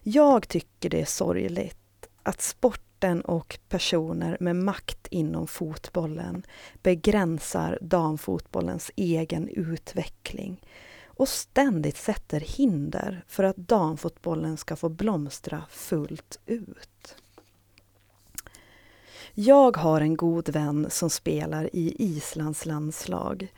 Jag 0.03 0.47
tycker 0.47 0.89
det 0.89 1.01
är 1.01 1.05
sorgligt 1.05 2.07
att 2.23 2.41
sport 2.41 2.88
sporten 2.99 3.21
och 3.21 3.59
personer 3.69 4.37
med 4.39 4.55
makt 4.55 5.07
inom 5.11 5.47
fotbollen 5.47 6.43
begränsar 6.83 7.77
damfotbollens 7.81 8.91
egen 8.95 9.47
utveckling 9.47 10.61
och 11.05 11.27
ständigt 11.29 11.97
sätter 11.97 12.39
hinder 12.39 13.23
för 13.27 13.43
att 13.43 13.57
damfotbollen 13.57 14.57
ska 14.57 14.75
få 14.75 14.89
blomstra 14.89 15.63
fullt 15.69 16.39
ut. 16.45 17.15
Jag 19.33 19.77
har 19.77 20.01
en 20.01 20.17
god 20.17 20.49
vän 20.49 20.87
som 20.89 21.09
spelar 21.09 21.69
i 21.73 21.95
Islands 21.99 22.65
landslag 22.65 23.53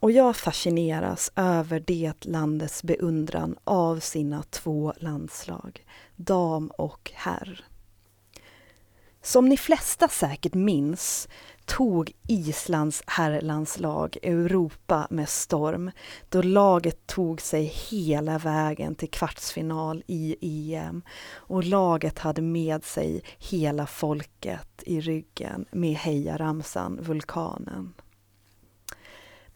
och 0.00 0.10
jag 0.10 0.36
fascineras 0.36 1.32
över 1.36 1.80
det 1.86 2.24
landets 2.24 2.82
beundran 2.82 3.56
av 3.64 4.00
sina 4.00 4.42
två 4.42 4.92
landslag, 4.96 5.84
dam 6.16 6.70
och 6.78 7.10
herr. 7.14 7.69
Som 9.22 9.48
ni 9.48 9.56
flesta 9.56 10.08
säkert 10.08 10.54
minns 10.54 11.28
tog 11.64 12.12
Islands 12.28 13.02
herrlandslag 13.06 14.16
Europa 14.22 15.06
med 15.10 15.28
storm 15.28 15.90
då 16.28 16.42
laget 16.42 17.06
tog 17.06 17.40
sig 17.40 17.64
hela 17.64 18.38
vägen 18.38 18.94
till 18.94 19.10
kvartsfinal 19.10 20.02
i 20.06 20.36
EM 20.74 21.02
och 21.34 21.64
laget 21.64 22.18
hade 22.18 22.42
med 22.42 22.84
sig 22.84 23.22
hela 23.38 23.86
folket 23.86 24.82
i 24.86 25.00
ryggen 25.00 25.64
med 25.70 25.94
hejaramsan 25.94 26.98
Vulkanen. 27.02 27.92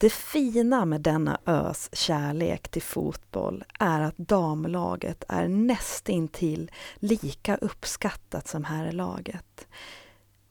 Det 0.04 0.10
fina 0.10 0.84
med 0.84 1.00
denna 1.00 1.38
ös 1.46 1.90
kärlek 1.92 2.68
till 2.68 2.82
fotboll 2.82 3.64
är 3.78 4.00
att 4.00 4.18
damlaget 4.18 5.24
är 5.28 5.48
nästintill 5.48 6.70
lika 6.96 7.56
uppskattat 7.56 8.48
som 8.48 8.64
herrlaget. 8.64 9.66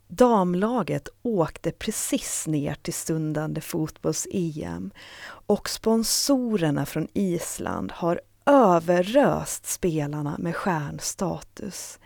Damlaget 0.08 1.08
åkte 1.22 1.72
precis 1.72 2.47
ner 2.47 2.74
till 2.74 2.93
stundande 2.93 3.62
fotbolls-EM 3.62 4.91
och 5.28 5.70
sponsorerna 5.70 6.86
från 6.86 7.08
Island 7.14 7.91
har 7.91 8.22
överröst 8.45 9.66
spelarna 9.66 10.36
med 10.38 10.56
stjärnstatus 10.56 11.99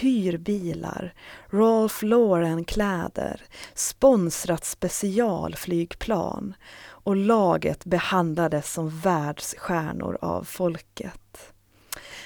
hyrbilar, 0.00 1.14
Ralph 1.50 2.04
Lauren-kläder, 2.04 3.40
sponsrat 3.74 4.64
specialflygplan 4.64 6.54
och 6.88 7.16
laget 7.16 7.84
behandlades 7.84 8.72
som 8.72 9.00
världsstjärnor 9.00 10.18
av 10.20 10.44
folket. 10.44 11.52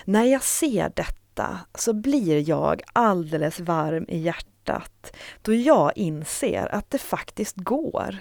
När 0.04 0.24
jag 0.24 0.42
ser 0.42 0.92
detta 0.96 1.60
så 1.74 1.92
blir 1.92 2.48
jag 2.48 2.82
alldeles 2.92 3.60
varm 3.60 4.06
i 4.08 4.18
hjärtat 4.18 5.16
då 5.42 5.54
jag 5.54 5.92
inser 5.96 6.74
att 6.74 6.90
det 6.90 6.98
faktiskt 6.98 7.56
går. 7.56 8.18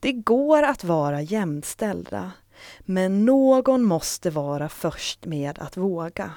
Det 0.00 0.12
går 0.12 0.62
att 0.62 0.84
vara 0.84 1.22
jämställda, 1.22 2.32
men 2.80 3.24
någon 3.24 3.84
måste 3.84 4.30
vara 4.30 4.68
först 4.68 5.26
med 5.26 5.58
att 5.58 5.76
våga. 5.76 6.32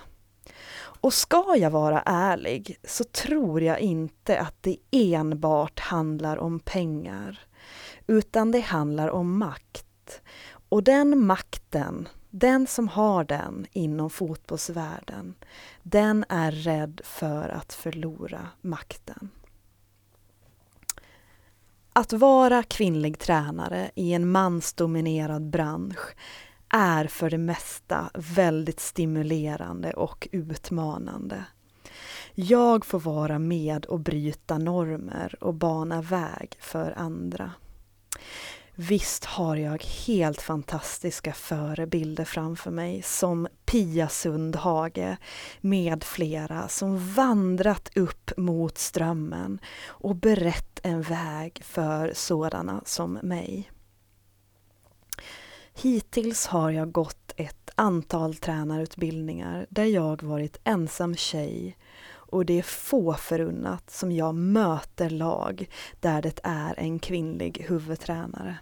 Och 1.01 1.13
ska 1.13 1.55
jag 1.57 1.69
vara 1.69 2.01
ärlig 2.05 2.77
så 2.83 3.03
tror 3.03 3.61
jag 3.61 3.79
inte 3.79 4.39
att 4.39 4.55
det 4.61 4.77
enbart 4.91 5.79
handlar 5.79 6.37
om 6.37 6.59
pengar, 6.59 7.39
utan 8.07 8.51
det 8.51 8.59
handlar 8.59 9.09
om 9.09 9.37
makt. 9.37 10.21
Och 10.69 10.83
den 10.83 11.25
makten, 11.25 12.09
den 12.29 12.67
som 12.67 12.87
har 12.87 13.23
den 13.23 13.65
inom 13.71 14.09
fotbollsvärlden, 14.09 15.35
den 15.83 16.25
är 16.29 16.51
rädd 16.51 17.01
för 17.03 17.49
att 17.49 17.73
förlora 17.73 18.47
makten. 18.61 19.29
Att 21.93 22.13
vara 22.13 22.63
kvinnlig 22.63 23.19
tränare 23.19 23.91
i 23.95 24.13
en 24.13 24.31
mansdominerad 24.31 25.49
bransch 25.49 26.15
är 26.69 27.07
för 27.07 27.29
det 27.29 27.37
mesta 27.37 28.09
väldigt 28.13 28.79
stimulerande 28.79 29.93
och 29.93 30.27
utmanande. 30.31 31.43
Jag 32.33 32.85
får 32.85 32.99
vara 32.99 33.39
med 33.39 33.85
och 33.85 33.99
bryta 33.99 34.57
normer 34.57 35.35
och 35.43 35.53
bana 35.53 36.01
väg 36.01 36.57
för 36.59 36.93
andra. 36.97 37.51
Visst 38.79 39.25
har 39.25 39.55
jag 39.55 39.83
helt 39.83 40.41
fantastiska 40.41 41.33
förebilder 41.33 42.25
framför 42.25 42.71
mig 42.71 43.01
som 43.01 43.47
Pia 43.65 44.09
Sundhage 44.09 45.17
med 45.61 46.03
flera 46.03 46.67
som 46.67 47.13
vandrat 47.13 47.97
upp 47.97 48.31
mot 48.37 48.77
strömmen 48.77 49.59
och 49.87 50.15
berett 50.15 50.79
en 50.83 51.01
väg 51.01 51.61
för 51.63 52.11
sådana 52.15 52.81
som 52.85 53.13
mig. 53.13 53.71
Hittills 55.81 56.47
har 56.47 56.71
jag 56.71 56.91
gått 56.91 57.33
ett 57.35 57.69
antal 57.75 58.35
tränarutbildningar 58.35 59.65
där 59.69 59.85
jag 59.85 60.23
varit 60.23 60.59
ensam 60.63 61.15
tjej 61.15 61.77
och 62.09 62.45
det 62.45 62.59
är 62.59 62.63
få 62.63 63.13
förunnat 63.13 63.89
som 63.89 64.11
jag 64.11 64.35
möter 64.35 65.09
lag 65.09 65.69
där 65.99 66.21
det 66.21 66.39
är 66.43 66.79
en 66.79 66.99
kvinnlig 66.99 67.65
huvudtränare. 67.69 68.57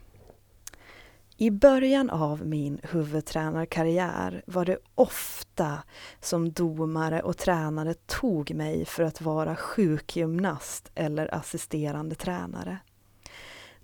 I 1.37 1.51
början 1.51 2.09
av 2.09 2.45
min 2.45 2.79
huvudtränarkarriär 2.83 4.43
var 4.47 4.65
det 4.65 4.77
ofta 4.95 5.83
som 6.19 6.51
domare 6.51 7.21
och 7.21 7.37
tränare 7.37 7.93
tog 7.93 8.53
mig 8.53 8.85
för 8.85 9.03
att 9.03 9.21
vara 9.21 9.55
sjukgymnast 9.55 10.91
eller 10.95 11.35
assisterande 11.35 12.15
tränare. 12.15 12.79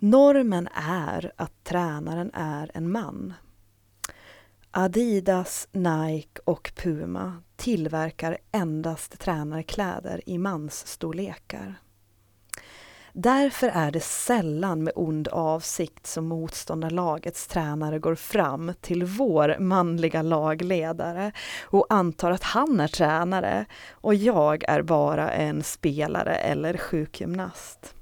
Normen 0.04 0.68
är 0.88 1.32
att 1.36 1.64
tränaren 1.64 2.30
är 2.34 2.70
en 2.74 2.92
man. 2.92 3.34
Adidas, 4.70 5.68
Nike 5.72 6.40
och 6.44 6.72
Puma 6.76 7.42
tillverkar 7.56 8.38
endast 8.52 9.18
tränarkläder 9.18 10.20
i 10.26 10.38
mansstorlekar. 10.38 11.74
Därför 13.12 13.68
är 13.68 13.90
det 13.90 14.00
sällan 14.00 14.84
med 14.84 14.92
ond 14.96 15.28
avsikt 15.28 16.06
som 16.06 16.26
motståndarlagets 16.26 17.46
tränare 17.46 17.98
går 17.98 18.14
fram 18.14 18.72
till 18.80 19.04
vår 19.04 19.58
manliga 19.58 20.22
lagledare 20.22 21.32
och 21.62 21.86
antar 21.88 22.30
att 22.30 22.42
han 22.42 22.80
är 22.80 22.88
tränare 22.88 23.66
och 23.90 24.14
jag 24.14 24.64
är 24.68 24.82
bara 24.82 25.30
en 25.30 25.62
spelare 25.62 26.34
eller 26.34 26.76
sjukgymnast. 26.76 27.94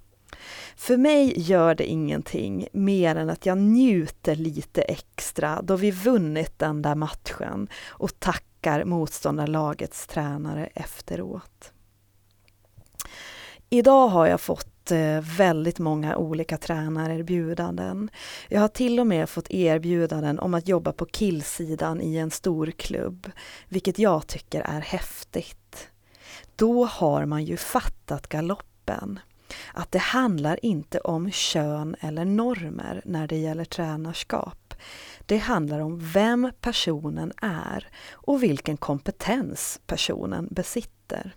För 0.81 0.97
mig 0.97 1.35
gör 1.37 1.75
det 1.75 1.85
ingenting 1.85 2.69
mer 2.73 3.17
än 3.17 3.31
att 3.31 3.47
jag 3.47 3.59
njuter 3.59 4.35
lite 4.37 4.83
extra 4.83 5.63
då 5.63 5.77
vi 5.77 5.91
vunnit 5.91 6.59
den 6.59 6.83
där 6.83 6.95
matchen 6.95 7.69
och 7.87 8.21
tackar 8.21 8.85
motståndarlagets 8.85 10.07
tränare 10.07 10.67
efteråt. 10.75 11.73
Idag 13.71 14.09
har 14.09 14.27
jag 14.27 14.41
fått 14.41 14.91
eh, 14.91 15.21
väldigt 15.21 15.79
många 15.79 16.17
olika 16.17 16.57
tränarerbjudanden. 16.57 18.11
Jag 18.49 18.61
har 18.61 18.69
till 18.69 19.01
och 19.01 19.07
med 19.07 19.29
fått 19.29 19.51
erbjudanden 19.51 20.39
om 20.39 20.55
att 20.55 20.69
jobba 20.69 20.93
på 20.93 21.07
killsidan 21.07 22.01
i 22.01 22.17
en 22.17 22.31
stor 22.31 22.71
klubb, 22.71 23.31
vilket 23.69 23.99
jag 23.99 24.27
tycker 24.27 24.61
är 24.61 24.81
häftigt. 24.81 25.89
Då 26.57 26.85
har 26.85 27.25
man 27.25 27.45
ju 27.45 27.57
fattat 27.57 28.27
galoppen 28.27 29.19
att 29.75 29.93
det 29.93 29.99
handlar 29.99 30.65
inte 30.65 31.01
om 31.01 31.31
kön 31.31 31.97
eller 32.01 32.25
normer 32.25 33.03
när 33.05 33.27
det 33.27 33.37
gäller 33.37 33.65
tränarskap. 33.65 34.75
Det 35.27 35.39
handlar 35.39 35.81
om 35.81 35.99
vem 35.99 36.53
personen 36.61 37.33
är 37.43 37.89
och 38.11 38.43
vilken 38.43 38.77
kompetens 38.77 39.81
personen 39.87 40.49
besitter. 40.51 41.35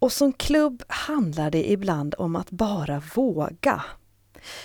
Och 0.00 0.12
som 0.12 0.32
klubb 0.32 0.82
handlar 0.88 1.50
det 1.50 1.70
ibland 1.70 2.14
om 2.18 2.36
att 2.36 2.50
bara 2.50 3.02
våga. 3.14 3.84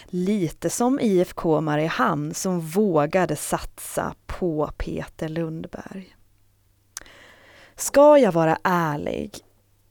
Lite 0.05 0.69
som 0.69 0.99
IFK 0.99 1.61
Mariehamn 1.61 2.33
som 2.33 2.59
vågade 2.59 3.36
satsa 3.36 4.15
på 4.25 4.71
Peter 4.77 5.29
Lundberg. 5.29 6.15
Ska 7.75 8.17
jag 8.17 8.31
vara 8.31 8.57
ärlig 8.63 9.44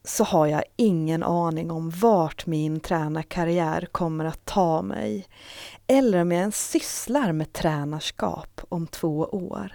så 0.05 0.23
har 0.23 0.47
jag 0.47 0.63
ingen 0.75 1.23
aning 1.23 1.71
om 1.71 1.89
vart 1.89 2.45
min 2.45 2.79
tränarkarriär 2.79 3.87
kommer 3.91 4.25
att 4.25 4.45
ta 4.45 4.81
mig 4.81 5.27
eller 5.87 6.21
om 6.21 6.31
jag 6.31 6.41
ens 6.41 6.69
sysslar 6.69 7.31
med 7.31 7.53
tränarskap 7.53 8.61
om 8.69 8.87
två 8.87 9.17
år. 9.31 9.73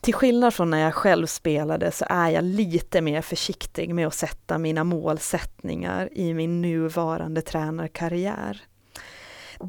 Till 0.00 0.14
skillnad 0.14 0.54
från 0.54 0.70
när 0.70 0.78
jag 0.78 0.94
själv 0.94 1.26
spelade 1.26 1.90
så 1.90 2.04
är 2.08 2.30
jag 2.30 2.44
lite 2.44 3.00
mer 3.00 3.22
försiktig 3.22 3.94
med 3.94 4.06
att 4.06 4.14
sätta 4.14 4.58
mina 4.58 4.84
målsättningar 4.84 6.08
i 6.12 6.34
min 6.34 6.62
nuvarande 6.62 7.42
tränarkarriär. 7.42 8.62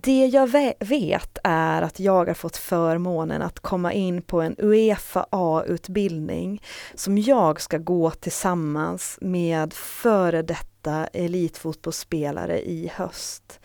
Det 0.01 0.25
jag 0.25 0.47
vet 0.79 1.37
är 1.43 1.81
att 1.81 1.99
jag 1.99 2.27
har 2.27 2.33
fått 2.33 2.57
förmånen 2.57 3.41
att 3.41 3.59
komma 3.59 3.93
in 3.93 4.21
på 4.21 4.41
en 4.41 4.55
Uefa 4.57 5.25
A-utbildning 5.29 6.61
som 6.95 7.17
jag 7.17 7.61
ska 7.61 7.77
gå 7.77 8.11
tillsammans 8.11 9.17
med 9.21 9.73
före 9.73 10.41
detta 10.41 11.07
elitfotbollsspelare 11.07 12.61
i 12.61 12.91
höst. 12.95 13.59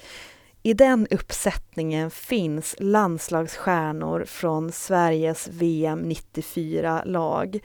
I 0.62 0.74
den 0.74 1.06
uppsättningen 1.10 2.10
finns 2.10 2.74
landslagsstjärnor 2.78 4.24
från 4.24 4.72
Sveriges 4.72 5.48
VM 5.48 6.04
94-lag, 6.04 7.58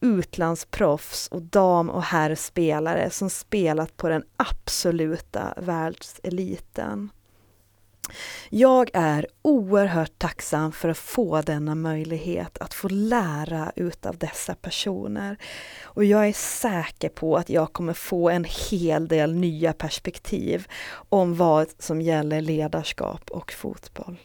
utlandsproffs 0.00 1.28
och 1.28 1.42
dam 1.42 1.90
och 1.90 2.02
herrspelare 2.02 3.10
som 3.10 3.30
spelat 3.30 3.96
på 3.96 4.08
den 4.08 4.24
absoluta 4.36 5.54
världseliten. 5.56 7.10
Jag 8.50 8.90
är 8.92 9.26
oerhört 9.42 10.18
tacksam 10.18 10.72
för 10.72 10.88
att 10.88 10.98
få 10.98 11.42
denna 11.42 11.74
möjlighet 11.74 12.58
att 12.58 12.74
få 12.74 12.88
lära 12.88 13.72
utav 13.76 14.18
dessa 14.18 14.54
personer. 14.54 15.36
Och 15.82 16.04
jag 16.04 16.28
är 16.28 16.32
säker 16.32 17.08
på 17.08 17.36
att 17.36 17.48
jag 17.48 17.72
kommer 17.72 17.92
få 17.92 18.30
en 18.30 18.44
hel 18.70 19.08
del 19.08 19.34
nya 19.34 19.72
perspektiv 19.72 20.66
om 21.08 21.36
vad 21.36 21.68
som 21.78 22.00
gäller 22.00 22.40
ledarskap 22.40 23.30
och 23.30 23.52
fotboll. 23.52 24.16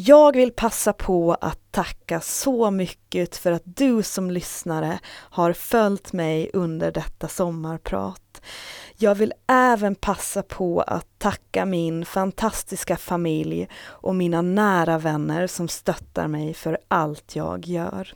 Jag 0.00 0.36
vill 0.36 0.52
passa 0.52 0.92
på 0.92 1.34
att 1.40 1.58
tacka 1.70 2.20
så 2.20 2.70
mycket 2.70 3.36
för 3.36 3.52
att 3.52 3.62
du 3.64 4.02
som 4.02 4.30
lyssnare 4.30 4.98
har 5.08 5.52
följt 5.52 6.12
mig 6.12 6.50
under 6.52 6.92
detta 6.92 7.28
sommarprat. 7.28 8.42
Jag 8.96 9.14
vill 9.14 9.32
även 9.46 9.94
passa 9.94 10.42
på 10.42 10.80
att 10.80 11.06
tacka 11.18 11.64
min 11.64 12.04
fantastiska 12.04 12.96
familj 12.96 13.68
och 13.84 14.14
mina 14.14 14.42
nära 14.42 14.98
vänner 14.98 15.46
som 15.46 15.68
stöttar 15.68 16.28
mig 16.28 16.54
för 16.54 16.78
allt 16.88 17.36
jag 17.36 17.66
gör. 17.66 18.14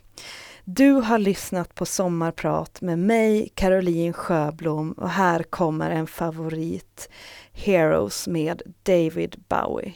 Du 0.65 0.91
har 0.91 1.17
lyssnat 1.17 1.75
på 1.75 1.85
Sommarprat 1.85 2.81
med 2.81 2.99
mig, 2.99 3.49
Caroline 3.55 4.13
Sjöblom 4.13 4.91
och 4.91 5.09
här 5.09 5.43
kommer 5.43 5.91
en 5.91 6.07
favorit, 6.07 7.09
Heroes 7.53 8.27
med 8.27 8.61
David 8.83 9.43
Bowie. 9.47 9.93